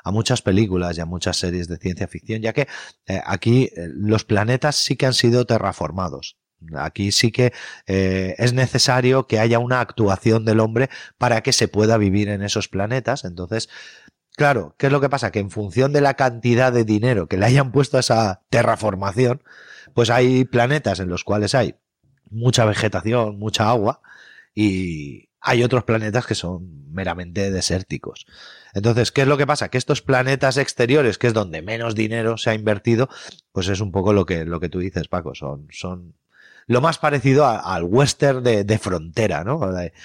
a 0.03 0.11
muchas 0.11 0.41
películas 0.41 0.97
y 0.97 1.01
a 1.01 1.05
muchas 1.05 1.37
series 1.37 1.67
de 1.67 1.77
ciencia 1.77 2.07
ficción, 2.07 2.41
ya 2.41 2.53
que 2.53 2.67
eh, 3.07 3.21
aquí 3.25 3.69
eh, 3.75 3.89
los 3.93 4.25
planetas 4.25 4.75
sí 4.75 4.95
que 4.95 5.05
han 5.05 5.13
sido 5.13 5.45
terraformados. 5.45 6.38
Aquí 6.76 7.12
sí 7.12 7.32
que 7.32 7.53
eh, 7.88 8.36
es 8.38 8.53
necesario 8.53 9.28
que 9.28 9.39
haya 9.39 9.60
una 9.60 9.82
actuación 9.82 10.45
del 10.45 10.60
hombre 10.60 10.89
para 11.18 11.41
que 11.41 11.53
se 11.53 11.68
pueda 11.68 11.97
vivir 11.97 12.30
en 12.30 12.41
esos 12.41 12.68
planetas. 12.68 13.24
Entonces, 13.26 13.70
claro, 14.36 14.76
¿qué 14.78 14.88
es 14.88 14.91
lo 14.91 15.01
que 15.01 15.10
pasa? 15.10 15.32
Que 15.32 15.39
en 15.39 15.51
función 15.51 15.93
de 15.93 16.01
la 16.01 16.16
cantidad 16.16 16.74
de 16.74 16.84
dinero 16.84 17.28
que 17.28 17.38
le 17.38 17.45
hayan 17.45 17.72
puesto 17.72 17.97
a 17.97 18.01
esa 18.01 18.41
terraformación, 18.49 19.43
pues 19.93 20.10
hay 20.10 20.45
planetas 20.45 20.99
en 20.99 21.10
los 21.10 21.24
cuales 21.24 21.55
hay 21.55 21.76
mucha 22.30 22.66
vegetación, 22.66 23.39
mucha 23.39 23.70
agua 23.70 24.01
y 24.53 25.30
hay 25.41 25.64
otros 25.64 25.84
planetas 25.84 26.26
que 26.26 26.36
son 26.36 26.91
meramente 26.91 27.51
desérticos. 27.51 28.26
Entonces, 28.74 29.12
¿qué 29.12 29.22
es 29.22 29.28
lo 29.28 29.38
que 29.38 29.47
pasa? 29.47 29.70
Que 29.70 29.78
estos 29.78 30.01
planetas 30.01 30.57
exteriores, 30.57 31.18
que 31.18 31.28
es 31.28 31.34
donde 31.34 31.62
menos 31.62 31.95
dinero 31.95 32.38
se 32.38 32.49
ha 32.49 32.53
invertido, 32.53 33.10
pues 33.51 33.68
es 33.70 33.80
un 33.80 33.91
poco 33.91 34.14
lo 34.14 34.26
que, 34.26 34.45
lo 34.45 34.60
que 34.60 34.70
tú 34.70 34.80
dices, 34.80 35.07
Paco, 35.07 35.34
son, 35.36 35.68
son 35.72 36.16
lo 36.70 36.82
más 36.82 36.99
parecido 36.99 37.47
al 37.47 37.84
western 37.84 38.43
de, 38.43 38.78
frontera, 38.78 39.43
¿no? 39.43 39.59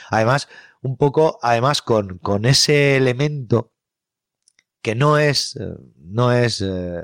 Además, 0.09 0.49
un 0.81 0.97
poco, 0.97 1.39
además, 1.43 1.83
con, 1.83 2.17
con 2.19 2.47
ese 2.47 2.97
elemento 2.97 3.75
que 4.81 4.95
no 4.95 5.19
es, 5.19 5.57
eh, 5.57 5.75
no 5.99 6.33
es, 6.33 6.63
eh, 6.63 7.03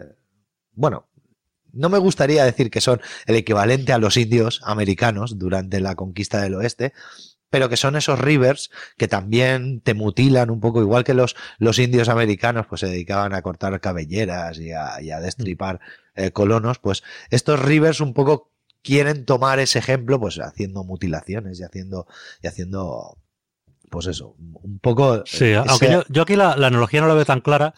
bueno, 0.72 1.10
no 1.72 1.90
me 1.90 1.98
gustaría 1.98 2.42
decir 2.42 2.70
que 2.70 2.80
son 2.80 3.02
el 3.26 3.36
equivalente 3.36 3.92
a 3.92 3.98
los 3.98 4.16
indios 4.16 4.62
americanos 4.64 5.38
durante 5.38 5.80
la 5.80 5.94
conquista 5.94 6.40
del 6.40 6.54
oeste, 6.54 6.94
pero 7.50 7.68
que 7.68 7.76
son 7.76 7.96
esos 7.96 8.18
rivers 8.18 8.70
que 8.96 9.08
también 9.08 9.82
te 9.82 9.92
mutilan 9.92 10.48
un 10.48 10.60
poco, 10.60 10.80
igual 10.80 11.04
que 11.04 11.12
los, 11.12 11.36
los 11.58 11.78
indios 11.78 12.08
americanos 12.08 12.64
pues 12.66 12.80
se 12.80 12.86
dedicaban 12.86 13.34
a 13.34 13.42
cortar 13.42 13.78
cabelleras 13.80 14.58
y 14.58 14.72
a, 14.72 15.02
y 15.02 15.10
a 15.10 15.20
destripar 15.20 15.80
eh, 16.14 16.30
colonos, 16.30 16.78
pues 16.78 17.02
estos 17.28 17.60
rivers 17.60 18.00
un 18.00 18.14
poco 18.14 18.50
quieren 18.82 19.24
tomar 19.24 19.58
ese 19.58 19.78
ejemplo 19.78 20.18
pues 20.20 20.38
haciendo 20.38 20.84
mutilaciones 20.84 21.60
y 21.60 21.64
haciendo, 21.64 22.06
y 22.42 22.46
haciendo 22.46 23.18
pues 23.90 24.06
eso, 24.06 24.36
un 24.38 24.78
poco... 24.78 25.22
Sí, 25.26 25.52
aunque 25.52 25.90
yo, 25.90 26.04
yo, 26.08 26.22
aquí 26.22 26.36
la, 26.36 26.56
la 26.56 26.68
analogía 26.68 27.00
no 27.00 27.08
la 27.08 27.14
veo 27.14 27.24
tan 27.24 27.40
clara, 27.40 27.74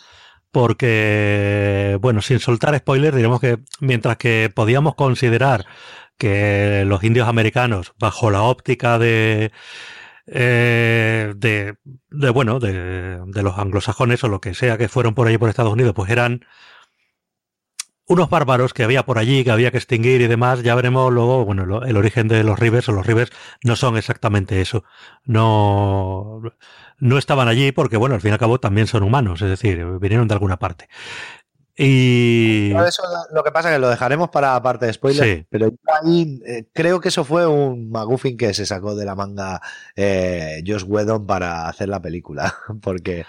porque, 0.52 1.98
bueno, 2.02 2.20
sin 2.20 2.38
soltar 2.38 2.76
spoilers, 2.78 3.16
diremos 3.16 3.40
que 3.40 3.58
mientras 3.80 4.18
que 4.18 4.52
podíamos 4.54 4.94
considerar 4.94 5.64
que 6.18 6.84
los 6.86 7.02
indios 7.02 7.26
americanos, 7.26 7.94
bajo 7.98 8.30
la 8.30 8.42
óptica 8.42 8.98
de, 8.98 9.50
eh, 10.26 11.32
de, 11.36 11.76
de, 12.10 12.30
bueno, 12.30 12.60
de, 12.60 13.18
de, 13.26 13.42
los 13.42 13.58
anglosajones 13.58 14.22
o 14.24 14.28
lo 14.28 14.40
que 14.40 14.54
sea 14.54 14.76
que 14.76 14.88
fueron 14.88 15.14
por 15.14 15.26
allí 15.26 15.38
por 15.38 15.48
Estados 15.48 15.72
Unidos, 15.72 15.94
pues 15.96 16.10
eran 16.10 16.44
unos 18.12 18.30
bárbaros 18.30 18.74
que 18.74 18.84
había 18.84 19.04
por 19.04 19.18
allí, 19.18 19.44
que 19.44 19.50
había 19.50 19.70
que 19.70 19.78
extinguir 19.78 20.20
y 20.20 20.26
demás. 20.26 20.62
Ya 20.62 20.74
veremos 20.74 21.12
luego, 21.12 21.44
bueno, 21.44 21.82
el 21.84 21.96
origen 21.96 22.28
de 22.28 22.44
los 22.44 22.58
Rivers 22.58 22.88
o 22.88 22.92
los 22.92 23.06
Rivers 23.06 23.32
no 23.64 23.76
son 23.76 23.96
exactamente 23.96 24.60
eso. 24.60 24.84
No, 25.24 26.42
no 26.98 27.18
estaban 27.18 27.48
allí 27.48 27.72
porque, 27.72 27.96
bueno, 27.96 28.14
al 28.14 28.20
fin 28.20 28.30
y 28.30 28.32
al 28.32 28.38
cabo 28.38 28.60
también 28.60 28.86
son 28.86 29.02
humanos, 29.02 29.42
es 29.42 29.48
decir, 29.48 29.84
vinieron 30.00 30.28
de 30.28 30.34
alguna 30.34 30.58
parte. 30.58 30.88
Y. 31.76 32.70
Eso, 32.86 33.02
lo 33.32 33.42
que 33.42 33.50
pasa 33.50 33.70
es 33.70 33.76
que 33.76 33.78
lo 33.78 33.88
dejaremos 33.88 34.28
para 34.28 34.52
la 34.52 34.62
parte 34.62 34.86
de 34.86 34.92
spoiler. 34.92 35.46
Pero 35.48 35.72
ahí 36.02 36.42
eh, 36.46 36.66
creo 36.72 37.00
que 37.00 37.08
eso 37.08 37.24
fue 37.24 37.46
un 37.46 37.90
McGuffin 37.90 38.36
que 38.36 38.52
se 38.52 38.66
sacó 38.66 38.94
de 38.94 39.06
la 39.06 39.14
manga 39.14 39.62
eh, 39.96 40.62
Josh 40.66 40.84
Whedon 40.86 41.26
para 41.26 41.68
hacer 41.68 41.88
la 41.88 42.02
película. 42.02 42.54
Porque. 42.82 43.24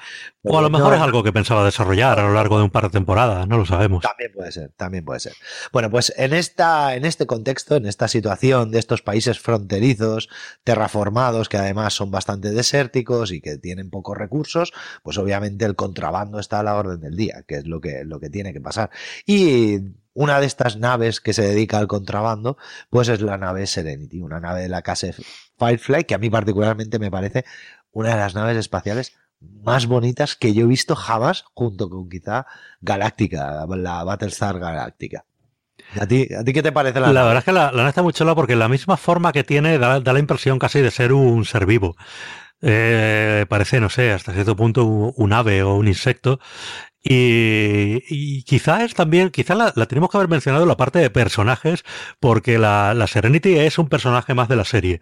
O 0.46 0.58
a 0.58 0.62
lo 0.62 0.70
mejor 0.70 0.94
es 0.94 1.00
algo 1.00 1.24
que 1.24 1.32
pensaba 1.32 1.64
desarrollar 1.64 2.20
a 2.20 2.24
lo 2.24 2.34
largo 2.34 2.58
de 2.58 2.66
un 2.66 2.70
par 2.70 2.84
de 2.84 2.90
temporadas, 2.90 3.48
no 3.48 3.58
lo 3.58 3.66
sabemos. 3.66 4.04
También 4.04 4.32
puede 4.34 4.52
ser, 4.52 4.72
también 4.76 5.06
puede 5.06 5.22
ser. 5.22 5.34
Bueno, 5.72 5.90
pues 5.90 6.14
en 6.18 6.34
esta, 6.34 6.96
en 6.96 7.06
este 7.06 7.26
contexto, 7.26 7.78
en 7.78 7.86
esta 7.86 8.10
situación 8.10 8.70
de 8.70 8.80
estos 8.80 9.02
países 9.02 9.40
fronterizos, 9.40 10.28
terraformados, 10.66 11.48
que 11.48 11.56
además 11.56 11.94
son 11.94 12.12
bastante 12.12 12.52
desérticos 12.52 13.32
y 13.32 13.40
que 13.40 13.58
tienen 13.58 13.90
pocos 13.90 14.18
recursos, 14.18 14.74
pues 15.02 15.18
obviamente 15.18 15.64
el 15.64 15.78
contrabando 15.78 16.40
está 16.40 16.60
a 16.60 16.64
la 16.64 16.76
orden 16.76 17.00
del 17.00 17.16
día, 17.16 17.46
que 17.48 17.56
es 17.56 17.66
lo 17.66 17.80
que, 17.80 18.04
lo 18.04 18.20
que 18.20 18.30
tiene 18.34 18.52
que 18.52 18.60
pasar. 18.60 18.90
Y 19.26 19.80
una 20.14 20.42
de 20.42 20.46
estas 20.46 20.78
naves 20.78 21.22
que 21.22 21.34
se 21.34 21.44
dedica 21.44 21.78
al 21.78 21.88
contrabando, 21.88 22.58
pues 22.90 23.08
es 23.08 23.22
la 23.22 23.38
nave 23.38 23.66
Serenity, 23.66 24.22
una 24.22 24.42
nave 24.42 24.64
de 24.64 24.70
la 24.70 24.82
clase 24.82 25.16
Firefly, 25.58 26.04
que 26.04 26.16
a 26.16 26.18
mí 26.18 26.30
particularmente 26.30 27.00
me 27.00 27.10
parece 27.10 27.46
una 27.92 28.10
de 28.10 28.18
las 28.18 28.36
naves 28.36 28.58
espaciales 28.58 29.14
más 29.40 29.88
bonitas 29.88 30.36
que 30.36 30.54
yo 30.54 30.66
he 30.66 30.68
visto 30.68 30.96
jamás, 30.96 31.46
junto 31.54 31.90
con 31.90 32.10
quizá 32.10 32.46
Galáctica, 32.82 33.66
la 33.70 34.04
Battlestar 34.04 34.60
Galáctica. 34.60 35.26
¿A 36.00 36.08
ti, 36.08 36.28
¿A 36.38 36.44
ti 36.44 36.54
qué 36.54 36.64
te 36.64 36.72
parece 36.72 37.00
la 37.00 37.12
La 37.12 37.24
verdad 37.24 37.40
es 37.40 37.46
que 37.46 37.52
la, 37.52 37.72
nave 37.72 37.90
está 37.90 38.04
muy 38.04 38.14
chula 38.14 38.36
porque 38.36 38.56
la 38.56 38.70
misma 38.70 38.98
forma 38.98 39.32
que 39.32 39.44
tiene 39.44 39.78
da, 39.78 40.00
da 40.00 40.14
la 40.14 40.20
impresión 40.20 40.60
casi 40.60 40.82
de 40.82 40.92
ser 40.92 41.14
un 41.14 41.46
ser 41.46 41.66
vivo. 41.66 41.96
Eh, 42.66 43.46
parece, 43.50 43.82
no 43.82 43.90
sé, 43.90 44.14
hasta 44.14 44.32
cierto 44.32 44.56
punto 44.56 44.86
un 44.86 45.34
ave 45.34 45.64
o 45.64 45.76
un 45.76 45.88
insecto. 45.88 46.40
Y, 47.06 48.02
y 48.08 48.44
quizás 48.44 48.94
también, 48.94 49.30
quizás 49.30 49.58
la, 49.58 49.74
la, 49.76 49.86
tenemos 49.88 50.10
que 50.10 50.16
haber 50.16 50.30
mencionado 50.30 50.66
la 50.66 50.78
parte 50.78 51.00
de 51.00 51.10
personajes, 51.10 51.84
porque 52.22 52.58
la, 52.58 52.94
la, 52.94 53.08
Serenity 53.08 53.60
es 53.60 53.78
un 53.78 53.90
personaje 53.90 54.34
más 54.34 54.48
de 54.48 54.56
la 54.56 54.64
serie. 54.64 55.02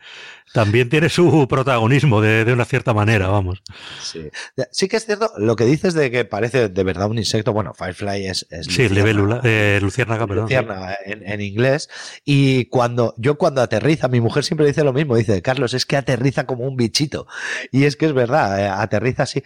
También 0.52 0.90
tiene 0.90 1.10
su 1.10 1.48
protagonismo 1.48 2.20
de, 2.20 2.44
de, 2.44 2.54
una 2.54 2.66
cierta 2.66 2.96
manera, 2.96 3.28
vamos. 3.28 3.62
Sí. 4.02 4.30
sí 4.72 4.88
que 4.88 4.98
es 4.98 5.06
cierto, 5.06 5.32
lo 5.38 5.56
que 5.56 5.66
dices 5.66 5.94
de 5.94 6.10
que 6.10 6.26
parece 6.26 6.70
de 6.70 6.84
verdad 6.84 7.08
un 7.08 7.20
insecto, 7.20 7.54
bueno, 7.54 7.76
Firefly 7.76 8.26
es... 8.26 8.48
es 8.50 8.66
sí, 8.66 8.90
Luciérnaga, 8.90 9.42
eh, 9.44 9.80
Luciérnaga, 9.80 10.26
perdón. 10.26 10.46
Luciérnaga 10.46 10.98
en, 11.06 11.28
en, 11.30 11.40
inglés. 11.40 11.88
Y 12.26 12.66
cuando, 12.66 13.14
yo 13.18 13.38
cuando 13.38 13.62
aterriza, 13.62 14.08
mi 14.08 14.22
mujer 14.22 14.44
siempre 14.44 14.66
dice 14.66 14.84
lo 14.84 14.92
mismo, 14.92 15.16
dice, 15.16 15.44
Carlos, 15.44 15.76
es 15.76 15.86
que 15.86 15.98
aterriza 15.98 16.48
como 16.48 16.66
un 16.66 16.76
bichito. 16.76 17.28
Y 17.72 17.84
es 17.84 17.96
que 17.96 18.08
es 18.08 18.14
verdad, 18.14 18.60
eh, 18.60 18.68
aterriza 18.68 19.24
así. 19.24 19.44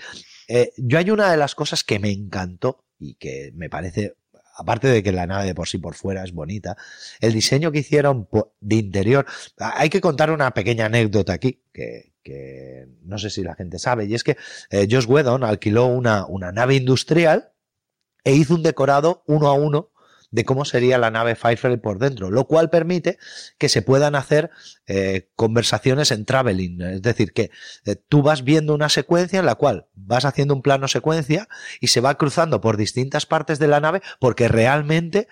Eh, 0.47 0.71
yo 0.77 0.97
hay 0.97 1.09
una 1.11 1.31
de 1.31 1.37
las 1.37 1.55
cosas 1.55 1.83
que 1.83 1.99
me 1.99 2.11
encantó 2.11 2.85
y 2.99 3.15
que 3.15 3.51
me 3.55 3.69
parece, 3.69 4.15
aparte 4.57 4.87
de 4.87 5.03
que 5.03 5.11
la 5.11 5.27
nave 5.27 5.45
de 5.45 5.55
por 5.55 5.67
sí 5.67 5.77
por 5.77 5.95
fuera 5.95 6.23
es 6.23 6.31
bonita, 6.31 6.77
el 7.19 7.33
diseño 7.33 7.71
que 7.71 7.79
hicieron 7.79 8.27
de 8.59 8.75
interior. 8.75 9.25
Hay 9.57 9.89
que 9.89 10.01
contar 10.01 10.31
una 10.31 10.51
pequeña 10.53 10.85
anécdota 10.85 11.33
aquí 11.33 11.61
que, 11.73 12.87
no 13.03 13.17
sé 13.17 13.29
si 13.29 13.43
la 13.43 13.55
gente 13.55 13.79
sabe, 13.79 14.05
y 14.05 14.15
es 14.15 14.23
que 14.23 14.37
eh, 14.71 14.87
Josh 14.89 15.05
Whedon 15.07 15.43
alquiló 15.43 15.85
una 15.87 16.51
nave 16.51 16.75
industrial 16.75 17.51
e 18.23 18.33
hizo 18.33 18.55
un 18.55 18.63
decorado 18.63 19.23
uno 19.27 19.47
a 19.47 19.53
uno 19.53 19.91
de 20.35 20.43
cómo 20.43 20.65
sería 20.65 20.97
la 20.97 21.11
nave 21.11 21.35
Firefly 21.35 21.77
por 21.77 21.97
dentro, 21.97 22.29
lo 22.29 22.45
cual 22.45 22.69
permite 22.69 23.17
que 23.57 23.69
se 23.69 23.81
puedan 23.81 24.15
hacer 24.15 24.51
eh, 24.85 25.29
conversaciones 25.37 26.11
en 26.11 26.25
traveling, 26.25 26.81
es 26.81 27.01
decir, 27.01 27.31
que 27.31 27.51
eh, 27.85 27.95
tú 27.95 28.21
vas 28.21 28.43
viendo 28.43 28.75
una 28.75 28.89
secuencia 28.89 29.39
en 29.39 29.45
la 29.45 29.55
cual 29.55 29.87
vas 29.93 30.25
haciendo 30.25 30.53
un 30.53 30.61
plano 30.61 30.89
secuencia 30.89 31.47
y 31.79 31.87
se 31.87 32.01
va 32.01 32.17
cruzando 32.17 32.59
por 32.59 32.75
distintas 32.75 33.25
partes 33.25 33.59
de 33.59 33.69
la 33.69 33.79
nave 33.79 34.01
porque 34.19 34.49
realmente 34.49 35.29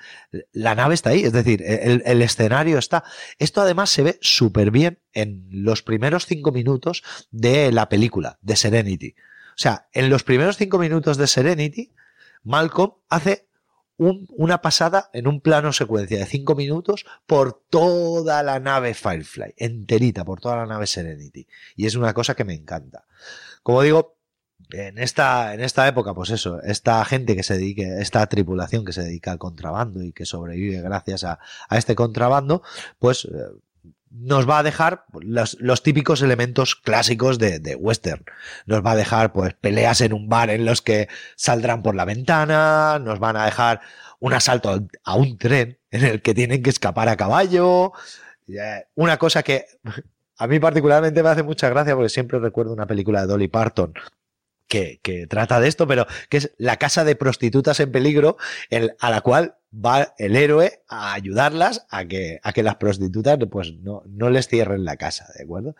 la 0.53 0.73
nave 0.73 0.95
está 0.95 1.09
ahí, 1.09 1.25
es 1.25 1.33
decir, 1.33 1.61
el, 1.65 2.01
el 2.05 2.21
escenario 2.21 2.77
está. 2.77 3.03
Esto 3.39 3.59
además 3.59 3.89
se 3.89 4.03
ve 4.03 4.17
súper 4.21 4.71
bien 4.71 4.99
en 5.11 5.45
los 5.51 5.83
primeros 5.83 6.27
cinco 6.27 6.53
minutos 6.53 7.03
de 7.29 7.73
la 7.73 7.89
película, 7.89 8.39
de 8.41 8.55
Serenity. 8.55 9.15
O 9.49 9.57
sea, 9.57 9.89
en 9.91 10.09
los 10.09 10.23
primeros 10.23 10.55
cinco 10.55 10.79
minutos 10.79 11.17
de 11.17 11.27
Serenity, 11.27 11.91
Malcolm 12.41 12.93
hace 13.09 13.47
una 14.03 14.61
pasada 14.61 15.09
en 15.13 15.27
un 15.27 15.41
plano 15.41 15.73
secuencia 15.73 16.19
de 16.19 16.25
5 16.25 16.55
minutos 16.55 17.05
por 17.25 17.61
toda 17.69 18.43
la 18.43 18.59
nave 18.59 18.93
Firefly, 18.93 19.53
enterita, 19.57 20.25
por 20.25 20.39
toda 20.39 20.57
la 20.57 20.65
nave 20.65 20.87
Serenity. 20.87 21.47
Y 21.75 21.85
es 21.85 21.95
una 21.95 22.13
cosa 22.13 22.35
que 22.35 22.43
me 22.43 22.53
encanta. 22.53 23.05
Como 23.61 23.81
digo, 23.81 24.17
en 24.71 24.97
esta, 24.97 25.53
en 25.53 25.61
esta 25.61 25.87
época, 25.87 26.13
pues 26.13 26.29
eso, 26.31 26.61
esta 26.61 27.03
gente 27.05 27.35
que 27.35 27.43
se 27.43 27.55
dedique, 27.55 27.99
esta 27.99 28.25
tripulación 28.27 28.85
que 28.85 28.93
se 28.93 29.03
dedica 29.03 29.31
al 29.31 29.37
contrabando 29.37 30.01
y 30.01 30.11
que 30.11 30.25
sobrevive 30.25 30.81
gracias 30.81 31.23
a, 31.23 31.39
a 31.69 31.77
este 31.77 31.95
contrabando, 31.95 32.63
pues 32.99 33.25
eh, 33.25 33.29
nos 34.13 34.47
va 34.47 34.59
a 34.59 34.63
dejar 34.63 35.05
los, 35.21 35.57
los 35.59 35.81
típicos 35.81 36.21
elementos 36.21 36.75
clásicos 36.75 37.39
de, 37.39 37.59
de, 37.59 37.75
western. 37.75 38.23
Nos 38.65 38.85
va 38.85 38.91
a 38.91 38.95
dejar 38.95 39.33
pues 39.33 39.55
peleas 39.55 40.01
en 40.01 40.13
un 40.13 40.29
bar 40.29 40.49
en 40.49 40.65
los 40.65 40.81
que 40.81 41.07
saldrán 41.35 41.81
por 41.81 41.95
la 41.95 42.05
ventana, 42.05 42.99
nos 42.99 43.19
van 43.19 43.37
a 43.37 43.45
dejar 43.45 43.81
un 44.19 44.33
asalto 44.33 44.87
a 45.03 45.15
un 45.15 45.37
tren 45.37 45.79
en 45.91 46.05
el 46.05 46.21
que 46.21 46.33
tienen 46.33 46.61
que 46.61 46.69
escapar 46.69 47.09
a 47.09 47.17
caballo. 47.17 47.91
Una 48.95 49.17
cosa 49.17 49.41
que 49.41 49.65
a 50.37 50.47
mí 50.47 50.59
particularmente 50.59 51.23
me 51.23 51.29
hace 51.29 51.43
mucha 51.43 51.69
gracia 51.69 51.95
porque 51.95 52.09
siempre 52.09 52.39
recuerdo 52.39 52.73
una 52.73 52.85
película 52.85 53.21
de 53.21 53.27
Dolly 53.27 53.47
Parton 53.47 53.93
que, 55.01 55.27
trata 55.29 55.59
de 55.59 55.67
esto, 55.67 55.87
pero 55.87 56.07
que 56.29 56.37
es 56.37 56.51
la 56.57 56.77
casa 56.77 57.03
de 57.03 57.15
prostitutas 57.15 57.79
en 57.79 57.91
peligro, 57.91 58.37
el, 58.69 58.95
a 58.99 59.09
la 59.11 59.21
cual 59.21 59.55
va 59.73 60.13
el 60.17 60.35
héroe 60.35 60.83
a 60.87 61.13
ayudarlas 61.13 61.85
a 61.89 62.05
que, 62.05 62.39
a 62.43 62.53
que 62.53 62.63
las 62.63 62.75
prostitutas 62.75 63.37
pues 63.51 63.73
no, 63.75 64.03
no 64.07 64.29
les 64.29 64.47
cierren 64.47 64.85
la 64.85 64.97
casa, 64.97 65.27
¿de 65.37 65.43
acuerdo? 65.43 65.75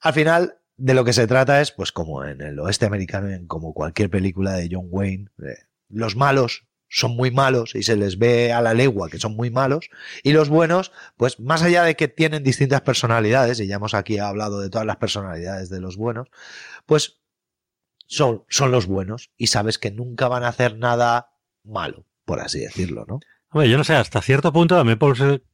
Al 0.00 0.12
final, 0.12 0.56
de 0.76 0.94
lo 0.94 1.04
que 1.04 1.12
se 1.12 1.26
trata 1.26 1.60
es, 1.60 1.70
pues 1.70 1.92
como 1.92 2.24
en 2.24 2.40
el 2.40 2.58
oeste 2.58 2.86
americano, 2.86 3.28
en 3.30 3.46
como 3.46 3.72
cualquier 3.72 4.10
película 4.10 4.52
de 4.54 4.68
John 4.70 4.88
Wayne, 4.90 5.28
eh, 5.44 5.58
los 5.88 6.16
malos 6.16 6.66
son 6.88 7.16
muy 7.16 7.30
malos 7.30 7.74
y 7.74 7.84
se 7.84 7.96
les 7.96 8.18
ve 8.18 8.52
a 8.52 8.60
la 8.60 8.74
legua 8.74 9.08
que 9.08 9.18
son 9.18 9.34
muy 9.34 9.50
malos 9.50 9.88
y 10.22 10.32
los 10.32 10.50
buenos, 10.50 10.92
pues 11.16 11.40
más 11.40 11.62
allá 11.62 11.84
de 11.84 11.96
que 11.96 12.08
tienen 12.08 12.42
distintas 12.42 12.82
personalidades, 12.82 13.60
y 13.60 13.66
ya 13.66 13.76
hemos 13.76 13.94
aquí 13.94 14.18
hablado 14.18 14.60
de 14.60 14.68
todas 14.68 14.86
las 14.86 14.96
personalidades 14.96 15.70
de 15.70 15.80
los 15.80 15.96
buenos, 15.96 16.28
pues 16.84 17.21
son, 18.12 18.44
son 18.48 18.70
los 18.70 18.86
buenos 18.86 19.30
y 19.36 19.46
sabes 19.46 19.78
que 19.78 19.90
nunca 19.90 20.28
van 20.28 20.44
a 20.44 20.48
hacer 20.48 20.78
nada 20.78 21.30
malo 21.64 22.06
por 22.24 22.40
así 22.40 22.60
decirlo, 22.60 23.04
¿no? 23.08 23.20
Hombre, 23.50 23.68
yo 23.68 23.76
no 23.76 23.84
sé, 23.84 23.94
hasta 23.94 24.22
cierto 24.22 24.52
punto 24.52 24.76
también 24.76 24.98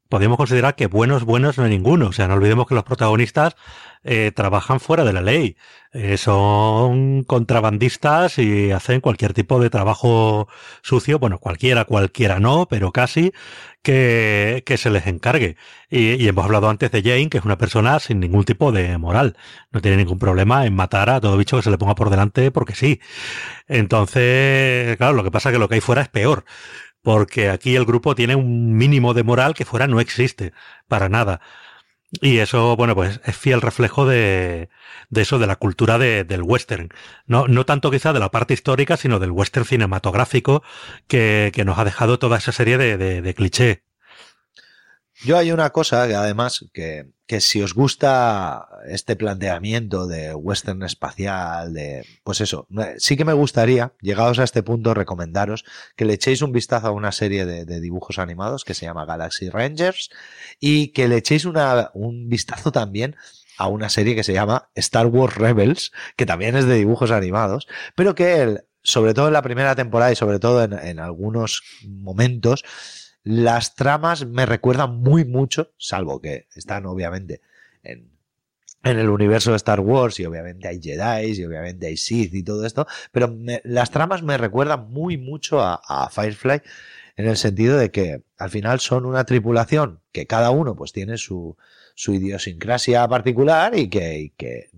podríamos 0.08 0.38
considerar 0.38 0.74
que 0.74 0.86
buenos, 0.86 1.24
buenos 1.24 1.58
no 1.58 1.64
hay 1.64 1.70
ninguno. 1.70 2.08
O 2.08 2.12
sea, 2.12 2.28
no 2.28 2.34
olvidemos 2.34 2.66
que 2.66 2.74
los 2.74 2.84
protagonistas 2.84 3.56
eh, 4.04 4.32
trabajan 4.34 4.80
fuera 4.80 5.04
de 5.04 5.12
la 5.12 5.20
ley. 5.20 5.56
Eh, 5.92 6.16
son 6.18 7.24
contrabandistas 7.24 8.38
y 8.38 8.70
hacen 8.72 9.00
cualquier 9.00 9.34
tipo 9.34 9.60
de 9.60 9.70
trabajo 9.70 10.48
sucio. 10.82 11.18
Bueno, 11.18 11.38
cualquiera, 11.38 11.84
cualquiera 11.84 12.40
no, 12.40 12.66
pero 12.68 12.92
casi 12.92 13.32
que, 13.82 14.62
que 14.66 14.76
se 14.76 14.90
les 14.90 15.06
encargue. 15.06 15.56
Y, 15.90 16.22
y, 16.22 16.28
hemos 16.28 16.44
hablado 16.44 16.68
antes 16.68 16.90
de 16.90 17.02
Jane, 17.02 17.28
que 17.30 17.38
es 17.38 17.44
una 17.44 17.58
persona 17.58 17.98
sin 18.00 18.20
ningún 18.20 18.44
tipo 18.44 18.72
de 18.72 18.98
moral. 18.98 19.36
No 19.72 19.80
tiene 19.80 19.96
ningún 19.96 20.18
problema 20.18 20.66
en 20.66 20.74
matar 20.74 21.10
a 21.10 21.20
todo 21.20 21.36
bicho 21.36 21.56
que 21.56 21.62
se 21.62 21.70
le 21.70 21.78
ponga 21.78 21.94
por 21.94 22.10
delante 22.10 22.50
porque 22.50 22.74
sí. 22.74 23.00
Entonces, 23.66 24.96
claro, 24.96 25.14
lo 25.14 25.24
que 25.24 25.30
pasa 25.30 25.50
es 25.50 25.54
que 25.54 25.58
lo 25.58 25.68
que 25.68 25.76
hay 25.76 25.80
fuera 25.80 26.02
es 26.02 26.08
peor 26.08 26.44
porque 27.08 27.48
aquí 27.48 27.74
el 27.74 27.86
grupo 27.86 28.14
tiene 28.14 28.36
un 28.36 28.76
mínimo 28.76 29.14
de 29.14 29.22
moral 29.22 29.54
que 29.54 29.64
fuera 29.64 29.86
no 29.86 29.98
existe 29.98 30.52
para 30.88 31.08
nada. 31.08 31.40
Y 32.20 32.36
eso, 32.38 32.76
bueno, 32.76 32.94
pues 32.94 33.22
es 33.24 33.34
fiel 33.34 33.62
reflejo 33.62 34.04
de, 34.04 34.68
de 35.08 35.22
eso, 35.22 35.38
de 35.38 35.46
la 35.46 35.56
cultura 35.56 35.96
de, 35.96 36.24
del 36.24 36.42
western. 36.42 36.90
No, 37.26 37.48
no 37.48 37.64
tanto 37.64 37.90
quizá 37.90 38.12
de 38.12 38.20
la 38.20 38.30
parte 38.30 38.52
histórica, 38.52 38.98
sino 38.98 39.18
del 39.20 39.30
western 39.30 39.64
cinematográfico 39.64 40.62
que, 41.06 41.50
que 41.54 41.64
nos 41.64 41.78
ha 41.78 41.84
dejado 41.86 42.18
toda 42.18 42.36
esa 42.36 42.52
serie 42.52 42.76
de, 42.76 42.98
de, 42.98 43.22
de 43.22 43.34
cliché. 43.34 43.84
Yo 45.24 45.36
hay 45.36 45.50
una 45.50 45.70
cosa 45.70 46.06
que 46.06 46.14
además 46.14 46.64
que, 46.72 47.10
que 47.26 47.40
si 47.40 47.60
os 47.60 47.74
gusta 47.74 48.68
este 48.88 49.16
planteamiento 49.16 50.06
de 50.06 50.32
western 50.34 50.82
espacial, 50.84 51.74
de 51.74 52.06
pues 52.22 52.40
eso, 52.40 52.68
sí 52.98 53.16
que 53.16 53.24
me 53.24 53.32
gustaría, 53.32 53.92
llegados 54.00 54.38
a 54.38 54.44
este 54.44 54.62
punto, 54.62 54.94
recomendaros 54.94 55.64
que 55.96 56.04
le 56.04 56.14
echéis 56.14 56.40
un 56.40 56.52
vistazo 56.52 56.86
a 56.86 56.92
una 56.92 57.10
serie 57.10 57.46
de, 57.46 57.64
de 57.64 57.80
dibujos 57.80 58.18
animados 58.18 58.64
que 58.64 58.74
se 58.74 58.86
llama 58.86 59.06
Galaxy 59.06 59.50
Rangers 59.50 60.10
y 60.60 60.88
que 60.88 61.08
le 61.08 61.16
echéis 61.16 61.44
una, 61.44 61.90
un 61.94 62.28
vistazo 62.28 62.70
también 62.70 63.16
a 63.58 63.66
una 63.66 63.88
serie 63.88 64.14
que 64.14 64.22
se 64.22 64.32
llama 64.32 64.70
Star 64.76 65.06
Wars 65.06 65.34
Rebels, 65.34 65.90
que 66.16 66.26
también 66.26 66.56
es 66.56 66.64
de 66.64 66.76
dibujos 66.76 67.10
animados, 67.10 67.66
pero 67.96 68.14
que 68.14 68.40
el, 68.40 68.64
sobre 68.84 69.14
todo 69.14 69.26
en 69.26 69.32
la 69.32 69.42
primera 69.42 69.74
temporada 69.74 70.12
y 70.12 70.16
sobre 70.16 70.38
todo 70.38 70.62
en, 70.62 70.72
en 70.72 71.00
algunos 71.00 71.62
momentos, 71.84 72.64
las 73.24 73.74
tramas 73.74 74.26
me 74.26 74.46
recuerdan 74.46 74.96
muy 74.96 75.24
mucho, 75.24 75.72
salvo 75.76 76.20
que 76.20 76.46
están 76.54 76.86
obviamente 76.86 77.40
en, 77.82 78.10
en 78.84 78.98
el 78.98 79.08
universo 79.08 79.50
de 79.50 79.56
Star 79.56 79.80
Wars 79.80 80.18
y 80.20 80.24
obviamente 80.24 80.68
hay 80.68 80.80
Jedi 80.80 81.40
y 81.40 81.44
obviamente 81.44 81.86
hay 81.86 81.96
Sith 81.96 82.34
y 82.34 82.42
todo 82.42 82.64
esto, 82.64 82.86
pero 83.12 83.34
las 83.64 83.90
tramas 83.90 84.22
me 84.22 84.38
recuerdan 84.38 84.90
muy 84.90 85.18
mucho 85.18 85.60
a, 85.60 86.08
Firefly 86.10 86.62
en 87.16 87.26
el 87.26 87.36
sentido 87.36 87.76
de 87.76 87.90
que 87.90 88.22
al 88.38 88.50
final 88.50 88.80
son 88.80 89.04
una 89.04 89.24
tripulación 89.24 90.00
que 90.12 90.26
cada 90.26 90.50
uno 90.50 90.76
pues 90.76 90.92
tiene 90.92 91.18
su, 91.18 91.56
su 91.94 92.14
idiosincrasia 92.14 93.06
particular 93.08 93.76
y 93.76 93.88
que, 93.88 94.18
y 94.18 94.30
que 94.30 94.70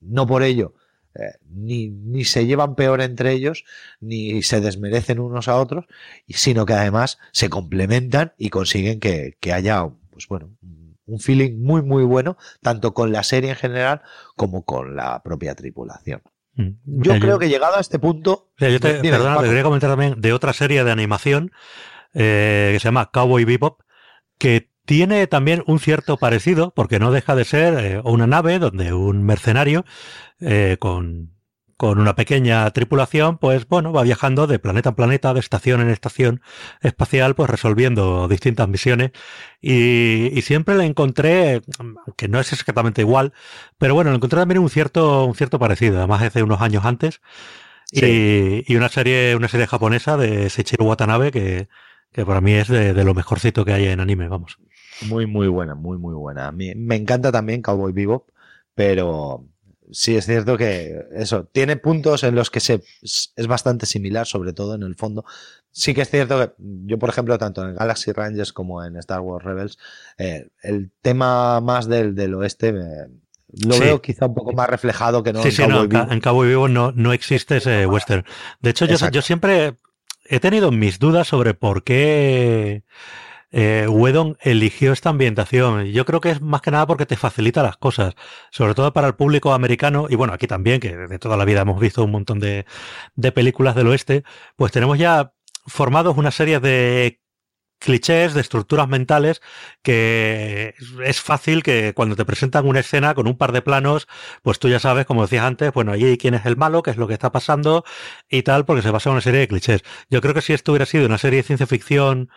no 0.00 0.26
por 0.26 0.42
ello 0.42 0.74
eh, 1.18 1.34
ni, 1.50 1.88
ni, 1.88 2.24
se 2.24 2.46
llevan 2.46 2.74
peor 2.74 3.00
entre 3.00 3.32
ellos, 3.32 3.64
ni 4.00 4.42
se 4.42 4.60
desmerecen 4.60 5.18
unos 5.20 5.48
a 5.48 5.56
otros, 5.56 5.86
sino 6.28 6.66
que 6.66 6.74
además 6.74 7.18
se 7.32 7.48
complementan 7.48 8.32
y 8.38 8.50
consiguen 8.50 9.00
que, 9.00 9.36
que 9.40 9.52
haya, 9.52 9.88
pues 10.10 10.28
bueno, 10.28 10.50
un 11.06 11.20
feeling 11.20 11.62
muy, 11.62 11.82
muy 11.82 12.04
bueno, 12.04 12.36
tanto 12.60 12.92
con 12.92 13.12
la 13.12 13.22
serie 13.22 13.50
en 13.50 13.56
general 13.56 14.02
como 14.36 14.64
con 14.64 14.96
la 14.96 15.22
propia 15.22 15.54
tripulación. 15.54 16.20
Mm. 16.54 16.70
Yo 16.84 17.14
Eh, 17.14 17.20
creo 17.20 17.38
que 17.38 17.48
llegado 17.48 17.76
a 17.76 17.80
este 17.80 17.98
punto. 17.98 18.50
O 18.54 18.58
sea, 18.58 18.68
yo 18.70 18.80
te, 18.80 19.00
Dime, 19.00 19.10
perdona, 19.10 19.34
Paco. 19.36 19.42
te 19.42 19.48
quería 19.48 19.62
comentar 19.62 19.90
también 19.90 20.20
de 20.20 20.32
otra 20.32 20.52
serie 20.52 20.82
de 20.84 20.90
animación 20.90 21.52
eh, 22.14 22.70
que 22.72 22.80
se 22.80 22.84
llama 22.88 23.10
Cowboy 23.12 23.44
Bebop, 23.44 23.82
que 24.38 24.70
tiene 24.86 25.26
también 25.26 25.62
un 25.66 25.78
cierto 25.78 26.16
parecido, 26.16 26.72
porque 26.74 26.98
no 26.98 27.12
deja 27.12 27.34
de 27.34 27.44
ser 27.44 27.74
eh, 27.78 28.00
una 28.04 28.26
nave 28.26 28.58
donde 28.58 28.94
un 28.94 29.22
mercenario 29.22 29.84
eh, 30.40 30.76
con, 30.78 31.34
con 31.76 31.98
una 31.98 32.14
pequeña 32.14 32.70
tripulación, 32.70 33.36
pues 33.36 33.68
bueno, 33.68 33.92
va 33.92 34.02
viajando 34.02 34.46
de 34.46 34.58
planeta 34.58 34.90
en 34.90 34.94
planeta, 34.94 35.34
de 35.34 35.40
estación 35.40 35.82
en 35.82 35.90
estación 35.90 36.40
espacial, 36.80 37.34
pues 37.34 37.50
resolviendo 37.50 38.28
distintas 38.28 38.68
misiones. 38.68 39.10
Y, 39.60 40.30
y 40.32 40.42
siempre 40.42 40.76
le 40.76 40.84
encontré, 40.84 41.60
que 42.16 42.28
no 42.28 42.40
es 42.40 42.52
exactamente 42.52 43.02
igual, 43.02 43.34
pero 43.78 43.94
bueno, 43.94 44.10
le 44.10 44.16
encontré 44.16 44.38
también 44.38 44.60
un 44.60 44.70
cierto, 44.70 45.24
un 45.24 45.34
cierto 45.34 45.58
parecido, 45.58 45.98
además 45.98 46.22
hace 46.22 46.42
unos 46.42 46.62
años 46.62 46.84
antes. 46.84 47.20
Sí. 47.92 48.64
Y, 48.66 48.72
y 48.72 48.76
una 48.76 48.88
serie, 48.88 49.36
una 49.36 49.48
serie 49.48 49.66
japonesa 49.66 50.16
de 50.16 50.50
Seiichiro 50.50 50.84
Watanabe 50.84 51.30
que, 51.30 51.68
que 52.16 52.26
para 52.26 52.40
mí 52.40 52.52
es 52.54 52.66
de, 52.68 52.94
de 52.94 53.04
lo 53.04 53.14
mejorcito 53.14 53.64
que 53.64 53.74
hay 53.74 53.86
en 53.86 54.00
anime, 54.00 54.26
vamos. 54.28 54.58
Muy, 55.02 55.26
muy 55.26 55.46
buena, 55.48 55.74
muy, 55.74 55.98
muy 55.98 56.14
buena. 56.14 56.48
A 56.48 56.52
mí 56.52 56.74
me 56.74 56.96
encanta 56.96 57.30
también 57.30 57.60
Cowboy 57.60 57.92
Bebop, 57.92 58.30
pero 58.74 59.46
sí 59.92 60.16
es 60.16 60.24
cierto 60.24 60.56
que 60.56 60.98
eso, 61.14 61.44
tiene 61.52 61.76
puntos 61.76 62.24
en 62.24 62.34
los 62.34 62.50
que 62.50 62.60
se, 62.60 62.82
es 63.02 63.46
bastante 63.46 63.84
similar, 63.86 64.26
sobre 64.26 64.54
todo 64.54 64.74
en 64.74 64.82
el 64.82 64.94
fondo. 64.96 65.24
Sí 65.70 65.92
que 65.94 66.00
es 66.00 66.10
cierto 66.10 66.38
que 66.40 66.52
yo, 66.58 66.98
por 66.98 67.10
ejemplo, 67.10 67.36
tanto 67.36 67.62
en 67.68 67.76
Galaxy 67.76 68.10
Rangers 68.12 68.52
como 68.54 68.82
en 68.82 68.96
Star 68.96 69.20
Wars 69.20 69.44
Rebels, 69.44 69.78
eh, 70.16 70.48
el 70.62 70.90
tema 71.02 71.60
más 71.60 71.86
del, 71.86 72.14
del 72.14 72.34
oeste 72.34 72.70
eh, 72.70 73.06
lo 73.64 73.74
Sí. 73.74 73.80
veo 73.80 74.00
quizá 74.02 74.26
un 74.26 74.34
poco 74.34 74.52
más 74.54 74.68
reflejado 74.68 75.22
que 75.22 75.32
no 75.32 75.42
sí, 75.42 75.48
en 75.48 75.54
sí, 75.54 75.62
no, 75.62 75.68
Cowboy 75.68 75.86
Bebop. 75.88 76.12
en 76.12 76.20
Cowboy 76.20 76.48
Vivo 76.48 76.68
no, 76.68 76.92
no 76.92 77.12
existe 77.12 77.58
ese 77.58 77.86
western. 77.86 78.24
De 78.60 78.70
hecho, 78.70 78.86
yo 78.86 79.22
siempre 79.22 79.74
he 80.28 80.40
tenido 80.40 80.70
mis 80.70 80.98
dudas 80.98 81.28
sobre 81.28 81.54
por 81.54 81.84
qué 81.84 82.84
eh, 83.50 83.86
Whedon 83.88 84.36
eligió 84.40 84.92
esta 84.92 85.10
ambientación. 85.10 85.86
Yo 85.86 86.04
creo 86.04 86.20
que 86.20 86.30
es 86.30 86.40
más 86.40 86.60
que 86.60 86.70
nada 86.70 86.86
porque 86.86 87.06
te 87.06 87.16
facilita 87.16 87.62
las 87.62 87.76
cosas, 87.76 88.14
sobre 88.50 88.74
todo 88.74 88.92
para 88.92 89.06
el 89.06 89.14
público 89.14 89.52
americano, 89.52 90.06
y 90.10 90.16
bueno, 90.16 90.32
aquí 90.32 90.46
también, 90.46 90.80
que 90.80 90.96
de 90.96 91.18
toda 91.18 91.36
la 91.36 91.44
vida 91.44 91.62
hemos 91.62 91.80
visto 91.80 92.04
un 92.04 92.10
montón 92.10 92.40
de, 92.40 92.66
de 93.14 93.32
películas 93.32 93.74
del 93.74 93.88
oeste, 93.88 94.24
pues 94.56 94.72
tenemos 94.72 94.98
ya 94.98 95.32
formados 95.66 96.16
una 96.16 96.30
serie 96.30 96.60
de 96.60 97.20
clichés, 97.86 98.34
de 98.34 98.42
estructuras 98.42 98.88
mentales, 98.88 99.40
que 99.82 100.74
es 101.04 101.20
fácil 101.22 101.62
que 101.62 101.94
cuando 101.94 102.16
te 102.16 102.26
presentan 102.26 102.66
una 102.66 102.80
escena 102.80 103.14
con 103.14 103.26
un 103.26 103.38
par 103.38 103.52
de 103.52 103.62
planos, 103.62 104.08
pues 104.42 104.58
tú 104.58 104.68
ya 104.68 104.78
sabes, 104.78 105.06
como 105.06 105.22
decías 105.22 105.44
antes, 105.44 105.72
bueno, 105.72 105.92
allí 105.92 106.18
quién 106.18 106.34
es 106.34 106.44
el 106.44 106.56
malo, 106.58 106.82
qué 106.82 106.90
es 106.90 106.98
lo 106.98 107.08
que 107.08 107.14
está 107.14 107.32
pasando 107.32 107.84
y 108.28 108.42
tal, 108.42 108.66
porque 108.66 108.82
se 108.82 108.90
basa 108.90 109.08
en 109.08 109.14
una 109.14 109.22
serie 109.22 109.40
de 109.40 109.48
clichés. 109.48 109.82
Yo 110.10 110.20
creo 110.20 110.34
que 110.34 110.42
si 110.42 110.52
esto 110.52 110.72
hubiera 110.72 110.84
sido 110.84 111.06
una 111.06 111.18
serie 111.18 111.38
de 111.38 111.44
ciencia 111.44 111.66
ficción 111.66 112.28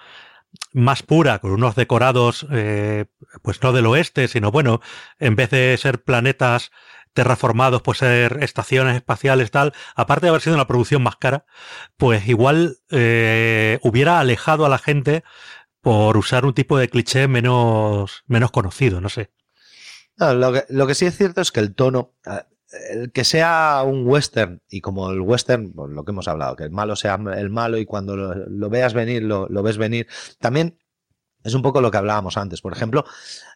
más 0.74 1.04
pura, 1.04 1.39
con 1.39 1.52
unos 1.52 1.76
decorados, 1.76 2.45
eh, 2.52 3.06
pues 3.41 3.62
no 3.62 3.74
del 3.74 3.86
oeste, 3.88 4.28
sino 4.28 4.52
bueno, 4.52 4.82
en 5.20 5.36
vez 5.36 5.50
de 5.50 5.76
ser 5.78 6.04
planetas 6.04 6.72
terraformados, 7.14 7.82
pues 7.82 7.99
ser 7.99 8.43
estaciones 8.43 8.95
espaciales, 8.95 9.51
tal, 9.51 9.74
aparte 9.95 10.26
de 10.26 10.30
haber 10.30 10.41
sido 10.41 10.55
una 10.55 10.68
producción 10.68 11.01
más 11.03 11.16
cara, 11.18 11.45
pues 11.97 12.28
igual 12.28 12.78
eh, 12.91 13.80
hubiera 13.84 14.20
alejado 14.20 14.66
a 14.66 14.70
la 14.70 14.78
gente 14.78 15.24
por 15.82 16.18
usar 16.18 16.45
un 16.45 16.53
tipo 16.53 16.78
de 16.78 16.89
cliché 16.89 17.28
menos, 17.28 18.24
menos 18.28 18.51
conocido, 18.51 19.01
no 19.01 19.10
sé. 19.10 19.32
lo, 20.18 20.53
que, 20.53 20.66
lo 20.70 20.88
que 20.88 20.95
sí 20.95 21.05
es 21.05 21.18
cierto 21.18 21.41
es 21.41 21.51
que 21.51 21.62
el 21.62 21.74
tono, 21.74 22.14
el 22.91 23.12
que 23.12 23.24
sea 23.24 23.84
un 23.86 24.05
western, 24.05 24.62
y 24.70 24.82
como 24.82 25.10
el 25.10 25.22
western, 25.22 25.72
pues 25.74 25.91
lo 25.91 26.03
que 26.03 26.12
hemos 26.12 26.28
hablado, 26.28 26.55
que 26.55 26.66
el 26.66 26.72
malo 26.72 26.95
sea 26.95 27.20
el 27.36 27.49
malo 27.49 27.78
y 27.78 27.86
cuando 27.86 28.16
lo, 28.16 28.70
veas 28.70 28.93
venir, 28.93 29.24
lo, 29.24 29.47
lo, 29.49 29.64
ves 29.64 29.78
venir, 29.78 30.07
también 30.39 30.78
es 31.43 31.53
un 31.53 31.62
poco 31.62 31.82
lo 31.82 31.89
que 31.89 31.97
hablábamos 31.97 32.38
antes. 32.38 32.62
Por 32.62 32.74
ejemplo, 32.74 33.05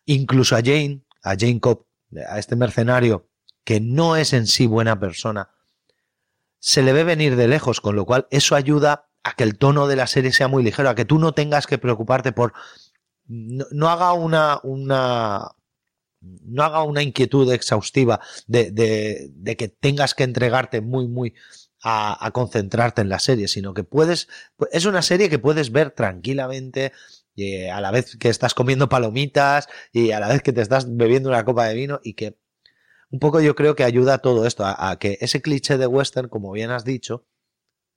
incluso 0.06 0.56
a 0.56 0.62
Jane, 0.62 1.02
a 1.22 1.36
Jane 1.38 1.60
Cobb, 1.60 1.86
a 2.28 2.40
este 2.40 2.56
mercenario 2.56 3.30
que 3.64 3.80
no 3.80 4.16
es 4.16 4.34
en 4.34 4.48
sí 4.48 4.68
buena 4.68 5.00
persona, 5.00 5.50
se 6.60 6.82
le 6.82 6.94
ve 6.94 7.04
venir 7.04 7.36
de 7.36 7.48
lejos, 7.48 7.82
con 7.82 7.96
lo 7.96 8.06
cual 8.06 8.28
eso 8.32 8.56
ayuda 8.56 9.10
a 9.24 9.34
que 9.34 9.44
el 9.44 9.58
tono 9.58 9.88
de 9.88 9.96
la 9.96 10.08
serie 10.08 10.32
sea 10.32 10.48
muy 10.48 10.64
ligero, 10.64 10.90
a 10.90 10.96
que 10.96 11.06
tú 11.06 11.20
no 11.20 11.34
tengas 11.34 11.68
que 11.68 11.78
preocuparte 11.78 12.32
por... 12.32 12.54
No, 13.26 13.90
haga 13.90 14.14
una, 14.14 14.60
una, 14.64 15.52
no 16.22 16.64
haga 16.64 16.84
una 16.84 17.02
inquietud 17.02 17.52
exhaustiva 17.52 18.20
de, 18.48 18.72
de, 18.72 19.30
de 19.34 19.58
que 19.58 19.70
tengas 19.70 20.14
que 20.14 20.24
entregarte 20.24 20.82
muy, 20.82 21.08
muy 21.08 21.34
a, 21.82 22.26
a, 22.26 22.32
concentrarte 22.32 23.02
en 23.02 23.10
la 23.10 23.20
serie, 23.20 23.48
sino 23.48 23.74
que 23.74 23.86
puedes, 23.86 24.28
es 24.72 24.86
una 24.86 25.02
serie 25.02 25.30
que 25.30 25.40
puedes 25.40 25.72
ver 25.72 25.92
tranquilamente 25.92 26.92
y 27.36 27.66
a 27.66 27.82
la 27.82 27.92
vez 27.92 28.18
que 28.18 28.30
estás 28.30 28.54
comiendo 28.54 28.90
palomitas 28.90 29.68
y 29.92 30.12
a 30.12 30.20
la 30.20 30.28
vez 30.28 30.42
que 30.42 30.54
te 30.54 30.62
estás 30.62 30.86
bebiendo 30.96 31.30
una 31.30 31.46
copa 31.46 31.66
de 31.68 31.76
vino 31.76 32.00
y 32.04 32.14
que 32.14 32.38
un 33.14 33.20
poco 33.20 33.40
yo 33.42 33.54
creo 33.54 33.76
que 33.76 33.84
ayuda 33.84 34.16
a 34.16 34.18
todo 34.18 34.48
esto, 34.48 34.64
a, 34.66 34.98
que 34.98 35.20
ese 35.22 35.40
cliché 35.44 35.78
de 35.78 35.86
western, 35.86 36.30
como 36.30 36.52
bien 36.52 36.72
has 36.72 36.84
dicho, 36.84 37.28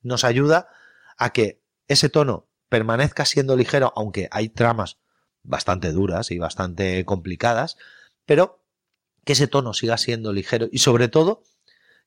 nos 0.02 0.24
ayuda 0.24 0.68
a 1.16 1.32
que 1.32 1.62
ese 1.88 2.10
tono 2.10 2.50
permanezca 2.68 3.24
siendo 3.24 3.56
ligero, 3.56 3.94
aunque 3.96 4.28
hay 4.30 4.50
tramas 4.50 4.98
bastante 5.42 5.90
duras 5.92 6.30
y 6.30 6.38
bastante 6.38 7.02
complicadas, 7.06 7.78
pero 8.26 8.62
que 9.24 9.32
ese 9.32 9.48
tono 9.48 9.72
siga 9.72 9.96
siendo 9.96 10.34
ligero 10.34 10.68
y 10.70 10.80
sobre 10.80 11.08
todo 11.08 11.42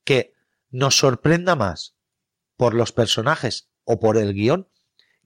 que 0.04 0.32
nos 0.70 0.96
sorprenda 0.96 1.56
más 1.56 1.96
por 2.56 2.74
los 2.74 2.92
personajes 2.92 3.70
o 3.82 3.98
por 3.98 4.18
el 4.18 4.34
guion 4.34 4.68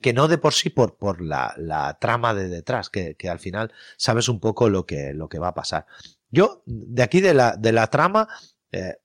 que 0.01 0.14
no 0.14 0.26
de 0.26 0.39
por 0.39 0.55
sí 0.55 0.70
por, 0.70 0.97
por 0.97 1.20
la, 1.20 1.55
la 1.59 1.99
trama 2.01 2.32
de 2.32 2.49
detrás, 2.49 2.89
que, 2.89 3.14
que, 3.14 3.28
al 3.28 3.41
final 3.41 3.72
sabes 3.99 4.30
un 4.30 4.41
poco 4.41 4.70
lo 4.70 4.87
que, 4.87 5.12
lo 5.12 5.28
que 5.28 5.39
va 5.39 5.49
a 5.49 5.55
pasar. 5.55 5.87
Yo, 6.35 6.62
de 6.66 7.03
aquí 7.05 7.20
de 7.20 7.32
la, 7.32 7.57
de 7.57 7.70
la 7.70 7.87
trama, 7.87 8.28
eh, 8.72 8.97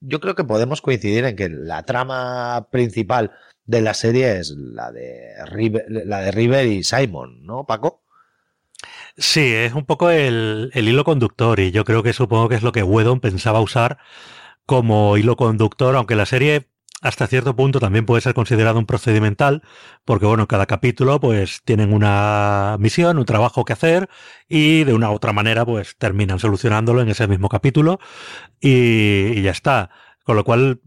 yo 0.00 0.20
creo 0.20 0.34
que 0.34 0.42
podemos 0.42 0.82
coincidir 0.82 1.24
en 1.24 1.36
que 1.36 1.48
la 1.48 1.84
trama 1.84 2.66
principal 2.72 3.30
de 3.64 3.80
la 3.80 3.94
serie 3.94 4.38
es 4.38 4.50
la 4.50 4.90
de 4.90 5.34
River, 5.46 5.86
la 5.88 6.20
de 6.20 6.32
River 6.32 6.66
y 6.66 6.82
Simon, 6.82 7.46
¿no, 7.46 7.64
Paco? 7.64 8.02
Sí, 9.16 9.54
es 9.54 9.72
un 9.72 9.86
poco 9.86 10.10
el, 10.10 10.72
el, 10.74 10.88
hilo 10.88 11.04
conductor 11.04 11.60
y 11.60 11.70
yo 11.70 11.84
creo 11.84 12.02
que 12.02 12.12
supongo 12.12 12.48
que 12.48 12.56
es 12.56 12.64
lo 12.64 12.72
que 12.72 12.82
Wedon 12.82 13.20
pensaba 13.20 13.60
usar 13.60 13.98
como 14.66 15.16
hilo 15.16 15.36
conductor, 15.36 15.94
aunque 15.94 16.16
la 16.16 16.26
serie 16.26 16.68
hasta 17.04 17.26
cierto 17.26 17.54
punto 17.54 17.80
también 17.80 18.06
puede 18.06 18.22
ser 18.22 18.32
considerado 18.34 18.78
un 18.78 18.86
procedimental, 18.86 19.62
porque 20.06 20.24
bueno, 20.24 20.48
cada 20.48 20.64
capítulo 20.64 21.20
pues 21.20 21.60
tienen 21.64 21.92
una 21.92 22.76
misión, 22.80 23.18
un 23.18 23.26
trabajo 23.26 23.64
que 23.66 23.74
hacer 23.74 24.08
y 24.48 24.84
de 24.84 24.94
una 24.94 25.10
u 25.10 25.14
otra 25.14 25.34
manera 25.34 25.66
pues 25.66 25.96
terminan 25.98 26.38
solucionándolo 26.38 27.02
en 27.02 27.10
ese 27.10 27.28
mismo 27.28 27.50
capítulo 27.50 28.00
y, 28.58 29.38
y 29.38 29.42
ya 29.42 29.50
está. 29.50 29.90
Con 30.24 30.36
lo 30.36 30.44
cual 30.44 30.80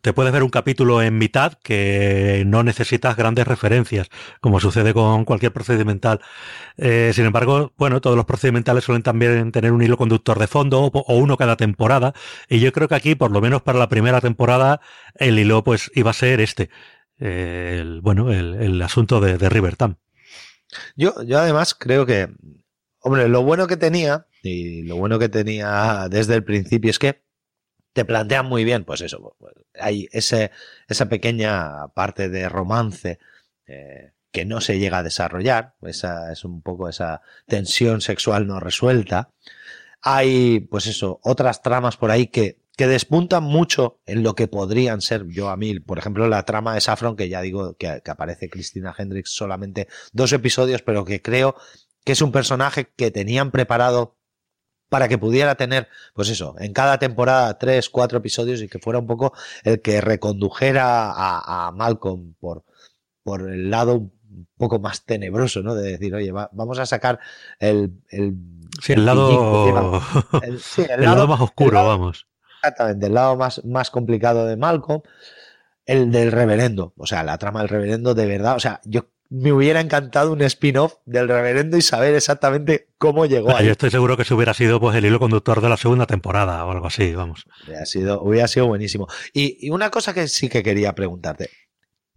te 0.00 0.12
puedes 0.12 0.32
ver 0.32 0.42
un 0.42 0.50
capítulo 0.50 1.02
en 1.02 1.16
mitad 1.18 1.54
que 1.62 2.42
no 2.46 2.62
necesitas 2.62 3.16
grandes 3.16 3.46
referencias, 3.46 4.08
como 4.40 4.58
sucede 4.58 4.92
con 4.92 5.24
cualquier 5.24 5.52
procedimental. 5.52 6.20
Eh, 6.76 7.12
sin 7.14 7.26
embargo, 7.26 7.72
bueno, 7.76 8.00
todos 8.00 8.16
los 8.16 8.24
procedimentales 8.24 8.84
suelen 8.84 9.02
también 9.02 9.52
tener 9.52 9.72
un 9.72 9.82
hilo 9.82 9.96
conductor 9.96 10.38
de 10.38 10.48
fondo 10.48 10.90
o, 10.92 11.14
uno 11.16 11.36
cada 11.36 11.56
temporada. 11.56 12.14
Y 12.48 12.60
yo 12.60 12.72
creo 12.72 12.88
que 12.88 12.96
aquí, 12.96 13.14
por 13.14 13.30
lo 13.30 13.40
menos 13.40 13.62
para 13.62 13.78
la 13.78 13.88
primera 13.88 14.20
temporada, 14.20 14.80
el 15.14 15.38
hilo 15.38 15.62
pues 15.62 15.90
iba 15.94 16.10
a 16.10 16.14
ser 16.14 16.40
este. 16.40 16.70
El, 17.18 18.00
bueno, 18.00 18.32
el, 18.32 18.54
el, 18.54 18.82
asunto 18.82 19.20
de, 19.20 19.36
de 19.36 19.48
River 19.50 19.76
Tam. 19.76 19.96
Yo, 20.96 21.22
yo 21.24 21.38
además 21.38 21.74
creo 21.74 22.06
que, 22.06 22.28
hombre, 23.00 23.28
lo 23.28 23.42
bueno 23.42 23.66
que 23.66 23.76
tenía, 23.76 24.26
y 24.42 24.82
lo 24.82 24.96
bueno 24.96 25.18
que 25.18 25.28
tenía 25.28 26.08
desde 26.10 26.34
el 26.34 26.44
principio 26.44 26.90
es 26.90 26.98
que 26.98 27.22
te 27.92 28.04
plantean 28.04 28.46
muy 28.46 28.64
bien, 28.64 28.84
pues 28.84 29.00
eso, 29.00 29.34
pues, 29.38 29.54
hay 29.78 30.08
ese, 30.12 30.50
esa 30.88 31.08
pequeña 31.08 31.88
parte 31.94 32.28
de 32.28 32.48
romance 32.48 33.18
eh, 33.66 34.12
que 34.30 34.44
no 34.44 34.60
se 34.60 34.78
llega 34.78 34.98
a 34.98 35.02
desarrollar, 35.02 35.74
esa 35.82 36.32
es 36.32 36.44
un 36.44 36.62
poco 36.62 36.88
esa 36.88 37.20
tensión 37.46 38.00
sexual 38.00 38.46
no 38.46 38.60
resuelta. 38.60 39.30
Hay, 40.02 40.60
pues 40.60 40.86
eso, 40.86 41.20
otras 41.22 41.62
tramas 41.62 41.96
por 41.96 42.10
ahí 42.10 42.28
que, 42.28 42.60
que 42.76 42.86
despuntan 42.86 43.42
mucho 43.42 44.00
en 44.06 44.22
lo 44.22 44.34
que 44.34 44.48
podrían 44.48 45.00
ser 45.00 45.26
yo 45.26 45.50
a 45.50 45.56
mí, 45.56 45.80
por 45.80 45.98
ejemplo, 45.98 46.28
la 46.28 46.44
trama 46.44 46.74
de 46.74 46.80
Saffron, 46.80 47.16
que 47.16 47.28
ya 47.28 47.42
digo 47.42 47.76
que, 47.76 48.00
que 48.04 48.10
aparece 48.10 48.48
Cristina 48.48 48.94
Hendricks 48.96 49.32
solamente 49.34 49.88
dos 50.12 50.32
episodios, 50.32 50.82
pero 50.82 51.04
que 51.04 51.20
creo 51.20 51.56
que 52.04 52.12
es 52.12 52.22
un 52.22 52.32
personaje 52.32 52.92
que 52.96 53.10
tenían 53.10 53.50
preparado 53.50 54.19
para 54.90 55.08
que 55.08 55.16
pudiera 55.16 55.54
tener, 55.54 55.88
pues 56.12 56.28
eso, 56.28 56.54
en 56.58 56.74
cada 56.74 56.98
temporada 56.98 57.56
tres, 57.56 57.88
cuatro 57.88 58.18
episodios 58.18 58.60
y 58.60 58.68
que 58.68 58.78
fuera 58.78 58.98
un 58.98 59.06
poco 59.06 59.32
el 59.64 59.80
que 59.80 60.02
recondujera 60.02 61.10
a, 61.10 61.68
a 61.68 61.72
Malcolm 61.72 62.34
por, 62.38 62.64
por 63.22 63.48
el 63.48 63.70
lado 63.70 63.94
un 63.94 64.48
poco 64.58 64.78
más 64.80 65.04
tenebroso, 65.04 65.62
¿no? 65.62 65.74
De 65.74 65.92
decir, 65.92 66.14
oye, 66.14 66.32
va, 66.32 66.50
vamos 66.52 66.78
a 66.78 66.86
sacar 66.86 67.20
el... 67.58 68.02
el 68.08 68.34
sí, 68.82 68.92
el, 68.92 69.06
lado... 69.06 70.02
El, 70.42 70.60
sí, 70.60 70.82
el, 70.82 71.02
lado, 71.02 71.16
lado, 71.16 71.28
más 71.28 71.40
oscuro, 71.40 71.74
lado, 71.74 71.88
vamos. 71.88 72.26
Exactamente, 72.56 73.06
el 73.06 73.14
lado 73.14 73.36
más, 73.36 73.64
más 73.64 73.90
complicado 73.90 74.46
de 74.46 74.56
Malcolm, 74.56 75.02
el 75.86 76.10
del 76.10 76.30
reverendo, 76.32 76.92
o 76.96 77.06
sea, 77.06 77.22
la 77.22 77.38
trama 77.38 77.60
del 77.60 77.68
reverendo 77.68 78.14
de 78.14 78.26
verdad, 78.26 78.56
o 78.56 78.60
sea, 78.60 78.80
yo 78.84 79.06
me 79.30 79.52
hubiera 79.52 79.80
encantado 79.80 80.32
un 80.32 80.42
spin-off 80.42 80.96
del 81.06 81.28
reverendo 81.28 81.76
y 81.76 81.82
saber 81.82 82.16
exactamente 82.16 82.88
cómo 82.98 83.26
llegó 83.26 83.56
ahí. 83.56 83.66
Yo 83.66 83.72
estoy 83.72 83.90
seguro 83.90 84.16
que 84.16 84.24
se 84.24 84.34
hubiera 84.34 84.52
sido 84.54 84.80
pues 84.80 84.96
el 84.96 85.04
hilo 85.04 85.20
conductor 85.20 85.60
de 85.60 85.68
la 85.68 85.76
segunda 85.76 86.06
temporada 86.06 86.64
o 86.64 86.72
algo 86.72 86.88
así, 86.88 87.14
vamos. 87.14 87.46
Hubiera 87.64 87.86
sido, 87.86 88.20
hubiera 88.22 88.48
sido 88.48 88.66
buenísimo. 88.66 89.06
Y, 89.32 89.64
y 89.64 89.70
una 89.70 89.90
cosa 89.90 90.12
que 90.12 90.26
sí 90.26 90.48
que 90.48 90.64
quería 90.64 90.96
preguntarte. 90.96 91.48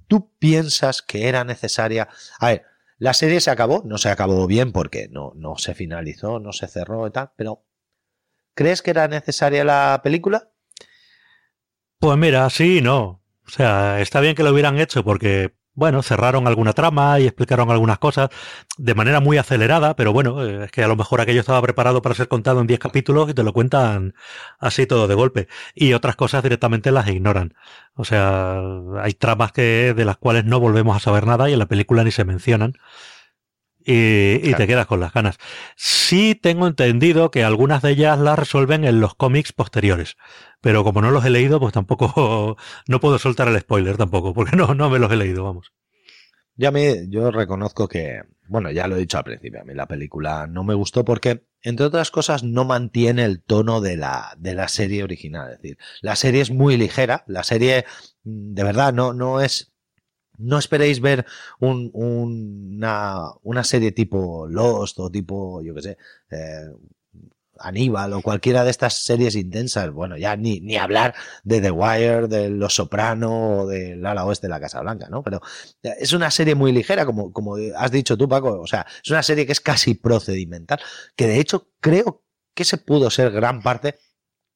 ¿Tú 0.08 0.34
piensas 0.40 1.04
que 1.04 1.28
era 1.28 1.44
necesaria? 1.44 2.10
A 2.40 2.48
ver, 2.48 2.64
la 2.98 3.14
serie 3.14 3.42
se 3.42 3.52
acabó, 3.52 3.84
no 3.86 4.00
se 4.00 4.10
acabó 4.10 4.48
bien 4.48 4.72
porque 4.72 5.08
no, 5.12 5.34
no 5.36 5.58
se 5.58 5.76
finalizó, 5.76 6.40
no 6.40 6.52
se 6.52 6.68
cerró 6.68 7.06
y 7.06 7.12
tal, 7.12 7.32
pero 7.36 7.64
¿crees 8.56 8.82
que 8.82 8.90
era 8.90 9.08
necesaria 9.08 9.64
la 9.64 10.02
película? 10.04 10.50
Pues 12.00 12.18
mira, 12.18 12.50
sí 12.50 12.80
y 12.80 12.82
no. 12.82 13.24
O 13.46 13.50
sea, 13.50 14.02
está 14.02 14.20
bien 14.20 14.36
que 14.36 14.44
lo 14.44 14.52
hubieran 14.52 14.80
hecho 14.80 15.04
porque 15.04 15.54
bueno, 15.76 16.04
cerraron 16.04 16.48
alguna 16.48 16.74
trama 16.74 17.20
y 17.20 17.26
explicaron 17.26 17.72
algunas 17.72 17.98
cosas 18.00 18.30
de 18.78 18.94
manera 18.96 19.20
muy 19.20 19.38
acelerada, 19.38 19.96
pero 19.96 20.14
bueno, 20.14 20.44
es 20.44 20.72
que 20.72 20.84
a 20.84 20.88
lo 20.88 20.96
mejor 20.96 21.22
aquello 21.22 21.40
estaba 21.40 21.62
preparado 21.62 22.02
para 22.02 22.16
ser 22.16 22.28
contado 22.28 22.62
en 22.62 22.68
10 22.68 22.80
capítulos 22.80 23.30
y 23.30 23.34
te 23.34 23.44
lo 23.44 23.54
cuentan 23.54 24.14
así 24.60 24.86
todo 24.86 25.08
de 25.08 25.16
golpe. 25.16 25.48
Y 25.74 25.94
otras 25.94 26.16
cosas 26.16 26.44
directamente 26.44 26.92
las 26.92 27.08
ignoran. 27.08 27.56
O 27.96 28.06
sea, 28.06 28.62
hay 29.02 29.14
tramas 29.14 29.52
que, 29.52 29.94
de 29.96 30.06
las 30.06 30.18
cuales 30.18 30.46
no 30.46 30.60
volvemos 30.60 30.96
a 30.96 31.00
saber 31.00 31.26
nada 31.26 31.50
y 31.50 31.54
en 31.54 31.60
la 31.60 31.68
película 31.68 32.04
ni 32.04 32.12
se 32.12 32.26
mencionan. 32.26 32.74
Y, 33.86 34.54
te 34.54 34.68
quedas 34.68 34.88
con 34.88 35.00
las 35.00 35.14
ganas. 35.14 35.38
Sí 35.76 36.36
tengo 36.36 36.68
entendido 36.68 37.32
que 37.32 37.44
algunas 37.44 37.82
de 37.82 37.92
ellas 37.92 38.18
las 38.20 38.40
resuelven 38.40 38.86
en 38.86 39.02
los 39.02 39.16
cómics 39.16 39.52
posteriores, 39.52 40.16
pero 40.62 40.84
como 40.84 41.02
no 41.02 41.12
los 41.12 41.26
he 41.26 41.30
leído, 41.30 41.60
pues 41.60 41.74
tampoco 41.74 42.58
no 42.88 43.00
puedo 43.00 43.20
soltar 43.20 43.48
el 43.48 43.60
spoiler 43.60 43.98
tampoco, 43.98 44.34
porque 44.34 44.56
no, 44.56 44.74
no 44.74 44.90
me 44.90 45.00
los 45.00 45.12
he 45.12 45.18
leído, 45.18 45.44
vamos. 45.44 45.74
Ya 46.56 46.72
me, 46.72 47.10
yo 47.10 47.32
reconozco 47.32 47.88
que, 47.88 48.22
bueno, 48.48 48.72
ya 48.72 48.88
lo 48.88 48.96
he 48.96 49.00
dicho 49.00 49.18
al 49.18 49.24
principio, 49.24 49.62
a 49.62 49.64
mí 49.64 49.74
la 49.74 49.88
película 49.88 50.46
no 50.48 50.64
me 50.64 50.76
gustó 50.76 51.04
porque, 51.04 51.48
entre 51.62 51.88
otras 51.88 52.12
cosas, 52.12 52.44
no 52.44 52.64
mantiene 52.64 53.26
el 53.26 53.42
tono 53.42 53.82
de 53.82 53.98
la, 53.98 54.36
de 54.38 54.54
la 54.54 54.68
serie 54.68 55.04
original. 55.04 55.52
Es 55.52 55.62
decir, 55.62 55.78
la 56.02 56.16
serie 56.16 56.42
es 56.42 56.52
muy 56.52 56.78
ligera, 56.78 57.24
la 57.28 57.44
serie, 57.44 57.86
de 58.24 58.64
verdad, 58.64 58.94
no, 58.94 59.14
no 59.14 59.42
es 59.42 59.73
no 60.38 60.58
esperéis 60.58 61.00
ver 61.00 61.26
un, 61.60 61.90
una, 61.94 63.32
una, 63.44 63.64
serie 63.64 63.92
tipo 63.92 64.48
Lost 64.48 65.00
o 65.00 65.10
tipo, 65.12 65.62
yo 65.62 65.74
qué 65.76 65.82
sé, 65.82 65.98
eh, 66.32 66.72
Aníbal 67.60 68.14
o 68.14 68.22
cualquiera 68.22 68.64
de 68.64 68.72
estas 68.72 69.06
series 69.06 69.36
intensas. 69.36 69.92
Bueno, 69.92 70.18
ya 70.18 70.36
ni, 70.36 70.60
ni 70.60 70.78
hablar 70.78 71.14
de 71.44 71.62
The 71.62 71.72
Wire, 71.72 72.28
de 72.28 72.50
Los 72.50 72.76
Soprano 72.76 73.60
o 73.60 73.68
del 73.68 74.06
ala 74.06 74.26
oeste 74.26 74.48
de 74.48 74.52
la 74.52 74.60
Casa 74.60 74.82
Blanca, 74.82 75.08
¿no? 75.10 75.24
Pero 75.24 75.42
es 75.82 76.14
una 76.14 76.32
serie 76.32 76.56
muy 76.56 76.72
ligera, 76.72 77.06
como, 77.06 77.32
como 77.32 77.56
has 77.78 77.92
dicho 77.92 78.18
tú, 78.18 78.28
Paco. 78.28 78.60
O 78.60 78.68
sea, 78.68 78.86
es 79.04 79.12
una 79.12 79.24
serie 79.24 79.46
que 79.46 79.52
es 79.52 79.62
casi 79.62 79.94
procedimental, 79.94 80.80
que 81.16 81.28
de 81.28 81.40
hecho 81.40 81.70
creo 81.80 82.24
que 82.56 82.66
se 82.66 82.78
pudo 82.78 83.10
ser 83.10 83.32
gran 83.32 83.62
parte 83.62 83.96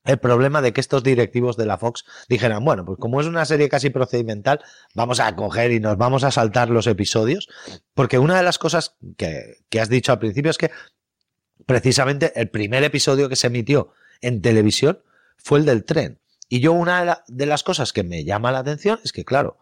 el 0.08 0.18
problema 0.20 0.62
de 0.62 0.74
que 0.74 0.82
estos 0.82 1.03
directivos 1.03 1.58
de 1.58 1.66
la 1.66 1.78
Fox 1.78 2.05
dijeran, 2.30 2.64
bueno, 2.64 2.86
pues 2.86 2.97
como 2.97 3.20
es 3.20 3.28
una 3.28 3.45
serie 3.45 3.68
casi 3.70 3.89
procedimental, 3.89 4.62
vamos 4.95 5.20
a 5.20 5.36
coger 5.36 5.72
y 5.72 5.80
nos 5.80 5.97
vamos 5.97 6.24
a 6.24 6.32
saltar 6.32 6.70
los 6.70 6.88
episodios, 6.88 7.49
porque 7.93 8.18
una 8.18 8.38
de 8.38 8.43
las 8.43 8.58
cosas 8.58 8.95
que, 9.18 9.58
has 9.80 9.89
dicho 9.89 10.14
al 10.14 10.20
principio 10.20 10.49
es 10.49 10.58
que 10.58 10.72
precisamente 11.66 12.32
el 12.39 12.49
primer 12.49 12.84
episodio 12.84 13.28
que 13.28 13.36
se 13.36 13.47
emitió 13.47 13.91
en 14.22 14.41
televisión 14.41 15.03
fue 15.36 15.60
el 15.60 15.66
del 15.66 15.84
tren. 15.84 16.20
Y 16.47 16.62
yo 16.62 16.72
una 16.72 17.24
de, 17.28 17.45
las 17.45 17.64
cosas 17.64 17.91
que 17.91 18.03
me 18.03 18.24
llama 18.24 18.53
la 18.53 18.60
atención 18.60 18.99
es 19.03 19.12
que, 19.12 19.26
claro, 19.26 19.58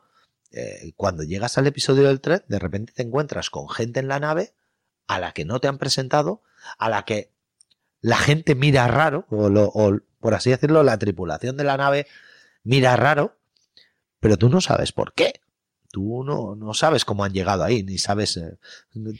eh, 0.51 0.93
cuando 0.95 1.23
llegas 1.23 1.57
al 1.57 1.65
episodio 1.65 2.03
del 2.03 2.21
tren, 2.21 2.43
de 2.47 2.59
repente 2.59 2.93
te 2.93 3.01
encuentras 3.01 3.49
con 3.49 3.67
gente 3.67 3.99
en 3.99 4.07
la 4.07 4.19
nave 4.19 4.53
a 5.07 5.19
la 5.19 5.31
que 5.31 5.43
no 5.43 5.59
te 5.59 5.67
han 5.67 5.79
presentado, 5.79 6.43
a 6.77 6.89
la 6.89 7.03
que 7.03 7.31
la 8.05 8.17
gente 8.17 8.53
mira 8.53 8.87
raro, 8.87 9.25
o, 9.31 9.49
lo, 9.49 9.71
por 10.25 10.33
así 10.33 10.49
decirlo, 10.49 10.81
la 10.81 10.97
tripulación 10.97 11.55
de 11.55 11.63
la 11.63 11.77
nave 11.77 12.07
mira 12.63 12.95
raro, 12.95 13.37
pero 14.19 14.37
tú 14.37 14.49
no 14.49 14.59
sabes 14.59 14.91
por 14.91 15.13
qué. 15.13 15.33
Tú 15.91 16.23
no, 16.23 16.55
no 16.55 16.73
sabes 16.73 17.05
cómo 17.05 17.23
han 17.23 17.31
llegado 17.31 17.63
ahí, 17.63 17.83
ni 17.83 17.99
sabes. 17.99 18.37
Eh, 18.37 18.57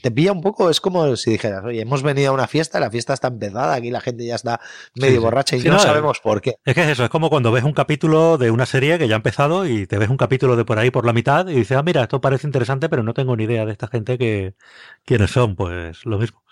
te 0.02 0.10
pilla 0.10 0.32
un 0.32 0.40
poco, 0.40 0.68
es 0.68 0.80
como 0.80 1.14
si 1.14 1.30
dijeras, 1.30 1.62
oye, 1.64 1.80
hemos 1.80 2.02
venido 2.02 2.30
a 2.30 2.34
una 2.34 2.48
fiesta, 2.48 2.80
la 2.80 2.90
fiesta 2.90 3.14
está 3.14 3.28
empezada, 3.28 3.74
aquí 3.74 3.92
la 3.92 4.00
gente 4.00 4.26
ya 4.26 4.34
está 4.34 4.60
medio 4.96 5.20
borracha 5.20 5.56
y 5.56 5.62
no, 5.62 5.78
sabemos 5.78 6.18
por 6.18 6.40
qué. 6.40 6.56
Es 6.64 6.74
que 6.74 6.82
es 6.82 6.88
eso, 6.88 7.04
es 7.04 7.10
como 7.10 7.30
cuando 7.30 7.52
ves 7.52 7.62
un 7.62 7.72
capítulo 7.72 8.36
de 8.36 8.50
una 8.50 8.66
serie 8.66 8.98
que 8.98 9.06
ya 9.06 9.14
ha 9.14 9.18
empezado 9.18 9.64
y 9.64 9.86
te 9.86 9.98
ves 9.98 10.10
un 10.10 10.16
capítulo 10.16 10.56
de 10.56 10.64
por 10.64 10.80
ahí 10.80 10.90
por 10.90 11.06
la 11.06 11.12
mitad 11.12 11.46
y 11.46 11.54
dices, 11.54 11.76
ah, 11.78 11.84
mira, 11.84 12.02
esto 12.02 12.20
parece 12.20 12.48
interesante, 12.48 12.88
pero 12.88 13.04
no 13.04 13.14
tengo 13.14 13.36
ni 13.36 13.44
idea 13.44 13.64
de 13.64 13.70
esta 13.70 13.86
gente 13.86 14.18
que 14.18 14.56
quiénes 15.04 15.30
son, 15.30 15.54
pues 15.54 16.04
lo 16.04 16.18
mismo. 16.18 16.42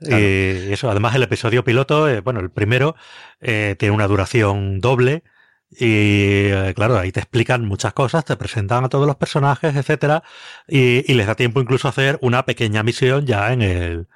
Y 0.00 0.72
eso, 0.72 0.90
además 0.90 1.14
el 1.14 1.22
episodio 1.22 1.62
piloto, 1.62 2.08
eh, 2.08 2.20
bueno, 2.20 2.40
el 2.40 2.50
primero 2.50 2.96
eh, 3.40 3.76
tiene 3.78 3.94
una 3.94 4.06
duración 4.06 4.80
doble 4.80 5.24
y 5.70 6.48
eh, 6.50 6.72
claro, 6.74 6.98
ahí 6.98 7.12
te 7.12 7.20
explican 7.20 7.64
muchas 7.66 7.92
cosas, 7.92 8.24
te 8.24 8.36
presentan 8.36 8.84
a 8.84 8.88
todos 8.88 9.06
los 9.06 9.16
personajes, 9.16 9.76
etcétera, 9.76 10.22
y, 10.66 11.12
les 11.12 11.26
da 11.26 11.34
tiempo 11.34 11.60
incluso 11.60 11.86
a 11.86 11.90
hacer 11.90 12.18
una 12.22 12.44
pequeña 12.44 12.82
misión 12.82 13.26
ya 13.26 13.52
en 13.52 13.62
el, 13.62 14.08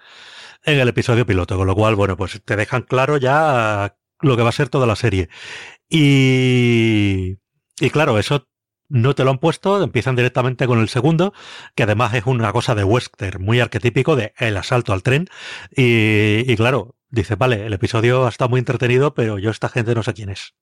en 0.65 0.81
el 0.81 0.89
episodio 0.89 1.27
piloto, 1.27 1.57
con 1.57 1.67
lo 1.67 1.75
cual, 1.75 1.95
bueno, 1.95 2.17
pues 2.17 2.43
te 2.45 2.57
dejan 2.57 2.83
claro 2.83 3.19
ya 3.19 3.97
lo 4.21 4.37
que 4.37 4.43
va 4.43 4.49
a 4.49 4.53
ser 4.53 4.69
toda 4.69 4.87
la 4.87 4.97
serie. 4.97 5.29
Y, 5.89 7.39
y 7.79 7.91
claro, 7.91 8.19
eso 8.19 8.49
no 8.89 9.15
te 9.15 9.25
lo 9.25 9.31
han 9.31 9.39
puesto, 9.39 9.83
empiezan 9.83 10.17
directamente 10.17 10.67
con 10.67 10.81
el 10.81 10.89
segundo, 10.89 11.33
que 11.75 11.85
además 11.85 12.15
es 12.15 12.27
una 12.27 12.53
cosa 12.53 12.75
de 12.75 12.85
western 12.85 13.43
muy 13.43 13.61
arquetípico 13.61 14.17
de 14.17 14.33
el 14.39 14.57
asalto 14.57 14.93
al 14.93 15.03
tren. 15.03 15.29
Y, 15.75 16.55
claro, 16.57 16.95
dice, 17.11 17.35
vale, 17.35 17.67
el 17.67 17.73
episodio 17.73 18.29
está 18.29 18.49
muy 18.49 18.59
entretenido, 18.59 19.15
pero 19.15 19.39
yo 19.39 19.51
esta 19.51 19.69
gente 19.69 19.95
no 19.95 20.03
sé 20.03 20.15
quién 20.15 20.31
es. 20.31 20.55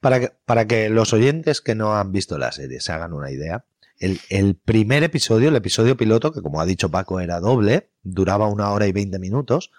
Para 0.00 0.20
que, 0.20 0.32
para 0.44 0.66
que 0.66 0.90
los 0.90 1.12
oyentes 1.12 1.60
que 1.60 1.74
no 1.74 1.96
han 1.96 2.12
visto 2.12 2.36
la 2.36 2.52
serie 2.52 2.80
se 2.80 2.92
hagan 2.92 3.14
una 3.14 3.30
idea, 3.30 3.64
el, 3.98 4.20
el, 4.28 4.56
primer 4.56 5.02
episodio, 5.02 5.48
el 5.48 5.56
episodio 5.56 5.96
piloto, 5.96 6.32
que 6.32 6.42
como 6.42 6.60
ha 6.60 6.66
dicho 6.66 6.90
Paco 6.90 7.20
era 7.20 7.40
doble, 7.40 7.90
duraba 8.02 8.48
una 8.48 8.70
hora 8.70 8.86
y 8.86 8.92
veinte 8.92 9.18
minutos, 9.18 9.70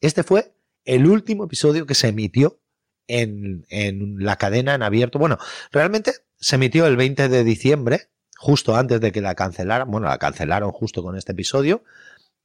este 0.00 0.22
fue 0.22 0.52
el 0.84 1.06
último 1.06 1.44
episodio 1.44 1.86
que 1.86 1.94
se 1.94 2.08
emitió 2.08 2.60
en, 3.06 3.66
en 3.70 4.16
la 4.18 4.36
cadena 4.36 4.74
en 4.74 4.82
abierto. 4.82 5.18
Bueno, 5.18 5.38
realmente 5.72 6.12
se 6.40 6.56
emitió 6.56 6.86
el 6.86 6.96
20 6.96 7.28
de 7.28 7.44
diciembre, 7.44 8.08
justo 8.36 8.74
antes 8.74 9.00
de 9.00 9.12
que 9.12 9.20
la 9.20 9.34
cancelaran. 9.34 9.90
Bueno, 9.90 10.08
la 10.08 10.18
cancelaron 10.18 10.72
justo 10.72 11.02
con 11.02 11.16
este 11.16 11.32
episodio. 11.32 11.84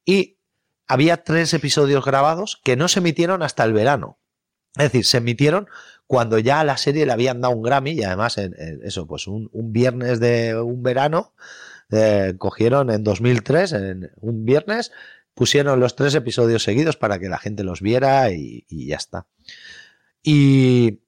Y 0.04 0.36
había 0.86 1.24
tres 1.24 1.52
episodios 1.54 2.04
grabados 2.04 2.60
que 2.62 2.76
no 2.76 2.88
se 2.88 3.00
emitieron 3.00 3.42
hasta 3.42 3.64
el 3.64 3.72
verano. 3.72 4.18
Es 4.76 4.84
decir, 4.84 5.06
se 5.06 5.16
emitieron 5.16 5.68
cuando 6.06 6.38
ya 6.38 6.60
a 6.60 6.64
la 6.64 6.76
serie 6.76 7.06
le 7.06 7.12
habían 7.12 7.40
dado 7.40 7.54
un 7.54 7.62
Grammy 7.62 7.92
y 7.92 8.04
además, 8.04 8.36
en, 8.36 8.54
eso, 8.84 9.06
pues 9.06 9.26
un, 9.26 9.50
viernes 9.72 10.20
de 10.20 10.54
un 10.60 10.82
verano, 10.82 11.32
eh, 11.90 12.34
cogieron 12.36 12.90
en 12.90 13.02
2003, 13.02 13.72
en 13.72 14.10
un 14.20 14.44
viernes, 14.44 14.92
pusieron 15.34 15.80
los 15.80 15.96
tres 15.96 16.14
episodios 16.14 16.62
seguidos 16.62 16.96
para 16.96 17.18
que 17.18 17.28
la 17.28 17.38
gente 17.38 17.64
los 17.64 17.80
viera 17.80 18.30
y, 18.30 18.66
y 18.68 18.86
ya 18.88 18.96
está. 18.96 19.26
Y 20.22 21.00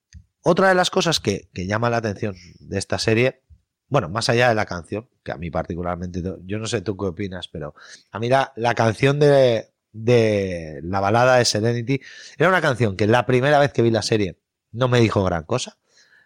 otra 0.49 0.71
de 0.71 0.75
las 0.75 0.89
cosas 0.89 1.21
que, 1.21 1.51
llama 1.53 1.91
la 1.91 1.99
atención 1.99 2.35
de 2.59 2.79
esta 2.79 2.99
serie, 2.99 3.43
bueno, 3.89 4.09
más 4.09 4.31
allá 4.31 4.49
de 4.49 4.55
la 4.55 4.65
canción, 4.65 5.07
que 5.23 5.31
a 5.31 5.37
mí 5.37 5.51
particularmente, 5.51 6.23
yo 6.45 6.59
no 6.59 6.67
sé 6.67 6.81
tú 6.81 6.97
qué 6.97 7.05
opinas, 7.05 7.49
pero 7.49 7.75
a 8.11 8.19
mí 8.19 8.31
la, 8.31 8.75
canción 8.75 9.21
de, 9.21 9.69
la 9.93 11.01
balada 11.01 11.37
de 11.37 11.45
Serenity 11.45 12.01
era 12.39 12.49
una 12.49 12.63
canción 12.63 12.97
que 12.97 13.07
la 13.07 13.27
primera 13.27 13.59
vez 13.59 13.73
que 13.73 13.83
vi 13.83 13.91
la 13.91 14.01
serie 14.01 14.39
no 14.73 14.89
me 14.89 15.01
dijo 15.01 15.23
gran 15.23 15.45
cosa. 15.45 15.77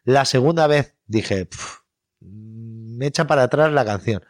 La 0.05 0.25
segunda 0.25 0.69
vez 0.69 0.95
dije, 1.07 1.49
me 2.21 3.07
echa 3.07 3.27
para 3.27 3.45
atrás 3.45 3.73
la 3.73 3.85
canción 3.85 4.23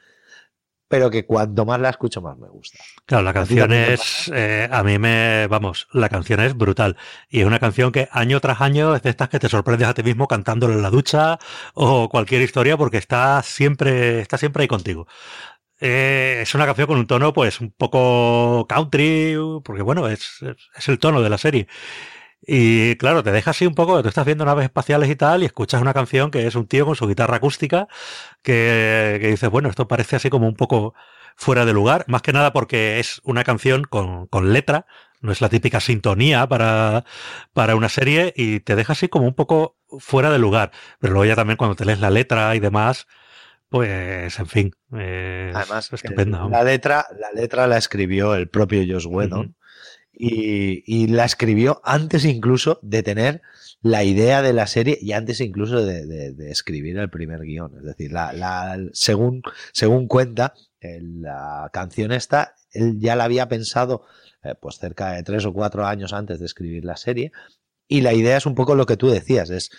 pero 0.92 1.08
que 1.08 1.24
cuanto 1.24 1.64
más 1.64 1.80
la 1.80 1.88
escucho 1.88 2.20
más 2.20 2.36
me 2.36 2.48
gusta. 2.48 2.84
Claro, 3.06 3.24
la 3.24 3.32
canción 3.32 3.72
es, 3.72 4.30
eh, 4.34 4.68
a 4.70 4.82
mí 4.82 4.98
me, 4.98 5.46
vamos, 5.46 5.88
la 5.90 6.10
canción 6.10 6.38
es 6.40 6.54
brutal. 6.54 6.98
Y 7.30 7.40
es 7.40 7.46
una 7.46 7.58
canción 7.58 7.92
que 7.92 8.10
año 8.12 8.38
tras 8.40 8.60
año 8.60 8.94
es 8.94 9.00
de 9.00 9.08
estas 9.08 9.30
que 9.30 9.38
te 9.38 9.48
sorprendes 9.48 9.88
a 9.88 9.94
ti 9.94 10.02
mismo 10.02 10.28
cantándolo 10.28 10.74
en 10.74 10.82
la 10.82 10.90
ducha 10.90 11.38
o 11.72 12.10
cualquier 12.10 12.42
historia 12.42 12.76
porque 12.76 12.98
está 12.98 13.42
siempre, 13.42 14.20
está 14.20 14.36
siempre 14.36 14.64
ahí 14.64 14.68
contigo. 14.68 15.06
Eh, 15.80 16.40
es 16.42 16.54
una 16.54 16.66
canción 16.66 16.86
con 16.86 16.98
un 16.98 17.06
tono 17.06 17.32
pues 17.32 17.62
un 17.62 17.70
poco 17.70 18.66
country, 18.68 19.34
porque 19.64 19.80
bueno, 19.80 20.08
es, 20.08 20.44
es 20.76 20.88
el 20.90 20.98
tono 20.98 21.22
de 21.22 21.30
la 21.30 21.38
serie. 21.38 21.68
Y 22.44 22.96
claro, 22.96 23.22
te 23.22 23.30
deja 23.30 23.50
así 23.52 23.66
un 23.66 23.74
poco, 23.74 24.02
tú 24.02 24.08
estás 24.08 24.26
viendo 24.26 24.44
naves 24.44 24.64
espaciales 24.64 25.08
y 25.08 25.16
tal, 25.16 25.42
y 25.42 25.46
escuchas 25.46 25.80
una 25.80 25.94
canción 25.94 26.30
que 26.30 26.46
es 26.46 26.56
un 26.56 26.66
tío 26.66 26.84
con 26.84 26.96
su 26.96 27.06
guitarra 27.06 27.36
acústica, 27.36 27.86
que, 28.42 29.18
que 29.20 29.28
dices, 29.28 29.48
bueno, 29.48 29.68
esto 29.68 29.86
parece 29.86 30.16
así 30.16 30.28
como 30.28 30.48
un 30.48 30.56
poco 30.56 30.94
fuera 31.36 31.64
de 31.64 31.72
lugar, 31.72 32.04
más 32.08 32.22
que 32.22 32.32
nada 32.32 32.52
porque 32.52 32.98
es 32.98 33.20
una 33.24 33.44
canción 33.44 33.84
con, 33.84 34.26
con 34.26 34.52
letra, 34.52 34.86
no 35.20 35.30
es 35.30 35.40
la 35.40 35.48
típica 35.48 35.78
sintonía 35.78 36.48
para, 36.48 37.04
para 37.52 37.76
una 37.76 37.88
serie, 37.88 38.32
y 38.36 38.58
te 38.60 38.74
deja 38.74 38.92
así 38.92 39.08
como 39.08 39.26
un 39.26 39.34
poco 39.34 39.76
fuera 40.00 40.30
de 40.30 40.38
lugar. 40.38 40.72
Pero 40.98 41.12
luego 41.12 41.26
ya 41.26 41.36
también 41.36 41.56
cuando 41.56 41.76
te 41.76 41.84
lees 41.84 42.00
la 42.00 42.10
letra 42.10 42.54
y 42.56 42.60
demás, 42.60 43.06
pues, 43.68 44.38
en 44.38 44.46
fin, 44.46 44.72
es 44.98 45.54
Además, 45.54 45.92
estupenda. 45.92 46.48
La 46.48 46.64
letra, 46.64 47.06
la 47.18 47.30
letra 47.32 47.68
la 47.68 47.78
escribió 47.78 48.34
el 48.34 48.48
propio 48.48 48.82
Josh 48.86 49.06
Whedon 49.06 49.54
y, 50.12 51.06
la 51.08 51.24
escribió 51.24 51.80
antes 51.84 52.24
incluso 52.24 52.78
de 52.82 53.02
tener 53.02 53.42
la 53.80 54.04
idea 54.04 54.42
de 54.42 54.52
la 54.52 54.66
serie 54.66 54.98
y 55.00 55.12
antes 55.12 55.40
incluso 55.40 55.84
de, 55.84 56.34
escribir 56.50 56.98
el 56.98 57.10
primer 57.10 57.40
guion. 57.40 57.76
Es 57.78 57.84
decir, 57.84 58.12
la, 58.12 58.78
según, 58.92 59.42
cuenta, 60.06 60.54
la 60.80 61.70
canción 61.72 62.12
esta, 62.12 62.54
él 62.70 62.98
ya 63.00 63.16
la 63.16 63.24
había 63.24 63.48
pensado 63.48 64.04
eh, 64.42 64.54
pues 64.60 64.78
cerca 64.78 65.12
de 65.12 65.22
tres 65.22 65.44
o 65.46 65.52
cuatro 65.52 65.86
años 65.86 66.12
antes 66.12 66.38
de 66.38 66.46
escribir 66.46 66.84
la 66.84 66.96
serie. 66.96 67.32
Y 67.88 68.00
la 68.02 68.14
idea 68.14 68.36
es 68.36 68.46
un 68.46 68.54
poco 68.54 68.74
lo 68.74 68.86
que 68.86 68.96
tú 68.96 69.08
decías, 69.08 69.50
es 69.50 69.70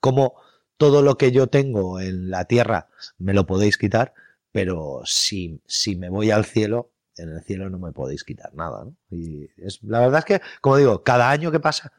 como 0.00 0.34
todo 0.76 1.02
lo 1.02 1.16
que 1.16 1.30
yo 1.30 1.46
tengo 1.46 2.00
en 2.00 2.30
la 2.30 2.46
tierra 2.46 2.88
me 3.18 3.34
lo 3.34 3.46
podéis 3.46 3.76
quitar, 3.76 4.14
pero 4.50 5.02
si, 5.04 5.60
si 5.66 5.94
me 5.94 6.08
voy 6.08 6.30
al 6.30 6.44
cielo, 6.44 6.90
en 7.20 7.30
el 7.30 7.42
cielo 7.42 7.70
no 7.70 7.78
me 7.78 7.92
podéis 7.92 8.24
quitar 8.24 8.54
nada. 8.54 8.84
¿no? 8.84 8.96
Y 9.10 9.48
es, 9.56 9.82
la 9.82 10.00
verdad 10.00 10.20
es 10.20 10.24
que, 10.24 10.40
como 10.60 10.76
digo, 10.76 11.02
cada 11.02 11.30
año 11.30 11.50
que 11.50 11.60
pasa 11.60 11.92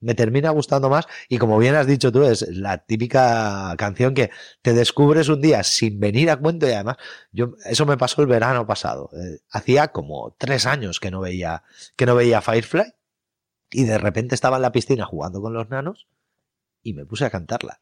me 0.00 0.14
termina 0.14 0.50
gustando 0.50 0.90
más 0.90 1.06
y 1.28 1.38
como 1.38 1.58
bien 1.58 1.74
has 1.74 1.86
dicho 1.86 2.12
tú, 2.12 2.22
es 2.24 2.42
la 2.48 2.78
típica 2.78 3.74
canción 3.78 4.14
que 4.14 4.30
te 4.62 4.74
descubres 4.74 5.28
un 5.28 5.40
día 5.40 5.62
sin 5.62 5.98
venir 5.98 6.30
a 6.30 6.36
cuento 6.36 6.68
y 6.68 6.72
además, 6.72 6.96
yo, 7.32 7.54
eso 7.64 7.86
me 7.86 7.96
pasó 7.96 8.22
el 8.22 8.28
verano 8.28 8.66
pasado. 8.66 9.10
Eh, 9.14 9.40
hacía 9.50 9.88
como 9.88 10.34
tres 10.38 10.66
años 10.66 11.00
que 11.00 11.10
no 11.10 11.20
veía, 11.20 11.62
que 11.96 12.06
no 12.06 12.14
veía 12.14 12.40
Firefly 12.42 12.94
y 13.70 13.84
de 13.84 13.98
repente 13.98 14.34
estaba 14.34 14.56
en 14.56 14.62
la 14.62 14.72
piscina 14.72 15.04
jugando 15.06 15.40
con 15.40 15.54
los 15.54 15.68
nanos 15.70 16.06
y 16.82 16.92
me 16.94 17.06
puse 17.06 17.24
a 17.24 17.30
cantarla. 17.30 17.80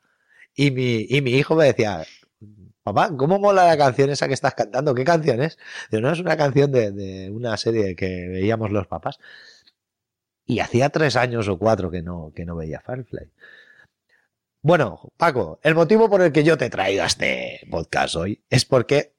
Y 0.55 0.71
mi, 0.71 1.07
y 1.09 1.21
mi 1.21 1.33
hijo 1.33 1.57
me 1.57 1.65
decía, 1.65 2.05
papá, 2.85 3.11
¿cómo 3.17 3.39
mola 3.41 3.65
la 3.65 3.77
canción 3.77 4.11
esa 4.11 4.29
que 4.29 4.35
estás 4.35 4.55
cantando? 4.55 4.95
¿Qué 4.95 5.05
canción 5.05 5.43
es? 5.43 5.59
no, 5.91 6.13
es 6.13 6.21
una 6.21 6.37
canción 6.37 6.71
de, 6.71 7.31
una 7.33 7.57
serie 7.57 7.97
que 7.97 8.29
veíamos 8.29 8.71
los 8.71 8.87
papás. 8.87 9.19
Y 10.47 10.61
hacía 10.61 10.91
tres 10.91 11.17
años 11.17 11.49
o 11.49 11.59
cuatro 11.59 11.91
que 11.91 12.03
no, 12.03 12.33
que 12.37 12.45
no 12.45 12.55
veía 12.55 12.81
Firefly. 12.81 13.31
Bueno, 14.61 15.11
Paco, 15.17 15.59
el 15.63 15.75
motivo 15.75 16.09
por 16.09 16.21
el 16.23 16.33
que 16.33 16.45
yo 16.45 16.59
te 16.59 16.71
traigo 16.71 17.03
a 17.03 17.07
este 17.07 17.67
podcast 17.71 18.17
hoy 18.17 18.45
es 18.51 18.67
porque 18.67 19.15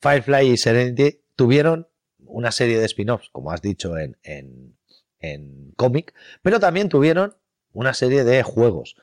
Firefly 0.00 0.52
y 0.52 0.56
Serenity 0.56 1.20
tuvieron 1.34 1.88
una 2.18 2.52
serie 2.52 2.78
de 2.78 2.86
spin-offs, 2.86 3.30
como 3.30 3.50
has 3.50 3.62
dicho 3.62 3.98
en, 3.98 4.16
en, 4.22 4.76
en 5.18 5.72
cómic, 5.76 6.14
pero 6.42 6.60
también 6.60 6.88
tuvieron 6.88 7.36
una 7.72 7.94
serie 7.94 8.22
de 8.22 8.44
juegos. 8.44 8.96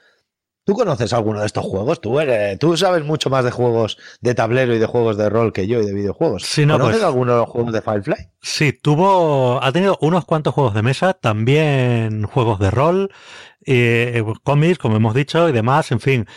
¿Tú 0.66 0.74
conoces 0.74 1.14
alguno 1.14 1.42
de 1.42 1.46
estos 1.46 1.64
juegos? 1.64 2.02
Tú, 2.02 2.18
tú 2.60 2.76
sabes 2.76 3.06
mucho 3.06 3.30
más 3.30 3.46
de 3.46 3.52
juegos 3.52 4.00
de 4.22 4.34
tablero 4.34 4.74
y 4.74 4.80
de 4.80 4.88
juegos 4.88 5.16
de 5.16 5.30
rol 5.30 5.54
que 5.54 5.68
yo 5.68 5.80
y 5.80 5.86
de 5.86 5.94
videojuegos. 5.94 6.42
Sí, 6.42 6.66
no, 6.66 6.74
¿Conoces 6.74 6.96
pues- 6.98 7.06
alguno 7.06 7.34
de 7.34 7.38
los 7.42 7.50
juegos 7.50 7.72
de 7.72 7.82
Firefly? 7.84 8.16
Sí, 8.42 8.74
tuvo, 8.74 9.64
ha 9.64 9.72
tenido 9.72 9.96
unos 10.02 10.26
cuantos 10.26 10.56
juegos 10.56 10.74
de 10.74 10.82
mesa, 10.82 11.14
también 11.14 12.24
juegos 12.24 12.58
de 12.60 12.72
rol, 12.72 13.12
eh, 13.64 14.24
cómics, 14.44 14.80
como 14.80 14.96
hemos 14.96 15.14
dicho, 15.14 15.48
y 15.48 15.52
demás, 15.52 15.92
en 15.92 16.00
fin. 16.00 16.28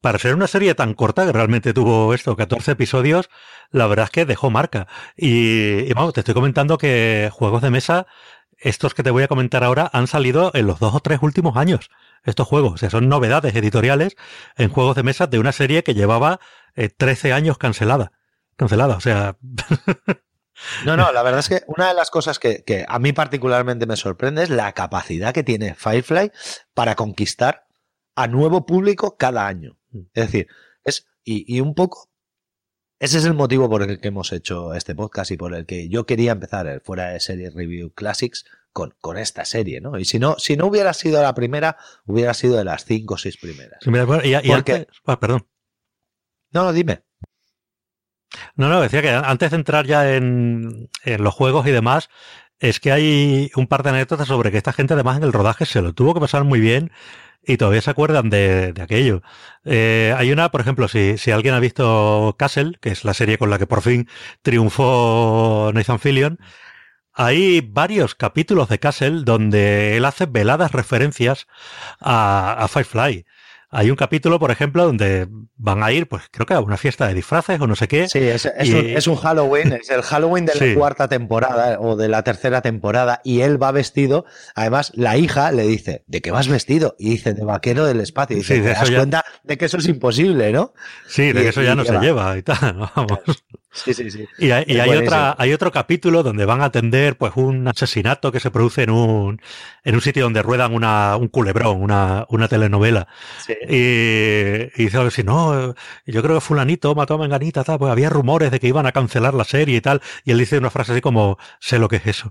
Para 0.00 0.18
ser 0.18 0.34
una 0.34 0.48
serie 0.48 0.74
tan 0.74 0.94
corta 0.94 1.24
que 1.24 1.32
realmente 1.32 1.72
tuvo 1.72 2.12
esto, 2.12 2.34
14 2.34 2.72
episodios, 2.72 3.30
la 3.70 3.86
verdad 3.86 4.06
es 4.06 4.10
que 4.10 4.26
dejó 4.26 4.50
marca. 4.50 4.88
Y, 5.16 5.88
y 5.88 5.92
vamos, 5.92 6.12
te 6.12 6.20
estoy 6.20 6.34
comentando 6.34 6.76
que 6.76 7.30
juegos 7.32 7.62
de 7.62 7.70
mesa, 7.70 8.08
estos 8.58 8.94
que 8.94 9.04
te 9.04 9.10
voy 9.10 9.22
a 9.22 9.28
comentar 9.28 9.62
ahora, 9.62 9.88
han 9.92 10.08
salido 10.08 10.50
en 10.54 10.66
los 10.66 10.80
dos 10.80 10.92
o 10.92 10.98
tres 11.00 11.20
últimos 11.22 11.56
años. 11.56 11.88
Estos 12.24 12.48
juegos, 12.48 12.72
o 12.74 12.76
sea, 12.76 12.90
son 12.90 13.08
novedades 13.08 13.54
editoriales 13.54 14.16
en 14.56 14.70
juegos 14.70 14.96
de 14.96 15.02
mesa 15.02 15.26
de 15.26 15.38
una 15.38 15.52
serie 15.52 15.82
que 15.82 15.94
llevaba 15.94 16.40
eh, 16.74 16.88
13 16.88 17.32
años 17.32 17.58
cancelada. 17.58 18.12
Cancelada, 18.56 18.96
o 18.96 19.00
sea, 19.00 19.36
No, 20.84 20.96
no, 20.96 21.12
la 21.12 21.22
verdad 21.22 21.40
es 21.40 21.48
que 21.48 21.62
una 21.66 21.88
de 21.88 21.94
las 21.94 22.10
cosas 22.10 22.38
que, 22.38 22.64
que 22.64 22.84
a 22.88 22.98
mí 22.98 23.12
particularmente 23.12 23.86
me 23.86 23.96
sorprende 23.96 24.42
es 24.42 24.50
la 24.50 24.72
capacidad 24.72 25.34
que 25.34 25.42
tiene 25.42 25.74
Firefly 25.74 26.32
para 26.74 26.94
conquistar 26.94 27.66
a 28.14 28.26
nuevo 28.26 28.64
público 28.64 29.16
cada 29.16 29.46
año. 29.46 29.78
Es 30.14 30.26
decir, 30.26 30.48
es, 30.84 31.06
y, 31.24 31.44
y 31.54 31.60
un 31.60 31.74
poco, 31.74 32.10
ese 32.98 33.18
es 33.18 33.24
el 33.24 33.34
motivo 33.34 33.68
por 33.68 33.82
el 33.82 34.00
que 34.00 34.08
hemos 34.08 34.32
hecho 34.32 34.74
este 34.74 34.94
podcast 34.94 35.30
y 35.30 35.36
por 35.36 35.54
el 35.54 35.66
que 35.66 35.88
yo 35.88 36.06
quería 36.06 36.32
empezar 36.32 36.66
el 36.66 36.80
fuera 36.80 37.10
de 37.10 37.20
serie 37.20 37.50
Review 37.50 37.92
Classics 37.92 38.46
con, 38.76 38.94
con 39.00 39.16
esta 39.16 39.46
serie, 39.46 39.80
¿no? 39.80 39.98
Y 39.98 40.04
si 40.04 40.18
no, 40.18 40.36
si 40.38 40.54
no 40.54 40.66
hubiera 40.66 40.92
sido 40.92 41.22
la 41.22 41.34
primera, 41.34 41.78
hubiera 42.04 42.34
sido 42.34 42.58
de 42.58 42.64
las 42.64 42.84
cinco 42.84 43.14
o 43.14 43.16
seis 43.16 43.38
primeras. 43.38 43.78
Sí, 43.80 43.88
y, 43.90 44.34
y 44.34 44.50
Porque- 44.50 44.72
antes- 44.74 44.86
ah, 45.06 45.18
perdón. 45.18 45.46
No, 46.50 46.64
no, 46.64 46.72
dime. 46.74 47.00
No, 48.54 48.68
no, 48.68 48.82
decía 48.82 49.00
que 49.00 49.08
antes 49.08 49.50
de 49.50 49.56
entrar 49.56 49.86
ya 49.86 50.14
en, 50.14 50.90
en 51.04 51.24
los 51.24 51.32
juegos 51.32 51.66
y 51.66 51.70
demás, 51.70 52.10
es 52.58 52.78
que 52.78 52.92
hay 52.92 53.50
un 53.56 53.66
par 53.66 53.82
de 53.82 53.88
anécdotas 53.90 54.28
sobre 54.28 54.50
que 54.50 54.58
esta 54.58 54.74
gente 54.74 54.92
además 54.92 55.16
en 55.16 55.22
el 55.22 55.32
rodaje 55.32 55.64
se 55.64 55.80
lo 55.80 55.94
tuvo 55.94 56.12
que 56.12 56.20
pasar 56.20 56.44
muy 56.44 56.60
bien 56.60 56.90
y 57.42 57.56
todavía 57.56 57.80
se 57.80 57.90
acuerdan 57.90 58.28
de, 58.28 58.74
de 58.74 58.82
aquello. 58.82 59.22
Eh, 59.64 60.14
hay 60.18 60.32
una, 60.32 60.50
por 60.50 60.60
ejemplo, 60.60 60.86
si, 60.86 61.16
si 61.16 61.30
alguien 61.30 61.54
ha 61.54 61.60
visto 61.60 62.34
Castle, 62.38 62.76
que 62.82 62.90
es 62.90 63.04
la 63.06 63.14
serie 63.14 63.38
con 63.38 63.48
la 63.48 63.58
que 63.58 63.66
por 63.66 63.80
fin 63.80 64.06
triunfó 64.42 65.70
Nathan 65.72 65.98
Fillion, 65.98 66.38
hay 67.16 67.60
varios 67.62 68.14
capítulos 68.14 68.68
de 68.68 68.78
Castle 68.78 69.22
donde 69.24 69.96
él 69.96 70.04
hace 70.04 70.26
veladas 70.26 70.70
referencias 70.72 71.46
a, 71.98 72.52
a 72.62 72.68
Firefly. 72.68 73.24
Hay 73.68 73.90
un 73.90 73.96
capítulo, 73.96 74.38
por 74.38 74.52
ejemplo, 74.52 74.84
donde 74.84 75.26
van 75.56 75.82
a 75.82 75.90
ir, 75.90 76.08
pues 76.08 76.22
creo 76.30 76.46
que 76.46 76.54
a 76.54 76.60
una 76.60 76.76
fiesta 76.76 77.08
de 77.08 77.14
disfraces 77.14 77.60
o 77.60 77.66
no 77.66 77.74
sé 77.74 77.88
qué. 77.88 78.08
Sí, 78.08 78.20
es, 78.20 78.46
es 78.46 78.68
Y- 78.68 78.72
un, 78.74 78.86
es 78.86 79.06
un 79.08 79.16
Halloween, 79.16 79.72
es 79.72 79.90
el 79.90 80.02
Halloween 80.02 80.46
de 80.46 80.54
la 80.54 80.60
Sí. 80.60 80.74
cuarta 80.74 81.08
temporada 81.08 81.78
o 81.80 81.96
de 81.96 82.08
la 82.08 82.22
tercera 82.22 82.62
temporada 82.62 83.20
y 83.24 83.40
él 83.40 83.60
va 83.60 83.72
vestido, 83.72 84.24
además 84.54 84.92
la 84.94 85.16
hija 85.16 85.50
le 85.50 85.64
dice, 85.66 86.04
¿de 86.06 86.20
qué 86.22 86.30
vas 86.30 86.46
vestido? 86.46 86.94
Y 86.98 87.10
dice, 87.10 87.34
de 87.34 87.44
vaquero 87.44 87.84
del 87.86 88.00
espacio. 88.00 88.36
Y 88.36 88.40
dice, 88.40 88.54
Sí, 88.54 88.60
de 88.60 88.68
¿te 88.72 88.74
das 88.78 88.88
ya- 88.88 88.96
cuenta 88.98 89.24
de 89.42 89.58
que 89.58 89.64
eso 89.64 89.78
es 89.78 89.88
imposible, 89.88 90.52
¿no? 90.52 90.72
Sí, 91.08 91.32
de 91.32 91.40
Y- 91.40 91.42
que 91.42 91.48
eso 91.48 91.62
ya 91.62 91.74
no 91.74 91.84
se 91.84 91.98
lleva 91.98 92.38
y 92.38 92.42
tal. 92.42 92.88
Vamos. 92.94 93.20
Sí, 93.72 93.92
sí, 93.92 94.10
sí. 94.10 94.26
Y 94.38 94.50
hay, 94.52 94.64
y 94.66 94.78
otra, 94.78 95.34
hay 95.38 95.52
otro 95.52 95.70
capítulo 95.70 96.22
donde 96.22 96.46
van 96.46 96.62
a 96.62 96.66
atender 96.66 97.18
pues 97.18 97.32
un 97.36 97.68
asesinato 97.68 98.32
que 98.32 98.40
se 98.40 98.50
produce 98.50 98.84
en 98.84 98.90
un, 98.90 99.40
en 99.84 99.94
un 99.94 100.00
sitio 100.00 100.24
donde 100.24 100.40
ruedan 100.40 100.72
una, 100.72 101.16
un 101.16 101.28
culebrón, 101.28 101.82
una, 101.82 102.24
una 102.30 102.48
telenovela. 102.48 103.06
Sí. 103.46 103.54
Y, 103.68 104.80
y 104.80 104.84
dice 104.84 104.98
así, 104.98 105.22
no, 105.22 105.74
yo 106.06 106.22
creo 106.22 106.36
que 106.36 106.40
fulanito 106.40 106.94
mató 106.94 107.14
a 107.14 107.18
menganita, 107.18 107.64
tal, 107.64 107.78
pues 107.78 107.92
había 107.92 108.08
rumores 108.08 108.50
de 108.50 108.60
que 108.60 108.68
iban 108.68 108.86
a 108.86 108.92
cancelar 108.92 109.34
la 109.34 109.44
serie 109.44 109.76
y 109.76 109.80
tal. 109.82 110.00
Y 110.24 110.30
él 110.30 110.38
dice 110.38 110.56
una 110.56 110.70
frase 110.70 110.92
así 110.92 111.02
como, 111.02 111.36
sé 111.60 111.78
lo 111.78 111.88
que 111.88 111.96
es 111.96 112.06
eso. 112.06 112.30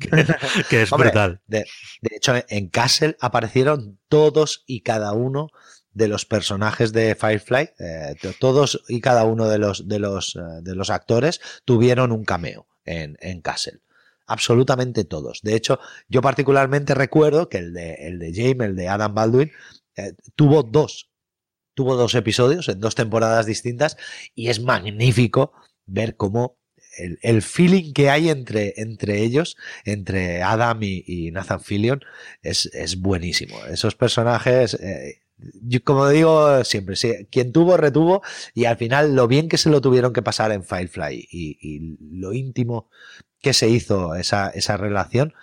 que, 0.00 0.10
que 0.68 0.82
es 0.82 0.92
Hombre, 0.92 1.08
brutal. 1.08 1.40
De, 1.46 1.64
de 2.00 2.16
hecho, 2.16 2.34
en 2.48 2.68
Castle 2.68 3.16
aparecieron 3.20 4.00
todos 4.08 4.64
y 4.66 4.82
cada 4.82 5.12
uno 5.12 5.48
de 5.94 6.08
los 6.08 6.24
personajes 6.24 6.92
de 6.92 7.14
Firefly, 7.14 7.70
eh, 7.78 8.14
to- 8.20 8.32
todos 8.38 8.82
y 8.88 9.00
cada 9.00 9.24
uno 9.24 9.48
de 9.48 9.58
los, 9.58 9.88
de 9.88 9.98
los, 9.98 10.36
eh, 10.36 10.40
de 10.62 10.74
los 10.74 10.90
actores 10.90 11.40
tuvieron 11.64 12.12
un 12.12 12.24
cameo 12.24 12.66
en, 12.84 13.16
en 13.20 13.40
Castle. 13.42 13.80
Absolutamente 14.26 15.04
todos. 15.04 15.40
De 15.42 15.54
hecho, 15.54 15.78
yo 16.08 16.22
particularmente 16.22 16.94
recuerdo 16.94 17.48
que 17.48 17.58
el 17.58 17.74
de, 17.74 17.94
el 17.94 18.18
de 18.18 18.32
James, 18.34 18.68
el 18.68 18.76
de 18.76 18.88
Adam 18.88 19.14
Baldwin, 19.14 19.52
eh, 19.96 20.14
tuvo 20.36 20.62
dos. 20.62 21.10
Tuvo 21.74 21.96
dos 21.96 22.14
episodios 22.14 22.68
en 22.68 22.80
dos 22.80 22.94
temporadas 22.94 23.46
distintas 23.46 23.96
y 24.34 24.48
es 24.48 24.60
magnífico 24.60 25.52
ver 25.86 26.16
cómo 26.16 26.58
el, 26.98 27.18
el 27.22 27.40
feeling 27.40 27.94
que 27.94 28.10
hay 28.10 28.28
entre, 28.28 28.74
entre 28.76 29.22
ellos, 29.22 29.56
entre 29.86 30.42
Adam 30.42 30.78
y, 30.82 31.30
Nathan 31.32 31.60
Fillion, 31.60 32.00
es, 32.42 32.66
es 32.74 33.00
buenísimo. 33.00 33.56
Esos 33.70 33.94
personajes, 33.94 34.74
como 35.84 36.08
digo 36.08 36.64
siempre, 36.64 36.96
quien 37.30 37.52
tuvo, 37.52 37.76
retuvo, 37.76 38.22
y 38.54 38.64
al 38.66 38.76
final 38.76 39.14
lo 39.14 39.28
bien 39.28 39.48
que 39.48 39.58
se 39.58 39.70
lo 39.70 39.80
tuvieron 39.80 40.12
que 40.12 40.22
pasar 40.22 40.52
en 40.52 40.64
Firefly 40.64 41.28
y, 41.30 41.58
y 41.60 41.96
lo 42.18 42.32
íntimo 42.32 42.88
que 43.40 43.52
se 43.52 43.68
hizo 43.68 44.14
esa, 44.14 44.50
esa 44.50 44.76
relación, 44.76 45.34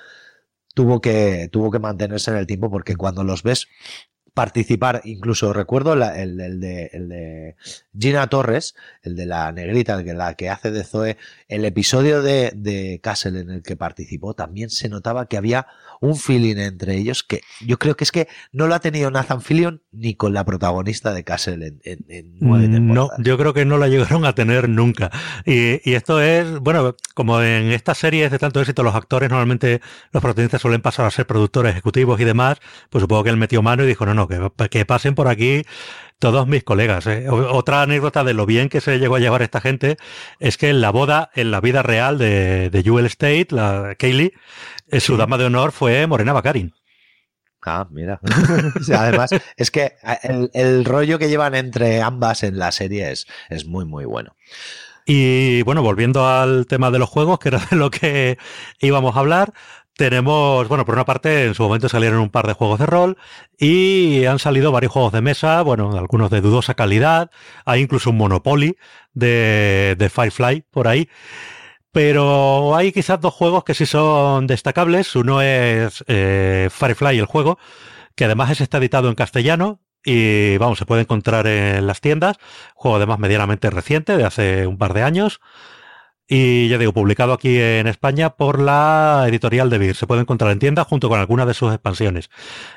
tuvo 0.74 1.02
que, 1.02 1.50
tuvo 1.52 1.72
que 1.72 1.80
mantenerse 1.80 2.32
en 2.32 2.38
el 2.38 2.48
tiempo 2.48 2.72
porque 2.72 2.96
cuando 2.96 3.24
los 3.24 3.44
ves 3.44 3.68
participar, 4.44 5.02
incluso 5.04 5.52
recuerdo 5.52 5.98
la- 5.98 6.18
el, 6.22 6.40
el 6.40 6.62
de, 6.62 6.90
el 6.94 7.10
de 7.10 7.56
Gina 8.00 8.28
Torres, 8.28 8.74
el 9.04 9.18
de 9.18 9.26
la 9.26 9.52
negrita, 9.52 9.96
el 10.00 10.06
que, 10.06 10.14
la 10.14 10.34
que 10.36 10.50
hace 10.50 10.72
de 10.72 10.86
Zoe, 10.86 11.18
el 11.50 11.66
episodio 11.66 12.22
de, 12.22 12.54
de 12.56 13.02
Castle 13.04 13.38
en 13.42 13.50
el 13.50 13.62
que 13.64 13.76
participó, 13.76 14.34
también 14.36 14.70
se 14.70 14.88
notaba 14.88 15.26
que 15.28 15.36
había 15.36 15.68
un 16.00 16.16
feeling 16.16 16.56
entre 16.58 16.96
ellos 16.96 17.24
que 17.24 17.42
yo 17.60 17.78
creo 17.78 17.98
que 17.98 18.06
es 18.06 18.12
que 18.14 18.30
no 18.54 18.68
lo 18.68 18.76
ha 18.76 18.80
tenido 18.80 19.12
Nathan 19.12 19.42
Fillion 19.42 19.82
ni 19.92 20.16
con 20.16 20.34
la 20.34 20.46
protagonista 20.46 21.14
de 21.14 21.26
Castle 21.26 21.68
en, 21.68 21.82
en- 21.84 22.06
en 22.08 22.34
nueve 22.40 22.68
No, 22.96 23.10
yo 23.20 23.38
creo 23.38 23.54
que 23.54 23.66
no 23.66 23.78
la 23.78 23.90
llegaron 23.90 24.24
a 24.24 24.34
tener 24.34 24.70
nunca. 24.70 25.12
Y, 25.46 25.82
y 25.90 25.96
esto 25.96 26.22
es, 26.22 26.60
bueno, 26.60 26.96
como 27.14 27.42
en 27.42 27.72
estas 27.74 27.98
series 27.98 28.32
de 28.32 28.40
tanto 28.40 28.62
éxito, 28.62 28.84
los 28.84 28.96
actores 28.96 29.30
normalmente, 29.30 29.82
los 30.14 30.22
protagonistas 30.24 30.62
suelen 30.62 30.82
pasar 30.82 31.06
a 31.06 31.12
ser 31.12 31.26
productores 31.28 31.72
ejecutivos 31.74 32.22
y 32.22 32.24
demás, 32.24 32.60
pues 32.90 33.02
supongo 33.02 33.26
que 33.26 33.32
él 33.32 33.38
metió 33.38 33.62
mano 33.62 33.84
y 33.84 33.88
dijo, 33.88 34.06
no, 34.06 34.14
no, 34.14 34.29
que, 34.30 34.70
que 34.70 34.86
pasen 34.86 35.16
por 35.16 35.28
aquí 35.28 35.66
todos 36.20 36.48
mis 36.48 36.64
colegas. 36.64 37.08
¿eh? 37.08 37.30
Otra 37.30 37.82
anécdota 37.82 38.24
de 38.24 38.34
lo 38.34 38.46
bien 38.46 38.70
que 38.70 38.82
se 38.82 39.00
llegó 39.00 39.16
a 39.16 39.20
llevar 39.20 39.42
esta 39.42 39.62
gente 39.62 39.98
es 40.40 40.58
que 40.58 40.70
en 40.70 40.82
la 40.82 40.92
boda, 40.92 41.32
en 41.34 41.50
la 41.52 41.62
vida 41.62 41.82
real 41.82 42.18
de, 42.18 42.70
de 42.70 42.84
Jewel 42.84 43.06
State, 43.06 43.48
la 43.52 43.96
Kaylee, 43.98 44.34
eh, 44.90 45.00
su 45.00 45.18
dama 45.18 45.38
de 45.38 45.46
honor 45.46 45.72
fue 45.72 46.06
Morena 46.08 46.34
Baccarin. 46.34 46.74
Ah, 47.66 47.88
mira. 47.90 48.20
O 48.80 48.84
sea, 48.84 49.02
Además, 49.04 49.32
es 49.58 49.72
que 49.72 49.94
el, 50.24 50.50
el 50.54 50.86
rollo 50.86 51.20
que 51.20 51.30
llevan 51.30 51.56
entre 51.56 52.02
ambas 52.02 52.44
en 52.44 52.58
la 52.58 52.72
serie 52.72 53.12
es, 53.12 53.28
es 53.50 53.66
muy, 53.66 53.86
muy 53.86 54.06
bueno. 54.06 54.36
Y 55.12 55.64
bueno, 55.64 55.82
volviendo 55.82 56.28
al 56.28 56.68
tema 56.68 56.92
de 56.92 57.00
los 57.00 57.10
juegos, 57.10 57.40
que 57.40 57.50
era 57.50 57.60
de 57.72 57.76
lo 57.76 57.90
que 57.90 58.38
íbamos 58.80 59.16
a 59.16 59.20
hablar, 59.20 59.54
tenemos, 60.00 60.66
bueno, 60.70 60.86
por 60.86 60.96
una 60.96 61.04
parte, 61.04 61.44
en 61.44 61.56
su 61.56 61.64
momento 61.64 61.90
salieron 61.90 62.22
un 62.22 62.30
par 62.30 62.48
de 62.48 62.54
juegos 62.54 62.80
de 62.80 62.86
rol 62.86 63.18
y 63.58 64.24
han 64.24 64.40
salido 64.40 64.72
varios 64.72 64.94
juegos 64.94 65.12
de 65.12 65.20
mesa, 65.20 65.62
bueno, 65.62 65.92
algunos 65.98 66.30
de 66.32 66.40
dudosa 66.40 66.74
calidad, 66.74 67.32
hay 67.66 67.82
incluso 67.82 68.12
un 68.12 68.16
Monopoly 68.16 68.78
de, 69.14 70.10
Firefly 70.10 70.64
por 70.72 70.88
ahí. 70.88 71.10
Pero 71.92 72.78
hay 72.78 72.94
quizás 72.94 73.20
dos 73.20 73.34
juegos 73.34 73.66
que 73.66 73.74
sí 73.74 73.86
son 73.86 74.48
destacables. 74.48 75.18
Uno 75.18 75.42
es 75.42 76.02
eh, 76.08 76.70
Firefly, 76.72 77.20
el 77.20 77.26
juego, 77.26 77.60
que 78.16 78.24
además 78.24 78.62
está 78.62 78.78
editado 78.78 79.10
en 79.10 79.16
castellano 79.16 79.82
y 80.06 80.56
vamos, 80.60 80.80
se 80.80 80.86
puede 80.86 81.02
encontrar 81.02 81.46
en 81.46 81.88
las 81.88 82.00
tiendas. 82.00 82.38
Juego 82.74 82.96
además 82.96 83.20
medianamente 83.20 83.70
reciente, 83.70 84.16
de 84.16 84.24
hace 84.24 84.66
un 84.66 84.78
par 84.78 84.94
de 84.94 85.04
años. 85.04 85.42
Y 86.32 86.68
ya 86.68 86.78
digo, 86.78 86.94
publicado 86.94 87.34
aquí 87.34 87.60
en 87.60 87.88
España 87.88 88.30
por 88.30 88.62
la 88.62 89.26
editorial 89.28 89.72
de 89.72 89.80
Beer. 89.80 89.96
Se 89.96 90.06
puede 90.06 90.22
encontrar 90.22 90.52
en 90.52 90.60
tiendas 90.60 90.86
junto 90.86 91.10
con 91.10 91.20
algunas 91.20 91.48
de 91.48 91.56
sus 91.56 91.74
expansiones. 91.74 92.30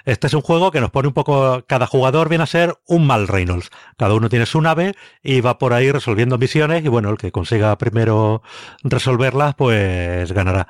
Este 0.06 0.26
es 0.26 0.32
un 0.32 0.40
juego 0.40 0.70
que 0.70 0.80
nos 0.80 0.90
pone 0.90 1.08
un 1.08 1.12
poco. 1.12 1.62
Cada 1.66 1.86
jugador 1.86 2.30
viene 2.30 2.44
a 2.44 2.46
ser 2.46 2.78
un 2.86 3.06
mal 3.06 3.28
Reynolds. 3.28 3.68
Cada 3.98 4.14
uno 4.14 4.30
tiene 4.30 4.46
su 4.46 4.62
nave 4.62 4.94
y 5.22 5.42
va 5.42 5.58
por 5.58 5.74
ahí 5.74 5.92
resolviendo 5.92 6.38
misiones. 6.38 6.82
Y 6.82 6.88
bueno, 6.88 7.10
el 7.10 7.18
que 7.18 7.30
consiga 7.30 7.76
primero 7.76 8.42
resolverlas, 8.84 9.54
pues 9.54 10.32
ganará. 10.32 10.68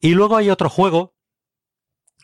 Y 0.00 0.14
luego 0.14 0.36
hay 0.36 0.50
otro 0.50 0.68
juego 0.68 1.14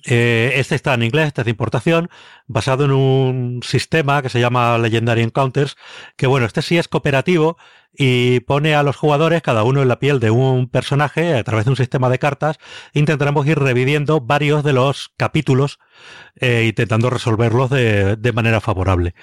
Eh, 0.07 0.53
este 0.57 0.75
está 0.75 0.93
en 0.95 1.03
inglés, 1.03 1.29
este 1.29 1.41
es 1.41 1.45
de 1.47 1.51
importación, 1.51 2.11
basado 2.47 2.85
en 2.85 2.91
un 2.93 3.61
sistema 3.63 4.21
que 4.21 4.29
se 4.29 4.39
llama 4.39 4.77
Legendary 4.77 5.23
Encounters, 5.23 5.77
que 6.17 6.27
bueno, 6.27 6.47
este 6.47 6.61
sí 6.61 6.77
es 6.77 6.89
cooperativo 6.89 7.57
y 7.97 8.41
pone 8.41 8.75
a 8.75 8.83
los 8.83 8.97
jugadores 8.97 9.41
cada 9.41 9.65
uno 9.65 9.81
en 9.81 9.89
la 9.89 9.99
piel 10.01 10.21
de 10.21 10.31
un 10.31 10.69
personaje 10.69 11.35
a 11.39 11.45
través 11.45 11.65
de 11.65 11.71
un 11.71 11.77
sistema 11.77 12.11
de 12.11 12.19
cartas. 12.19 12.59
Intentaremos 12.93 13.47
ir 13.47 13.59
reviviendo 13.59 14.21
varios 14.21 14.63
de 14.63 14.75
los 14.75 15.13
capítulos, 15.17 15.79
eh, 16.37 16.65
intentando 16.69 17.09
resolverlos 17.09 17.71
de, 17.71 18.17
de 18.17 18.33
manera 18.33 18.61
favorable. 18.61 19.15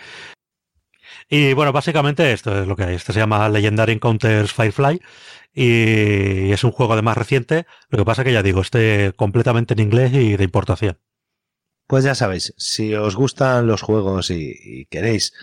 Y 1.30 1.54
bueno, 1.54 1.72
básicamente 1.72 2.34
esto 2.34 2.60
es 2.60 2.68
lo 2.68 2.76
que 2.76 2.84
hay. 2.84 2.96
Este 2.96 3.14
se 3.14 3.20
llama 3.20 3.48
Legendary 3.50 3.94
Encounters 3.94 4.52
Firefly 4.52 5.00
y 5.54 6.52
es 6.52 6.64
un 6.64 6.72
juego 6.72 6.94
además 6.94 7.18
reciente. 7.18 7.66
Lo 7.90 7.98
que 7.98 8.06
pasa 8.06 8.24
que 8.24 8.34
ya 8.34 8.44
digo, 8.44 8.62
este 8.62 9.14
completamente 9.16 9.74
en 9.74 9.80
inglés 9.80 10.14
y 10.14 10.38
de 10.38 10.44
importación. 10.44 11.00
Pues 11.92 12.06
ya 12.06 12.16
sabéis, 12.16 12.54
si 12.56 12.96
os 12.96 13.18
gustan 13.18 13.68
los 13.68 13.82
juegos 13.82 14.32
y, 14.32 14.86
queréis 14.90 15.34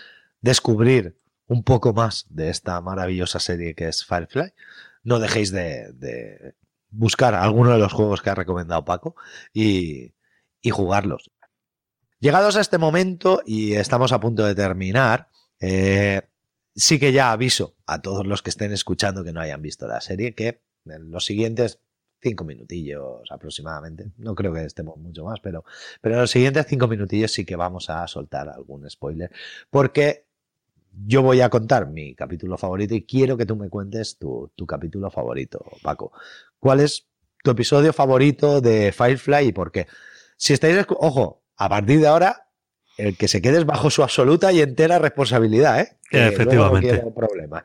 descubrir 0.41 1.15
un 1.45 1.63
poco 1.63 1.93
más 1.93 2.25
de 2.29 2.49
esta 2.49 2.81
maravillosa 2.81 3.39
serie 3.39 3.75
que 3.75 3.87
es 3.87 4.03
Firefly, 4.03 4.53
no 5.03 5.19
dejéis 5.19 5.51
de, 5.51 6.55
buscar 6.89 7.35
alguno 7.35 7.71
de 7.71 7.77
los 7.77 7.93
juegos 7.93 8.23
que 8.23 8.31
ha 8.31 8.35
recomendado 8.35 8.83
Paco 8.83 9.15
y, 9.53 10.15
jugarlos. 10.71 11.29
Llegados 12.19 12.55
a 12.55 12.61
este 12.61 12.79
momento 12.79 13.43
y 13.45 13.73
estamos 13.73 14.11
a 14.11 14.19
punto 14.19 14.43
de 14.43 14.55
terminar, 14.55 15.29
eh, 15.59 16.28
sí 16.79 16.97
que 16.97 17.11
ya 17.11 17.31
aviso 17.31 17.75
a 17.85 18.01
todos 18.01 18.25
los 18.25 18.41
que 18.41 18.49
estén 18.49 18.71
escuchando 18.71 19.23
que 19.23 19.33
no 19.33 19.41
hayan 19.41 19.61
visto 19.61 19.87
la 19.87 20.01
serie 20.01 20.33
que 20.33 20.61
en 20.85 21.11
los 21.11 21.25
siguientes 21.25 21.79
cinco 22.21 22.43
minutillos 22.43 23.29
aproximadamente, 23.29 24.11
no 24.17 24.35
creo 24.35 24.53
que 24.53 24.63
estemos 24.63 24.97
mucho 24.97 25.25
más, 25.25 25.39
pero, 25.41 25.63
pero 26.01 26.15
en 26.15 26.21
los 26.21 26.31
siguientes 26.31 26.65
cinco 26.67 26.87
minutillos 26.87 27.31
sí 27.31 27.45
que 27.45 27.55
vamos 27.55 27.89
a 27.89 28.07
soltar 28.07 28.49
algún 28.49 28.89
spoiler, 28.89 29.31
porque 29.69 30.25
yo 31.05 31.21
voy 31.21 31.41
a 31.41 31.49
contar 31.49 31.87
mi 31.87 32.15
capítulo 32.15 32.57
favorito 32.57 32.95
y 32.95 33.05
quiero 33.05 33.37
que 33.37 33.45
tú 33.45 33.55
me 33.55 33.69
cuentes 33.69 34.17
tu, 34.17 34.51
tu 34.55 34.65
capítulo 34.65 35.11
favorito, 35.11 35.63
Paco. 35.81 36.11
¿Cuál 36.59 36.79
es 36.81 37.07
tu 37.43 37.51
episodio 37.51 37.93
favorito 37.93 38.59
de 38.59 38.91
Firefly 38.91 39.47
y 39.47 39.51
por 39.51 39.71
qué? 39.71 39.87
Si 40.35 40.53
estáis, 40.53 40.85
ojo, 40.89 41.43
a 41.55 41.69
partir 41.69 41.99
de 41.99 42.07
ahora 42.07 42.49
el 42.97 43.15
que 43.15 43.29
se 43.29 43.41
quede 43.41 43.59
es 43.59 43.65
bajo 43.65 43.89
su 43.89 44.03
absoluta 44.03 44.51
y 44.51 44.61
entera 44.61 44.99
responsabilidad, 44.99 45.79
¿eh? 45.79 45.98
Que 46.09 46.27
Efectivamente. 46.27 47.03
No 47.03 47.11
problemas. 47.11 47.63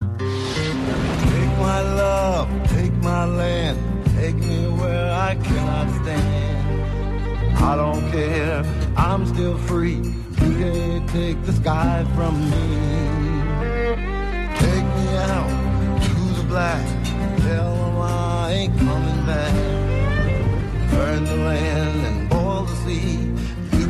Take 0.00 1.52
my 1.60 1.80
love, 1.94 2.48
take 2.68 2.92
my 3.02 3.26
land, 3.26 3.78
take 4.16 4.36
me 4.36 4.68
where 4.68 5.12
I 5.12 5.34
cannot 5.36 5.90
stand. 6.02 7.62
I 7.62 7.76
don't 7.76 8.10
care, 8.10 8.64
I'm 8.96 9.26
still 9.26 9.58
free. 9.58 10.00
You 10.40 10.52
can't 10.58 11.08
take 11.10 11.44
the 11.44 11.52
sky 11.52 12.06
from 12.14 12.34
me. 12.50 12.66
Take 14.64 14.86
me 14.96 15.06
out 15.16 16.00
to 16.02 16.14
the 16.40 16.44
black, 16.48 16.86
tell 17.42 17.74
them 17.74 17.98
I 18.00 18.52
ain't 18.52 18.78
coming 18.78 19.26
back. 19.26 19.54
Burn 20.90 21.24
the 21.24 21.36
land 21.36 22.06
and 22.06 22.30
boil 22.30 22.64
the 22.64 22.76
sea. 22.86 23.34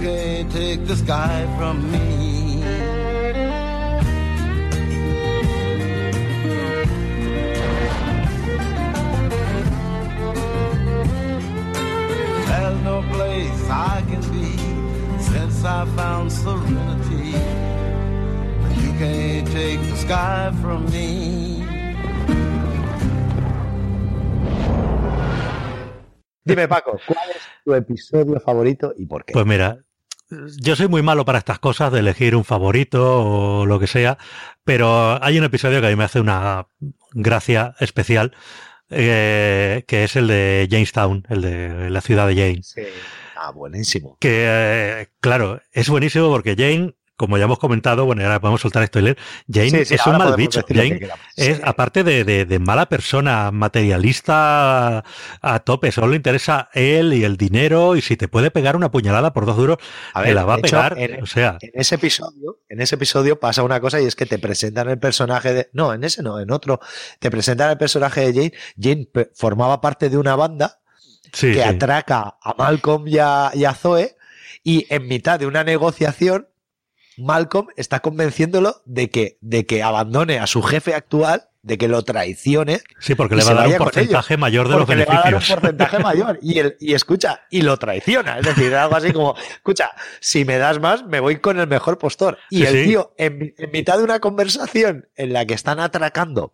can't 0.02 0.52
take 0.52 0.86
the 0.86 0.96
sky 0.96 1.46
from 1.56 1.90
me. 1.92 2.23
Place 13.34 13.68
I 13.68 14.02
can 14.08 14.22
be 14.30 14.56
since 15.18 15.64
I 15.64 15.84
found 15.96 16.30
serenity. 16.30 17.34
You 18.82 18.92
can't 18.98 19.46
take 19.52 19.80
the 19.90 19.96
sky 19.96 20.52
from 20.62 20.84
me. 20.90 21.64
Dime, 26.44 26.68
Paco, 26.68 27.00
¿cuál 27.06 27.30
es 27.30 27.42
tu 27.64 27.74
episodio 27.74 28.38
favorito 28.38 28.92
y 28.96 29.06
por 29.06 29.24
qué? 29.24 29.32
Pues 29.32 29.46
mira, 29.46 29.78
yo 30.60 30.76
soy 30.76 30.88
muy 30.88 31.02
malo 31.02 31.24
para 31.24 31.38
estas 31.38 31.58
cosas 31.58 31.90
de 31.90 32.00
elegir 32.00 32.36
un 32.36 32.44
favorito 32.44 33.00
o 33.24 33.66
lo 33.66 33.80
que 33.80 33.86
sea, 33.86 34.18
pero 34.62 35.22
hay 35.24 35.38
un 35.38 35.44
episodio 35.44 35.80
que 35.80 35.86
a 35.86 35.90
mí 35.90 35.96
me 35.96 36.04
hace 36.04 36.20
una 36.20 36.66
gracia 37.12 37.74
especial, 37.80 38.36
eh, 38.90 39.84
que 39.88 40.04
es 40.04 40.16
el 40.16 40.26
de 40.26 40.68
Jamestown, 40.70 41.26
el 41.30 41.40
de 41.40 41.88
la 41.88 42.02
ciudad 42.02 42.28
de 42.28 42.34
Jane. 42.34 42.62
Sí. 42.62 42.82
Ah, 43.44 43.50
buenísimo. 43.50 44.16
Que, 44.20 44.46
eh, 44.48 45.08
claro, 45.20 45.60
es 45.72 45.90
buenísimo 45.90 46.30
porque 46.30 46.56
Jane 46.56 46.94
como 47.16 47.38
ya 47.38 47.44
hemos 47.44 47.60
comentado, 47.60 48.06
bueno, 48.06 48.24
ahora 48.24 48.40
podemos 48.40 48.60
soltar 48.60 48.82
esto 48.82 48.98
y 48.98 49.02
leer, 49.02 49.18
Jane 49.48 49.82
es 49.82 50.06
un 50.06 50.18
mal 50.18 50.34
bicho. 50.34 50.64
Jane 50.66 51.08
es, 51.36 51.60
aparte 51.62 52.02
de, 52.02 52.58
mala 52.58 52.88
persona, 52.88 53.52
materialista 53.52 55.04
a 55.40 55.60
tope, 55.60 55.92
solo 55.92 56.08
le 56.08 56.16
interesa 56.16 56.70
él 56.72 57.12
y 57.12 57.22
el 57.22 57.36
dinero, 57.36 57.94
y 57.94 58.00
si 58.00 58.16
te 58.16 58.26
puede 58.26 58.50
pegar 58.50 58.74
una 58.74 58.90
puñalada 58.90 59.32
por 59.32 59.46
dos 59.46 59.56
duros, 59.56 59.78
te 60.24 60.34
la 60.34 60.44
va 60.44 60.54
a 60.54 60.58
pegar. 60.58 60.98
En, 60.98 61.22
o 61.22 61.26
sea. 61.26 61.58
En 61.60 61.70
ese 61.74 61.94
episodio, 61.94 62.62
en 62.68 62.80
ese 62.80 62.96
episodio 62.96 63.38
pasa 63.38 63.62
una 63.62 63.78
cosa 63.78 64.00
y 64.00 64.06
es 64.06 64.16
que 64.16 64.26
te 64.26 64.40
presentan 64.40 64.88
el 64.88 64.98
personaje 64.98 65.54
de. 65.54 65.70
No, 65.72 65.94
en 65.94 66.02
ese 66.02 66.20
no, 66.20 66.40
en 66.40 66.50
otro. 66.50 66.80
Te 67.20 67.30
presentan 67.30 67.70
el 67.70 67.78
personaje 67.78 68.32
de 68.32 68.32
Jane. 68.32 68.52
Jane 68.76 69.30
formaba 69.34 69.80
parte 69.80 70.10
de 70.10 70.18
una 70.18 70.34
banda 70.34 70.80
que 71.38 71.62
atraca 71.62 72.36
a 72.40 72.54
Malcolm 72.56 73.06
y 73.08 73.18
a 73.18 73.74
Zoe. 73.74 74.16
Y 74.62 74.86
en 74.88 75.06
mitad 75.06 75.38
de 75.38 75.46
una 75.46 75.62
negociación, 75.62 76.48
Malcolm 77.16 77.68
está 77.76 78.00
convenciéndolo 78.00 78.82
de 78.84 79.10
que, 79.10 79.38
de 79.40 79.66
que 79.66 79.82
abandone 79.82 80.38
a 80.38 80.46
su 80.46 80.62
jefe 80.62 80.94
actual, 80.94 81.48
de 81.62 81.78
que 81.78 81.88
lo 81.88 82.02
traicione. 82.02 82.80
Sí, 82.98 83.14
porque 83.14 83.36
le 83.36 83.44
va 83.44 83.52
a 83.52 83.54
dar 83.54 83.68
un 83.68 83.76
porcentaje 83.76 84.36
mayor 84.36 84.68
de 84.68 84.76
los 84.76 84.86
beneficios. 84.86 85.14
Le 85.14 85.22
va 85.22 85.28
a 85.28 85.30
dar 85.30 85.34
un 85.34 85.60
porcentaje 85.60 85.98
mayor. 85.98 86.38
Y, 86.42 86.58
el, 86.58 86.76
y 86.80 86.94
escucha, 86.94 87.42
y 87.50 87.62
lo 87.62 87.76
traiciona. 87.78 88.38
Es 88.38 88.46
decir, 88.46 88.74
algo 88.74 88.96
así 88.96 89.12
como, 89.12 89.34
escucha, 89.54 89.90
si 90.20 90.44
me 90.44 90.58
das 90.58 90.80
más, 90.80 91.06
me 91.06 91.20
voy 91.20 91.38
con 91.38 91.58
el 91.58 91.66
mejor 91.66 91.98
postor. 91.98 92.38
Y 92.50 92.64
el 92.64 92.84
tío, 92.84 93.14
en, 93.16 93.54
en 93.56 93.70
mitad 93.70 93.98
de 93.98 94.04
una 94.04 94.20
conversación 94.20 95.08
en 95.16 95.32
la 95.32 95.46
que 95.46 95.54
están 95.54 95.80
atracando 95.80 96.52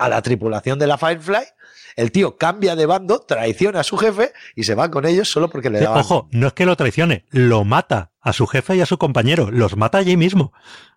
a 0.00 0.08
la 0.08 0.22
tripulación 0.22 0.78
de 0.78 0.86
la 0.86 0.98
Firefly, 0.98 1.44
el 1.94 2.10
tío 2.10 2.38
cambia 2.38 2.74
de 2.74 2.86
bando, 2.86 3.20
traiciona 3.20 3.80
a 3.80 3.84
su 3.84 3.98
jefe 3.98 4.32
y 4.56 4.64
se 4.64 4.74
va 4.74 4.90
con 4.90 5.06
ellos 5.06 5.30
solo 5.30 5.50
porque 5.50 5.68
le 5.68 5.80
da. 5.80 5.94
Ojo, 5.94 6.28
no 6.32 6.46
es 6.46 6.52
que 6.54 6.64
lo 6.64 6.74
traicione, 6.74 7.26
lo 7.30 7.64
mata 7.64 8.10
a 8.20 8.32
su 8.32 8.46
jefe 8.46 8.76
y 8.76 8.80
a 8.80 8.86
su 8.86 8.96
compañero, 8.96 9.50
los 9.50 9.76
mata 9.76 9.98
allí 9.98 10.16
mismo, 10.16 10.52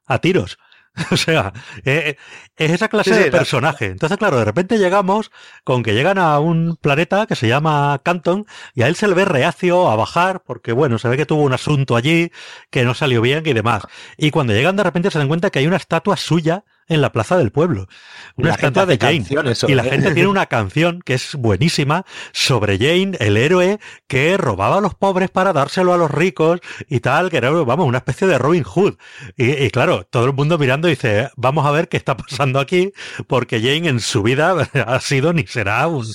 a 0.06 0.20
tiros. 0.20 0.58
O 1.12 1.18
sea, 1.18 1.54
eh, 1.86 2.18
es 2.56 2.72
esa 2.72 2.88
clase 2.88 3.16
de 3.16 3.32
personaje. 3.32 3.88
Entonces, 3.88 4.16
claro, 4.20 4.38
de 4.38 4.46
repente 4.46 4.78
llegamos 4.78 5.32
con 5.64 5.82
que 5.82 5.96
llegan 5.96 6.20
a 6.20 6.38
un 6.38 6.78
planeta 6.80 7.26
que 7.26 7.36
se 7.36 7.48
llama 7.48 8.00
Canton 8.04 8.46
y 8.76 8.84
a 8.84 8.88
él 8.88 8.96
se 8.96 9.08
le 9.08 9.16
ve 9.16 9.26
reacio 9.26 9.90
a 9.90 9.96
bajar 9.96 10.44
porque, 10.44 10.72
bueno, 10.72 11.00
se 11.00 11.08
ve 11.08 11.18
que 11.18 11.26
tuvo 11.26 11.42
un 11.42 11.54
asunto 11.54 11.96
allí 11.96 12.32
que 12.70 12.86
no 12.86 12.94
salió 12.94 13.22
bien 13.22 13.42
y 13.44 13.54
demás. 13.54 13.84
Y 14.18 14.30
cuando 14.30 14.54
llegan 14.54 14.76
de 14.76 14.84
repente 14.84 15.10
se 15.10 15.18
dan 15.18 15.28
cuenta 15.28 15.50
que 15.50 15.58
hay 15.58 15.66
una 15.66 15.78
estatua 15.78 16.16
suya 16.16 16.64
en 16.88 17.02
la 17.02 17.12
plaza 17.12 17.38
del 17.38 17.52
pueblo. 17.52 17.88
Una 18.36 18.52
estatua 18.52 18.86
de 18.86 18.98
Jane. 18.98 19.26
y 19.68 19.76
la 19.76 19.84
gente 19.84 20.12
tiene 20.14 20.30
una 20.30 20.48
canción 20.48 21.02
que 21.02 21.14
es 21.14 21.36
buenísima 21.36 22.06
sobre 22.32 22.78
Jane, 22.78 23.18
el 23.20 23.38
héroe 23.38 23.80
que 24.08 24.38
robaba 24.38 24.78
a 24.78 24.82
los 24.82 24.96
pobres 24.96 25.30
para 25.30 25.54
dárselo 25.54 25.94
a 25.94 25.98
los 25.98 26.12
ricos 26.12 26.60
y 26.90 27.00
tal, 27.00 27.30
que 27.30 27.38
era, 27.38 27.52
vamos, 27.52 27.88
una 27.88 28.00
especie 28.00 28.28
de 28.28 28.38
Robin 28.38 28.64
Hood. 28.64 28.96
Y, 29.38 29.70
claro, 29.70 30.06
todo 30.10 30.26
el 30.26 30.34
mundo 30.34 30.58
mirando 30.58 30.88
dice, 30.88 31.30
vamos 31.36 31.66
a 31.66 31.72
ver 31.72 31.88
qué 31.90 31.98
está 31.98 32.18
pasando 32.18 32.60
aquí, 32.60 32.94
porque 33.28 33.60
Jane 33.60 33.90
en 33.90 34.00
su 34.00 34.24
vida 34.24 34.56
ha 34.88 35.00
sido 35.00 35.34
ni 35.34 35.46
será 35.48 35.88
un, 35.88 36.06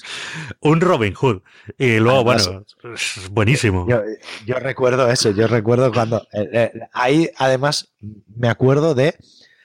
un 0.60 0.80
Robin 0.80 1.14
Hood. 1.14 1.42
Y 1.78 1.98
luego, 1.98 2.24
bueno, 2.24 2.64
es 2.94 3.28
buenísimo. 3.30 3.86
Yo, 4.46 4.54
recuerdo 4.56 5.08
eso, 5.10 5.30
yo 5.30 5.46
recuerdo 5.46 5.92
cuando... 5.92 6.26
Eh, 6.32 6.48
eh, 6.52 6.72
ahí, 6.92 7.30
además, 7.36 7.92
me 8.34 8.48
acuerdo 8.48 8.94
de 8.94 9.14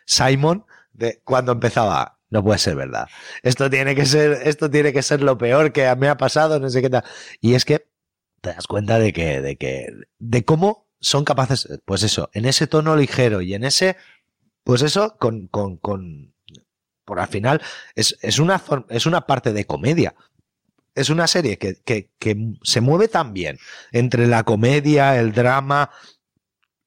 Simon 0.06 0.66
de 0.94 1.22
cuando 1.24 1.52
empezaba. 1.52 2.20
No 2.30 2.44
puede 2.44 2.58
ser 2.58 2.76
verdad. 2.76 3.08
Esto 3.44 3.70
tiene 3.70 3.94
que 3.94 4.08
ser, 4.08 4.40
esto 4.44 4.70
tiene 4.72 4.92
que 4.92 5.04
ser 5.04 5.22
lo 5.22 5.38
peor 5.38 5.72
que 5.72 5.96
me 5.96 6.10
ha 6.10 6.18
pasado, 6.18 6.60
no 6.60 6.70
sé 6.70 6.82
qué 6.82 6.90
tal. 6.90 7.04
Y 7.42 7.54
es 7.54 7.64
que 7.64 7.88
te 8.42 8.50
das 8.54 8.66
cuenta 8.66 8.98
de 8.98 9.14
que, 9.14 9.40
de 9.40 9.56
que, 9.56 9.88
de 10.18 10.44
cómo 10.44 10.90
son 11.00 11.26
capaces, 11.26 11.68
pues 11.86 12.02
eso, 12.02 12.30
en 12.34 12.46
ese 12.46 12.66
tono 12.66 12.96
ligero 12.96 13.42
y 13.42 13.54
en 13.54 13.64
ese, 13.64 13.98
pues 14.64 14.82
eso, 14.82 15.16
con, 15.20 15.48
con, 15.48 15.78
con 15.78 16.34
por 17.06 17.20
al 17.20 17.28
final, 17.28 17.62
es, 17.96 18.18
es, 18.22 18.40
una, 18.40 18.62
es 18.90 19.06
una 19.06 19.22
parte 19.28 19.54
de 19.54 19.66
comedia. 19.66 20.16
Es 20.96 21.10
una 21.10 21.28
serie 21.28 21.58
que, 21.58 21.82
que, 21.84 22.12
que 22.20 22.38
se 22.64 22.82
mueve 22.82 23.08
tan 23.08 23.34
bien 23.34 23.58
entre 23.92 24.28
la 24.28 24.44
comedia, 24.44 25.20
el 25.20 25.34
drama, 25.34 25.90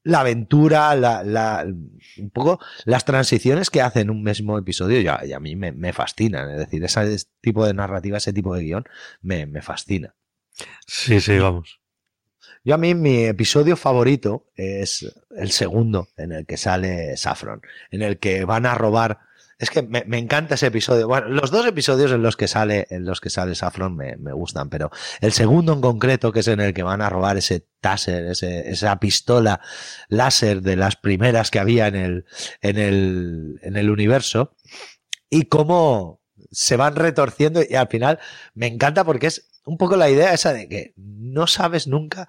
la 0.07 0.21
aventura, 0.21 0.95
la, 0.95 1.25
la, 1.25 1.67
un 1.67 2.31
poco 2.31 2.61
las 2.85 3.05
transiciones 3.05 3.71
que 3.71 3.83
hacen 3.83 4.09
un 4.09 4.23
mismo 4.23 4.57
episodio 4.57 5.01
ya, 5.01 5.21
y 5.27 5.33
a 5.33 5.41
mí 5.41 5.57
me, 5.57 5.73
me, 5.73 5.93
fascinan. 5.93 6.49
Es 6.53 6.59
decir, 6.59 6.85
ese 6.85 7.27
tipo 7.41 7.67
de 7.67 7.75
narrativa, 7.75 8.19
ese 8.19 8.33
tipo 8.33 8.55
de 8.55 8.63
guion, 8.63 8.85
me, 9.21 9.47
me 9.47 9.63
fascina. 9.63 10.15
Sí, 10.87 11.21
sí, 11.21 11.39
vamos. 11.39 11.81
Yo 12.63 12.75
a 12.75 12.79
mí 12.79 12.95
mi 12.95 13.25
episodio 13.25 13.77
favorito 13.77 14.47
es 14.55 15.13
el 15.37 15.51
segundo 15.51 16.09
en 16.17 16.31
el 16.31 16.47
que 16.47 16.57
sale 16.57 17.17
Saffron, 17.17 17.61
en 17.91 18.03
el 18.03 18.19
que 18.19 18.45
van 18.45 18.65
a 18.65 18.77
robar. 18.77 19.19
Es 19.59 19.71
que 19.71 19.83
me, 19.83 20.19
encanta 20.19 20.57
ese 20.57 20.67
episodio. 20.67 21.09
Bueno, 21.09 21.29
los 21.29 21.51
dos 21.51 21.67
episodios 21.67 22.13
en 22.13 22.23
los 22.23 22.37
que 22.37 22.47
sale, 22.47 22.87
en 22.91 23.07
los 23.07 23.23
que 23.23 23.31
sale 23.31 23.55
Saffron 23.55 23.97
me, 23.97 24.17
me 24.17 24.33
gustan, 24.33 24.69
pero 24.69 24.91
el 25.23 25.33
segundo 25.33 25.73
en 25.73 25.81
concreto, 25.81 26.31
que 26.31 26.41
es 26.41 26.49
en 26.49 26.61
el 26.61 26.75
que 26.75 26.83
van 26.83 27.01
a 27.01 27.09
robar 27.09 27.39
ese 27.39 27.67
taser, 27.81 28.27
ese, 28.27 28.69
esa 28.71 29.01
pistola 29.01 29.61
láser 30.09 30.61
de 30.61 30.77
las 30.77 30.97
primeras 30.97 31.51
que 31.51 31.59
había 31.59 31.87
en 31.87 31.97
el, 31.97 32.27
en 32.61 32.77
el, 32.77 33.59
en 33.63 33.77
el 33.77 33.89
universo, 33.89 34.55
y 35.31 35.45
cómo 35.45 36.21
se 36.51 36.77
van 36.77 36.95
retorciendo 36.95 37.63
y 37.67 37.75
al 37.77 37.89
final 37.89 38.19
me 38.55 38.67
encanta 38.67 39.05
porque 39.05 39.27
es 39.27 39.49
un 39.65 39.79
poco 39.79 39.97
la 39.97 40.11
idea 40.11 40.33
esa 40.33 40.53
de 40.53 40.69
que 40.69 40.93
no 40.97 41.47
sabes 41.47 41.87
nunca 41.87 42.29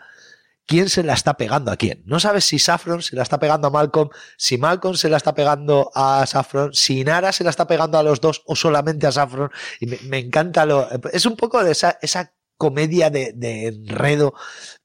quién 0.67 0.89
se 0.89 1.01
la 1.01 1.13
está 1.13 1.37
pegando 1.37 1.71
a 1.71 1.77
quién. 1.77 2.03
No 2.05 2.19
sabes 2.19 2.45
si 2.45 2.59
Saffron 2.59 3.01
se 3.01 3.15
la 3.15 3.23
está 3.23 3.39
pegando 3.39 3.67
a 3.67 3.71
Malcolm, 3.71 4.09
si 4.37 4.57
Malcolm 4.57 4.95
se 4.95 5.09
la 5.09 5.17
está 5.17 5.33
pegando 5.33 5.89
a 5.95 6.25
Saffron, 6.27 6.73
si 6.73 7.03
Nara 7.03 7.31
se 7.31 7.43
la 7.43 7.49
está 7.49 7.65
pegando 7.65 7.97
a 7.97 8.03
los 8.03 8.21
dos 8.21 8.43
o 8.45 8.55
solamente 8.55 9.07
a 9.07 9.11
Saffron. 9.11 9.49
Y 9.79 9.87
me, 9.87 9.97
me 10.03 10.19
encanta 10.19 10.65
lo... 10.65 10.87
Es 11.11 11.25
un 11.25 11.37
poco 11.37 11.63
de 11.63 11.71
esa, 11.71 11.97
esa 12.01 12.33
comedia 12.57 13.09
de, 13.09 13.31
de, 13.33 13.67
enredo, 13.67 14.33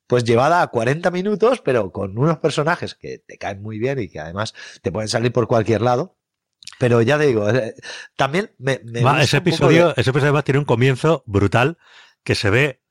pues 0.07 0.25
llevada 0.25 0.63
a 0.63 0.69
40 0.69 1.11
minutos, 1.11 1.61
pero 1.61 1.91
con 1.91 2.17
unos 2.17 2.39
personajes 2.39 2.95
que 2.95 3.19
te 3.19 3.37
caen 3.37 3.61
muy 3.61 3.79
bien 3.79 3.99
y 3.99 4.09
que 4.09 4.21
además 4.21 4.55
te 4.83 4.93
pueden 4.93 5.09
salir 5.09 5.33
por 5.33 5.49
cualquier 5.49 5.83
lado. 5.83 6.17
Pero 6.79 7.03
ya 7.03 7.19
te 7.19 7.27
digo, 7.27 7.51
eh, 7.51 7.75
también 8.17 8.55
me... 8.59 8.81
me 8.85 9.03
Va, 9.03 9.21
ese, 9.21 9.39
episodio, 9.39 9.89
de... 9.89 9.95
ese 9.97 10.11
episodio 10.11 10.29
además 10.29 10.45
tiene 10.45 10.61
un 10.61 10.65
comienzo 10.65 11.25
brutal 11.27 11.77
que 12.23 12.37
se 12.37 12.51
ve 12.51 12.83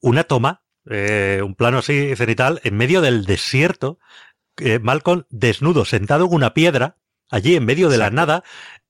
una 0.00 0.24
toma 0.24 0.61
eh, 0.90 1.40
un 1.44 1.54
plano 1.54 1.78
así 1.78 2.14
cenital, 2.16 2.60
en 2.64 2.76
medio 2.76 3.00
del 3.00 3.24
desierto, 3.24 3.98
eh, 4.58 4.78
Malcolm 4.78 5.24
desnudo, 5.30 5.84
sentado 5.84 6.26
en 6.26 6.34
una 6.34 6.54
piedra, 6.54 6.96
allí 7.30 7.56
en 7.56 7.64
medio 7.64 7.88
de 7.88 7.98
la 7.98 8.10
nada, 8.10 8.44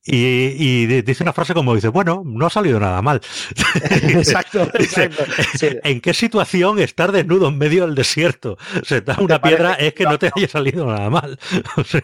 y, 0.05 0.16
y, 0.59 1.03
dice 1.03 1.22
una 1.22 1.32
frase 1.32 1.55
como 1.55 1.76
dice, 1.76 1.86
bueno, 1.86 2.22
no 2.26 2.47
ha 2.47 2.51
salido 2.51 2.80
nada 2.80 3.01
mal. 3.03 3.20
exacto, 3.84 4.62
exacto. 4.74 5.24
Sí. 5.57 5.68
¿En 5.84 6.01
qué 6.01 6.12
situación 6.12 6.80
estar 6.80 7.12
desnudo 7.12 7.49
en 7.49 7.59
medio 7.59 7.86
del 7.86 7.95
desierto, 7.95 8.59
sentado 8.82 9.20
en 9.20 9.26
una 9.26 9.40
piedra, 9.40 9.74
es 9.74 9.95
que 9.95 10.05
no 10.05 10.18
te 10.18 10.32
haya 10.34 10.49
salido 10.49 10.86
nada 10.86 11.09
mal? 11.09 11.38
O 11.76 11.84
sea, 11.84 12.03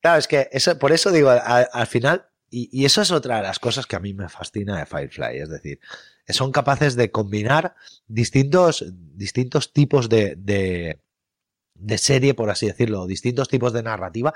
claro, 0.00 0.18
es 0.18 0.26
que 0.26 0.48
eso, 0.50 0.78
por 0.78 0.90
eso 0.90 1.12
digo, 1.12 1.30
al, 1.30 1.68
al 1.72 1.86
final, 1.86 2.26
y, 2.50 2.84
eso 2.84 3.00
es 3.00 3.12
otra 3.12 3.36
de 3.36 3.42
las 3.42 3.58
cosas 3.58 3.86
que 3.86 3.96
a 3.96 4.00
mí 4.00 4.12
me 4.12 4.28
fascina 4.28 4.78
de 4.78 4.86
Firefly, 4.86 5.38
es 5.38 5.48
decir, 5.48 5.80
son 6.28 6.52
capaces 6.52 6.96
de 6.96 7.10
combinar 7.10 7.74
distintos, 8.08 8.84
distintos 8.92 9.72
tipos 9.72 10.08
de, 10.08 10.34
de, 10.36 11.98
serie, 11.98 12.34
por 12.34 12.50
así 12.50 12.66
decirlo, 12.66 13.06
distintos 13.06 13.48
tipos 13.48 13.72
de 13.72 13.82
narrativa 13.82 14.34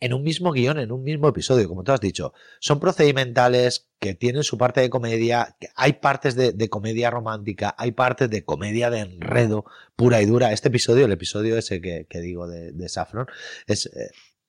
en 0.00 0.12
un 0.12 0.22
mismo 0.22 0.52
guion, 0.52 0.78
en 0.78 0.92
un 0.92 1.02
mismo 1.02 1.28
episodio, 1.28 1.68
como 1.68 1.82
tú 1.82 1.90
has 1.90 2.00
dicho. 2.00 2.32
Son 2.60 2.78
procedimentales 2.78 3.88
que 3.98 4.14
tienen 4.14 4.44
su 4.44 4.56
parte 4.56 4.80
de 4.80 4.90
comedia, 4.90 5.56
hay 5.74 5.94
partes 5.94 6.36
de, 6.36 6.68
comedia 6.68 7.10
romántica, 7.10 7.74
hay 7.76 7.92
partes 7.92 8.30
de 8.30 8.44
comedia 8.44 8.90
de 8.90 9.00
enredo 9.00 9.64
pura 9.96 10.22
y 10.22 10.26
dura. 10.26 10.52
Este 10.52 10.68
episodio, 10.68 11.06
el 11.06 11.12
episodio 11.12 11.58
ese 11.58 11.80
que, 11.80 12.20
digo 12.20 12.46
de, 12.46 12.72
de 12.72 12.88
Saffron, 12.88 13.26
es, 13.66 13.90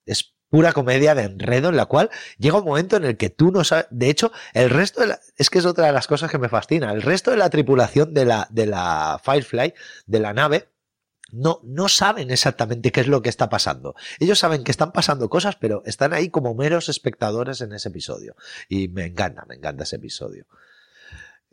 es 0.06 0.36
pura 0.50 0.74
comedia 0.74 1.16
de 1.16 1.24
enredo 1.24 1.70
en 1.70 1.78
la 1.78 1.86
cual 1.86 2.10
llega 2.38 2.58
un 2.58 2.66
momento 2.66 2.98
en 2.98 3.06
el 3.06 3.18
que 3.18 3.30
tú 3.30 3.52
no 3.52 3.64
sabes, 3.64 3.88
de 3.90 4.10
hecho, 4.10 4.32
el 4.54 4.70
resto 4.70 5.02
de 5.02 5.08
la, 5.08 5.20
es 5.38 5.50
que 5.50 5.60
es 5.60 5.66
otra 5.66 5.88
de 5.88 5.94
las 5.94 6.08
cosas 6.08 6.30
que 6.30 6.38
me 6.38 6.50
fascina, 6.50 6.92
el 6.92 7.02
resto 7.02 7.32
de 7.32 7.38
la 7.38 7.50
tripulación 7.50 8.14
de 8.14 8.26
la, 8.26 8.48
de 8.50 8.66
la 8.66 9.22
Firefly, 9.24 9.74
de 10.06 10.20
la 10.20 10.34
nave, 10.34 10.70
no, 11.32 11.60
no 11.64 11.88
saben 11.90 12.32
exactamente 12.32 12.92
qué 12.92 13.02
es 13.02 13.08
lo 13.08 13.22
que 13.22 13.30
está 13.30 13.50
pasando. 13.50 13.94
Ellos 14.20 14.40
saben 14.40 14.64
que 14.64 14.72
están 14.72 14.92
pasando 14.92 15.30
cosas, 15.30 15.56
pero 15.56 15.84
están 15.86 16.12
ahí 16.12 16.30
como 16.30 16.56
meros 16.56 16.90
espectadores 16.90 17.62
en 17.62 17.72
ese 17.72 17.90
episodio. 17.90 18.36
Y 18.68 18.88
me 18.88 19.06
encanta, 19.06 19.46
me 19.48 19.54
encanta 19.54 19.84
ese 19.84 19.98
episodio. 19.98 20.48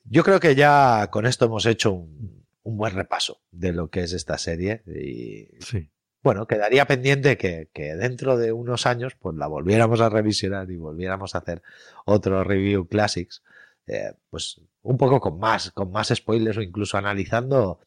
Yo 0.05 0.25
creo 0.25 0.41
que 0.41 0.55
ya 0.55 1.09
con 1.11 1.27
esto 1.27 1.45
hemos 1.45 1.67
hecho 1.67 1.93
un, 1.93 2.47
un 2.63 2.77
buen 2.79 2.95
repaso 2.95 3.43
de 3.51 3.75
lo 3.75 3.89
que 3.89 4.01
es 4.01 4.15
esta 4.15 4.39
serie. 4.39 4.83
Y 4.87 5.63
sí 5.63 5.91
bueno, 6.27 6.49
quedaría 6.49 6.87
pendiente 6.87 7.39
que, 7.39 7.68
dentro 7.72 8.37
de 8.37 8.51
unos 8.51 8.85
años 8.85 9.14
pues 9.14 9.37
la 9.37 9.47
volviéramos 9.47 10.01
a 10.01 10.09
revisionar 10.09 10.68
y 10.72 10.77
volviéramos 10.77 11.37
a 11.37 11.39
hacer 11.39 11.62
otro 12.05 12.43
review 12.43 12.89
classics, 12.89 13.45
eh, 13.87 14.12
pues 14.29 14.61
un 14.83 14.99
poco 14.99 15.20
con 15.20 15.39
más, 15.39 15.70
con 15.70 15.93
más 15.93 16.09
spoilers 16.12 16.57
o 16.57 16.62
incluso 16.62 16.99
analizando 16.99 17.79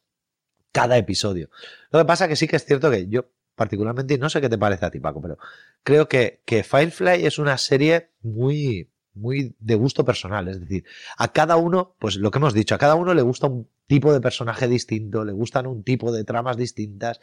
cada 0.72 0.96
episodio. 0.96 1.50
Lo 1.90 1.98
que 1.98 2.06
pasa 2.06 2.28
que 2.28 2.36
sí 2.36 2.48
que 2.48 2.56
es 2.56 2.64
cierto 2.64 2.90
que 2.90 3.08
yo 3.08 3.26
particularmente, 3.54 4.16
no 4.16 4.30
sé 4.30 4.40
qué 4.40 4.48
te 4.48 4.56
parece 4.56 4.86
a 4.86 4.90
ti 4.90 5.00
Paco, 5.00 5.20
pero 5.20 5.36
creo 5.82 6.08
que, 6.08 6.40
que 6.46 6.62
Firefly 6.62 7.26
es 7.26 7.38
una 7.38 7.58
serie 7.58 8.08
muy, 8.22 8.88
muy 9.14 9.54
de 9.58 9.74
gusto 9.74 10.04
personal, 10.04 10.48
es 10.48 10.60
decir, 10.60 10.84
a 11.16 11.32
cada 11.32 11.56
uno, 11.56 11.94
pues 11.98 12.16
lo 12.16 12.30
que 12.30 12.38
hemos 12.38 12.54
dicho, 12.54 12.74
a 12.74 12.78
cada 12.78 12.94
uno 12.94 13.14
le 13.14 13.22
gusta 13.22 13.46
un 13.46 13.68
tipo 13.86 14.12
de 14.12 14.20
personaje 14.20 14.68
distinto, 14.68 15.24
le 15.24 15.32
gustan 15.32 15.66
un 15.66 15.82
tipo 15.82 16.12
de 16.12 16.24
tramas 16.24 16.56
distintas 16.56 17.20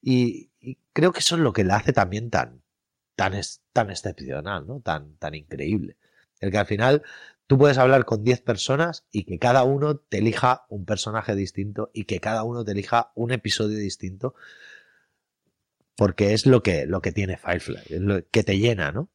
y, 0.00 0.50
creo 0.92 1.12
que 1.12 1.20
eso 1.20 1.36
es 1.36 1.42
lo 1.42 1.52
que 1.52 1.64
le 1.64 1.72
hace 1.74 1.92
también 1.92 2.30
tan, 2.30 2.62
tan, 3.14 3.34
tan 3.72 3.90
excepcional, 3.90 4.66
¿no? 4.66 4.80
Tan, 4.80 5.16
tan 5.16 5.34
increíble. 5.34 5.96
El 6.40 6.50
que 6.50 6.58
al 6.58 6.66
final 6.66 7.02
tú 7.46 7.58
puedes 7.58 7.78
hablar 7.78 8.04
con 8.04 8.24
10 8.24 8.40
personas 8.42 9.04
y 9.12 9.24
que 9.24 9.38
cada 9.38 9.62
uno 9.64 9.96
te 9.96 10.18
elija 10.18 10.66
un 10.68 10.84
personaje 10.84 11.34
distinto 11.34 11.90
y 11.92 12.04
que 12.04 12.20
cada 12.20 12.42
uno 12.42 12.64
te 12.64 12.72
elija 12.72 13.12
un 13.14 13.30
episodio 13.30 13.78
distinto 13.78 14.34
porque 15.96 16.34
es 16.34 16.46
lo 16.46 16.62
que, 16.62 16.86
lo 16.86 17.00
que 17.00 17.12
tiene 17.12 17.36
Firefly, 17.36 17.80
es 17.88 18.00
lo 18.00 18.26
que 18.30 18.42
te 18.42 18.58
llena, 18.58 18.92
¿no? 18.92 19.08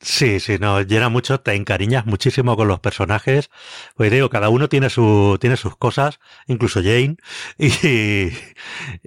Sí, 0.00 0.38
sí, 0.38 0.58
no, 0.60 0.80
llena 0.82 1.08
mucho, 1.08 1.40
te 1.40 1.54
encariñas 1.54 2.06
muchísimo 2.06 2.56
con 2.56 2.68
los 2.68 2.78
personajes. 2.80 3.50
Pues 3.96 4.12
digo, 4.12 4.30
cada 4.30 4.48
uno 4.48 4.68
tiene 4.68 4.90
su, 4.90 5.38
tiene 5.40 5.56
sus 5.56 5.76
cosas, 5.76 6.20
incluso 6.46 6.80
Jane. 6.82 7.16
Y, 7.58 8.30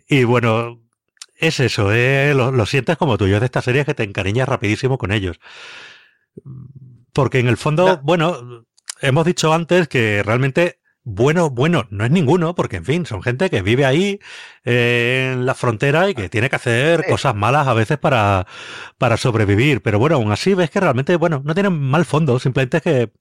y 0.07 0.23
bueno, 0.25 0.81
es 1.37 1.59
eso, 1.59 1.93
eh, 1.93 2.33
lo, 2.35 2.51
lo, 2.51 2.65
sientes 2.65 2.97
como 2.97 3.17
tú. 3.17 3.27
Yo 3.27 3.39
de 3.39 3.45
esta 3.45 3.61
serie 3.61 3.85
que 3.85 3.93
te 3.93 4.03
encariñas 4.03 4.49
rapidísimo 4.49 4.97
con 4.97 5.11
ellos. 5.11 5.39
Porque 7.13 7.39
en 7.39 7.47
el 7.47 7.57
fondo, 7.57 7.85
no. 7.85 8.01
bueno, 8.03 8.65
hemos 9.01 9.25
dicho 9.25 9.53
antes 9.53 9.87
que 9.87 10.23
realmente 10.23 10.80
bueno, 11.03 11.49
bueno, 11.49 11.87
no 11.89 12.05
es 12.05 12.11
ninguno, 12.11 12.53
porque 12.53 12.77
en 12.77 12.85
fin, 12.85 13.05
son 13.05 13.23
gente 13.23 13.49
que 13.49 13.61
vive 13.61 13.85
ahí 13.85 14.19
eh, 14.63 15.31
en 15.33 15.45
la 15.45 15.55
frontera 15.55 16.09
y 16.09 16.13
que 16.15 16.29
tiene 16.29 16.49
que 16.49 16.55
hacer 16.55 17.05
cosas 17.07 17.35
malas 17.35 17.67
a 17.67 17.73
veces 17.73 17.97
para, 17.97 18.45
para 18.97 19.17
sobrevivir. 19.17 19.81
Pero 19.81 19.97
bueno, 19.97 20.17
aún 20.17 20.31
así 20.31 20.53
ves 20.53 20.69
que 20.69 20.79
realmente, 20.79 21.15
bueno, 21.15 21.41
no 21.43 21.53
tienen 21.53 21.73
mal 21.73 22.05
fondo, 22.05 22.39
simplemente 22.39 22.77
es 22.77 22.83
que 22.83 23.11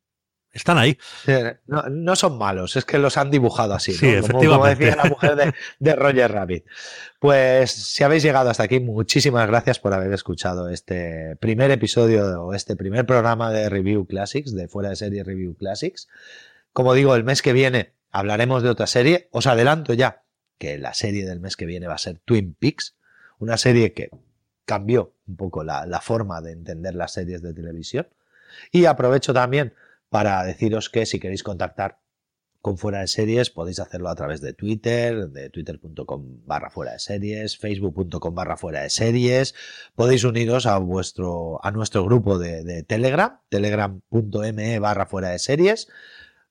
están 0.53 0.79
ahí. 0.79 0.99
Sí, 1.25 1.33
no, 1.67 1.85
no, 1.89 2.17
son 2.17 2.37
malos, 2.37 2.77
es 2.77 2.85
que 2.85 2.99
los 2.99 3.17
han 3.17 3.31
dibujado 3.31 3.73
así. 3.73 3.93
Sí, 3.93 4.07
¿no? 4.07 4.13
efectivamente. 4.19 4.47
Como, 4.47 4.59
como, 4.59 4.67
decía 4.67 4.97
la 4.97 5.09
mujer 5.09 5.37
de, 5.37 5.55
de, 5.79 5.97
Roger 5.97 6.33
Rabbit. 6.33 6.65
Pues 7.19 7.71
si 7.71 8.05
habéis 8.05 8.23
llegado 8.23 8.51
hasta 8.51 8.65
aquí, 8.65 8.81
muchísimas 8.81 9.47
gracias 9.47 9.79
por 9.79 9.95
haber 9.95 10.13
escuchado 10.13 10.69
este 10.69 11.37
primer 11.37 11.71
episodio 11.71 12.43
o 12.43 12.53
este 12.53 12.77
primer 12.77 13.07
programa 13.07 13.51
de 13.51 13.69
Review 13.69 14.07
Classics, 14.07 14.55
de 14.55 14.69
Fuera 14.69 14.91
de 14.91 14.97
Serie 14.97 15.25
Review 15.25 15.55
Classics. 15.57 16.09
Como 16.73 16.95
digo, 16.95 17.15
el 17.15 17.25
mes 17.25 17.43
que 17.43 17.53
viene 17.53 17.95
hablaremos 18.11 18.63
de 18.63 18.71
otra 18.71 18.87
serie. 18.87 19.29
Os 19.33 19.47
adelanto 19.47 19.95
ya 19.95 20.25
que 20.59 20.79
la 20.79 20.95
serie 20.95 21.27
del 21.27 21.41
mes 21.41 21.57
que 21.57 21.67
viene 21.67 21.87
va 21.87 21.95
a 21.95 21.99
ser 21.99 22.19
Twin 22.25 22.55
Peaks, 22.55 22.97
una 23.39 23.57
serie 23.57 23.93
que 23.93 24.11
cambió 24.67 25.15
un 25.27 25.37
poco 25.37 25.65
la, 25.65 26.01
forma 26.03 26.41
de 26.41 26.53
entender 26.53 26.95
las 26.95 27.13
series 27.13 27.43
de 27.43 27.55
televisión. 27.55 28.09
Y 28.71 28.85
aprovecho 28.85 29.33
también 29.33 29.75
para 30.11 30.45
deciros 30.45 30.91
que 30.91 31.07
si 31.07 31.19
queréis 31.19 31.43
contactar 31.43 31.99
con 32.61 32.77
Fuera 32.77 33.01
de 33.01 33.07
Series 33.07 33.49
podéis 33.49 33.81
hacerlo 33.81 34.11
a 34.11 34.15
través 34.15 34.43
de 34.43 34.53
Twitter, 34.53 35.31
de 35.31 35.49
twitter.com 35.49 36.45
barra 36.45 36.69
fuera 36.69 36.93
de 36.93 36.99
series, 36.99 37.57
facebook.com 37.57 38.35
barra 38.35 38.59
fuera 38.59 38.83
de 38.83 38.91
series. 38.91 39.55
Podéis 39.95 40.25
uniros 40.25 40.67
a 40.67 40.79
nuestro 40.79 42.05
grupo 42.05 42.39
de, 42.39 42.63
de 42.63 42.83
Telegram, 42.83 43.41
telegram.me 43.49 44.79
barra 44.79 45.07
fuera 45.07 45.31
de 45.31 45.39
series. 45.39 45.89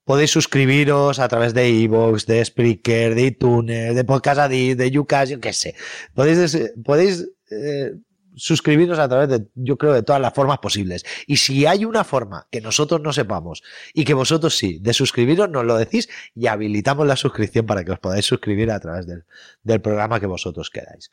Podéis 0.09 0.31
suscribiros 0.31 1.19
a 1.19 1.27
través 1.27 1.53
de 1.53 1.69
iVoox, 1.69 2.25
de 2.25 2.43
Spreaker, 2.43 3.13
de 3.13 3.27
iTunes, 3.27 3.93
de 3.93 4.03
Podcast 4.03 4.39
Addict, 4.39 4.79
de 4.79 4.97
Ucas, 4.97 5.29
yo 5.29 5.39
qué 5.39 5.53
sé. 5.53 5.75
Podéis, 6.15 6.57
podéis 6.83 7.29
eh, 7.51 7.93
suscribiros 8.33 8.97
a 8.97 9.07
través 9.07 9.29
de, 9.29 9.47
yo 9.53 9.77
creo, 9.77 9.93
de 9.93 10.01
todas 10.01 10.19
las 10.19 10.33
formas 10.33 10.57
posibles. 10.57 11.05
Y 11.27 11.37
si 11.37 11.67
hay 11.67 11.85
una 11.85 12.03
forma 12.03 12.47
que 12.49 12.59
nosotros 12.59 13.01
no 13.01 13.13
sepamos 13.13 13.61
y 13.93 14.03
que 14.03 14.15
vosotros 14.15 14.57
sí, 14.57 14.79
de 14.79 14.93
suscribiros, 14.93 15.47
nos 15.47 15.63
lo 15.63 15.77
decís 15.77 16.09
y 16.33 16.47
habilitamos 16.47 17.05
la 17.05 17.15
suscripción 17.15 17.67
para 17.67 17.83
que 17.83 17.91
os 17.91 17.99
podáis 17.99 18.25
suscribir 18.25 18.71
a 18.71 18.79
través 18.79 19.05
del, 19.05 19.25
del 19.61 19.79
programa 19.79 20.19
que 20.19 20.25
vosotros 20.25 20.71
queráis. 20.71 21.11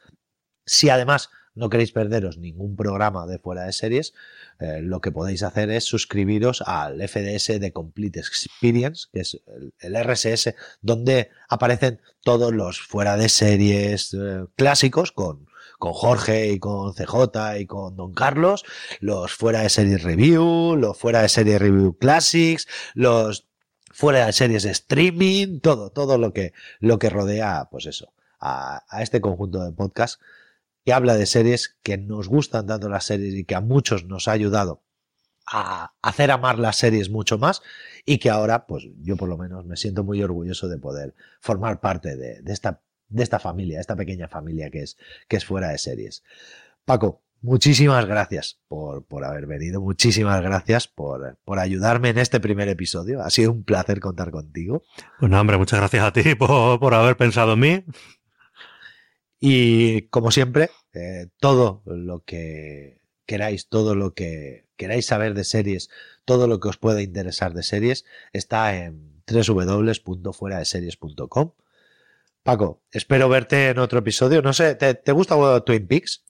Si 0.64 0.88
además 0.88 1.28
no 1.56 1.70
queréis 1.70 1.90
perderos 1.90 2.38
ningún 2.38 2.76
programa 2.76 3.26
de 3.26 3.38
fuera 3.38 3.64
de 3.64 3.72
series, 3.72 4.14
eh, 4.60 4.80
lo 4.82 5.00
que 5.00 5.10
podéis 5.10 5.42
hacer 5.42 5.70
es 5.70 5.84
suscribiros 5.84 6.62
al 6.62 7.00
FDS 7.00 7.58
de 7.58 7.72
Complete 7.72 8.20
Experience, 8.20 9.08
que 9.12 9.20
es 9.20 9.42
el, 9.80 9.96
RSS, 9.96 10.54
donde 10.82 11.30
aparecen 11.48 12.00
todos 12.22 12.52
los 12.52 12.80
fuera 12.80 13.16
de 13.16 13.28
series 13.28 14.14
eh, 14.14 14.44
clásicos 14.54 15.12
con, 15.12 15.46
con 15.78 15.94
Jorge 15.94 16.52
y 16.52 16.58
con 16.58 16.92
CJ 16.94 17.58
y 17.58 17.66
con 17.66 17.96
Don 17.96 18.12
Carlos, 18.12 18.64
los 19.00 19.32
fuera 19.32 19.62
de 19.62 19.70
series 19.70 20.02
review, 20.02 20.76
los 20.76 20.96
fuera 20.96 21.22
de 21.22 21.28
series 21.30 21.60
review 21.60 21.96
classics, 21.98 22.68
los 22.94 23.48
fuera 23.90 24.26
de 24.26 24.32
series 24.34 24.66
streaming, 24.66 25.60
todo, 25.60 25.90
todo 25.90 26.18
lo 26.18 26.34
que, 26.34 26.52
lo 26.80 26.98
que 26.98 27.08
rodea, 27.08 27.68
pues 27.70 27.86
eso, 27.86 28.12
a, 28.40 28.84
a 28.90 29.02
este 29.02 29.22
conjunto 29.22 29.64
de 29.64 29.72
podcast 29.72 30.20
que 30.86 30.92
habla 30.92 31.16
de 31.16 31.26
series 31.26 31.76
que 31.82 31.98
nos 31.98 32.28
gustan 32.28 32.68
tanto 32.68 32.88
las 32.88 33.04
series 33.04 33.34
y 33.34 33.44
que 33.44 33.56
a 33.56 33.60
muchos 33.60 34.04
nos 34.04 34.28
ha 34.28 34.32
ayudado 34.32 34.84
a 35.44 35.92
hacer 36.00 36.30
amar 36.30 36.60
las 36.60 36.76
series 36.76 37.10
mucho 37.10 37.38
más 37.38 37.60
y 38.04 38.18
que 38.18 38.30
ahora, 38.30 38.66
pues 38.66 38.84
yo 39.02 39.16
por 39.16 39.28
lo 39.28 39.36
menos 39.36 39.66
me 39.66 39.76
siento 39.76 40.04
muy 40.04 40.22
orgulloso 40.22 40.68
de 40.68 40.78
poder 40.78 41.16
formar 41.40 41.80
parte 41.80 42.16
de, 42.16 42.40
de 42.40 42.52
esta, 42.52 42.82
de 43.08 43.24
esta 43.24 43.40
familia, 43.40 43.80
esta 43.80 43.96
pequeña 43.96 44.28
familia 44.28 44.70
que 44.70 44.82
es, 44.82 44.96
que 45.26 45.36
es 45.36 45.44
fuera 45.44 45.70
de 45.70 45.78
series. 45.78 46.22
Paco, 46.84 47.20
muchísimas 47.40 48.06
gracias 48.06 48.60
por, 48.68 49.04
por 49.06 49.24
haber 49.24 49.46
venido, 49.46 49.80
muchísimas 49.80 50.40
gracias 50.40 50.86
por, 50.86 51.36
por 51.44 51.58
ayudarme 51.58 52.10
en 52.10 52.18
este 52.18 52.38
primer 52.38 52.68
episodio. 52.68 53.22
Ha 53.22 53.30
sido 53.30 53.50
un 53.50 53.64
placer 53.64 53.98
contar 53.98 54.30
contigo. 54.30 54.84
Pues 55.18 55.32
no, 55.32 55.40
hombre, 55.40 55.58
muchas 55.58 55.80
gracias 55.80 56.04
a 56.04 56.12
ti 56.12 56.34
por, 56.38 56.78
por 56.78 56.94
haber 56.94 57.16
pensado 57.16 57.54
en 57.54 57.58
mí. 57.58 57.84
Y 59.40 60.02
como 60.08 60.30
siempre, 60.30 60.70
eh, 60.94 61.26
todo 61.38 61.82
lo 61.84 62.24
que 62.24 63.02
queráis, 63.26 63.68
todo 63.68 63.94
lo 63.94 64.14
que 64.14 64.64
queráis 64.76 65.04
saber 65.06 65.34
de 65.34 65.44
series, 65.44 65.90
todo 66.24 66.46
lo 66.46 66.60
que 66.60 66.68
os 66.68 66.78
pueda 66.78 67.02
interesar 67.02 67.52
de 67.54 67.62
series, 67.62 68.04
está 68.32 68.76
en 68.76 69.22
www.fueradeseries.com. 69.26 71.52
Paco, 72.42 72.82
espero 72.92 73.28
verte 73.28 73.68
en 73.70 73.78
otro 73.78 73.98
episodio. 73.98 74.40
No 74.40 74.52
sé, 74.52 74.76
¿te, 74.76 75.12
gusta 75.12 75.60
Twin 75.64 75.88
Peaks? 75.88 76.24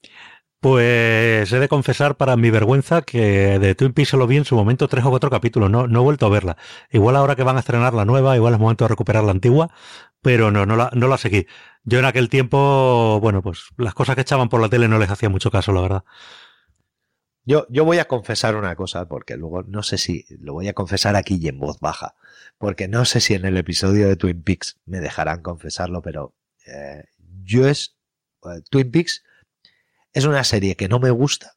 Pues 0.60 1.52
he 1.52 1.58
de 1.58 1.68
confesar 1.68 2.16
para 2.16 2.36
mi 2.36 2.48
vergüenza 2.50 3.02
que 3.02 3.58
de 3.58 3.74
Twin 3.74 3.92
Peaks 3.92 4.08
solo 4.08 4.26
vi 4.26 4.38
en 4.38 4.46
su 4.46 4.56
momento 4.56 4.88
tres 4.88 5.04
o 5.04 5.10
cuatro 5.10 5.28
capítulos, 5.28 5.70
no, 5.70 5.86
no 5.86 6.00
he 6.00 6.02
vuelto 6.02 6.24
a 6.24 6.30
verla. 6.30 6.56
Igual 6.90 7.16
ahora 7.16 7.36
que 7.36 7.42
van 7.42 7.56
a 7.56 7.58
estrenar 7.60 7.92
la 7.92 8.06
nueva, 8.06 8.34
igual 8.34 8.54
es 8.54 8.58
momento 8.58 8.84
de 8.84 8.88
recuperar 8.88 9.24
la 9.24 9.32
antigua, 9.32 9.74
pero 10.22 10.50
no, 10.50 10.64
no 10.64 10.76
la, 10.76 10.90
no 10.94 11.06
la 11.06 11.18
seguí. 11.18 11.46
Yo 11.88 12.00
en 12.00 12.04
aquel 12.04 12.28
tiempo, 12.28 13.20
bueno, 13.20 13.42
pues 13.42 13.68
las 13.76 13.94
cosas 13.94 14.16
que 14.16 14.22
echaban 14.22 14.48
por 14.48 14.60
la 14.60 14.68
tele 14.68 14.88
no 14.88 14.98
les 14.98 15.08
hacía 15.08 15.28
mucho 15.28 15.52
caso, 15.52 15.72
la 15.72 15.82
verdad. 15.82 16.04
Yo, 17.44 17.64
yo 17.70 17.84
voy 17.84 17.98
a 17.98 18.08
confesar 18.08 18.56
una 18.56 18.74
cosa, 18.74 19.06
porque 19.06 19.36
luego 19.36 19.62
no 19.62 19.84
sé 19.84 19.96
si 19.96 20.26
lo 20.40 20.52
voy 20.52 20.66
a 20.66 20.72
confesar 20.72 21.14
aquí 21.14 21.38
y 21.40 21.46
en 21.46 21.60
voz 21.60 21.78
baja, 21.78 22.16
porque 22.58 22.88
no 22.88 23.04
sé 23.04 23.20
si 23.20 23.34
en 23.34 23.44
el 23.44 23.56
episodio 23.56 24.08
de 24.08 24.16
Twin 24.16 24.42
Peaks 24.42 24.80
me 24.84 24.98
dejarán 24.98 25.42
confesarlo, 25.42 26.02
pero 26.02 26.34
eh, 26.66 27.04
yo 27.44 27.68
es 27.68 27.96
eh, 28.42 28.62
Twin 28.68 28.90
Peaks 28.90 29.22
es 30.12 30.24
una 30.24 30.42
serie 30.42 30.74
que 30.74 30.88
no 30.88 30.98
me 30.98 31.10
gusta, 31.10 31.54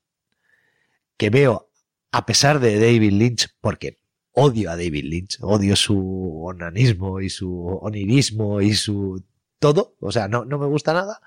que 1.18 1.31
veo 1.31 1.72
a 2.11 2.27
pesar 2.27 2.60
de 2.60 2.77
David 2.80 3.14
Lynch, 3.14 3.47
porque 3.61 3.97
odio 4.34 4.69
a 4.69 4.76
David 4.76 5.06
Lynch, 5.06 5.39
odio 5.41 5.76
su 5.76 6.43
onanismo 6.43 7.19
y 7.19 7.31
su 7.31 7.80
onirismo 7.81 8.61
y 8.61 8.76
su 8.76 9.23
todo, 9.60 9.95
o 9.99 10.11
sea, 10.11 10.27
no, 10.27 10.45
no 10.45 10.57
me 10.57 10.65
gusta 10.65 10.94
nada, 10.94 11.22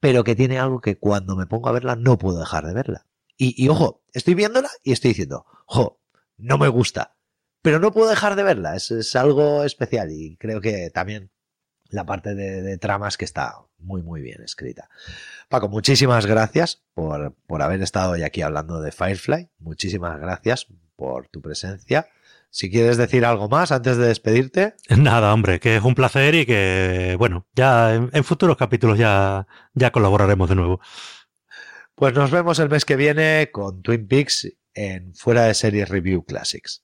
pero 0.00 0.24
que 0.24 0.36
tiene 0.36 0.58
algo 0.58 0.80
que 0.80 0.96
cuando 0.96 1.36
me 1.36 1.46
pongo 1.46 1.68
a 1.68 1.72
verla 1.72 1.96
no 1.96 2.18
puedo 2.18 2.38
dejar 2.38 2.66
de 2.66 2.74
verla. 2.74 3.06
Y, 3.36 3.62
y 3.62 3.68
ojo, 3.68 4.02
estoy 4.12 4.34
viéndola 4.34 4.70
y 4.82 4.92
estoy 4.92 5.10
diciendo, 5.10 5.44
jo, 5.66 6.00
no 6.36 6.58
me 6.58 6.68
gusta, 6.68 7.16
pero 7.62 7.80
no 7.80 7.92
puedo 7.92 8.08
dejar 8.08 8.36
de 8.36 8.42
verla, 8.42 8.76
es, 8.76 8.90
es 8.90 9.16
algo 9.16 9.64
especial 9.64 10.12
y 10.12 10.36
creo 10.36 10.60
que 10.60 10.90
también 10.90 11.30
la 11.88 12.04
parte 12.04 12.34
de, 12.34 12.62
de, 12.62 12.78
tramas 12.78 13.16
que 13.16 13.24
está 13.24 13.54
muy, 13.78 14.02
muy 14.02 14.20
bien 14.20 14.42
escrita. 14.42 14.88
Paco, 15.48 15.68
muchísimas 15.68 16.26
gracias 16.26 16.82
por, 16.94 17.34
por 17.46 17.62
haber 17.62 17.82
estado 17.82 18.12
hoy 18.12 18.22
aquí 18.22 18.42
hablando 18.42 18.80
de 18.80 18.92
Firefly. 18.92 19.50
Muchísimas 19.58 20.18
gracias 20.18 20.66
por 20.96 21.28
tu 21.28 21.40
presencia. 21.40 22.08
Si 22.54 22.70
quieres 22.70 22.96
decir 22.98 23.24
algo 23.24 23.48
más 23.48 23.72
antes 23.72 23.96
de 23.96 24.06
despedirte. 24.06 24.76
Nada, 24.88 25.34
hombre, 25.34 25.58
que 25.58 25.74
es 25.74 25.82
un 25.82 25.96
placer 25.96 26.36
y 26.36 26.46
que, 26.46 27.16
bueno, 27.18 27.48
ya 27.52 27.96
en, 27.96 28.10
en 28.12 28.22
futuros 28.22 28.56
capítulos 28.56 28.96
ya, 28.96 29.48
ya 29.72 29.90
colaboraremos 29.90 30.48
de 30.48 30.54
nuevo. 30.54 30.80
Pues 31.96 32.14
nos 32.14 32.30
vemos 32.30 32.60
el 32.60 32.68
mes 32.68 32.84
que 32.84 32.94
viene 32.94 33.50
con 33.50 33.82
Twin 33.82 34.06
Peaks 34.06 34.52
en 34.72 35.16
Fuera 35.16 35.46
de 35.46 35.54
Series 35.54 35.88
Review 35.88 36.24
Classics. 36.24 36.83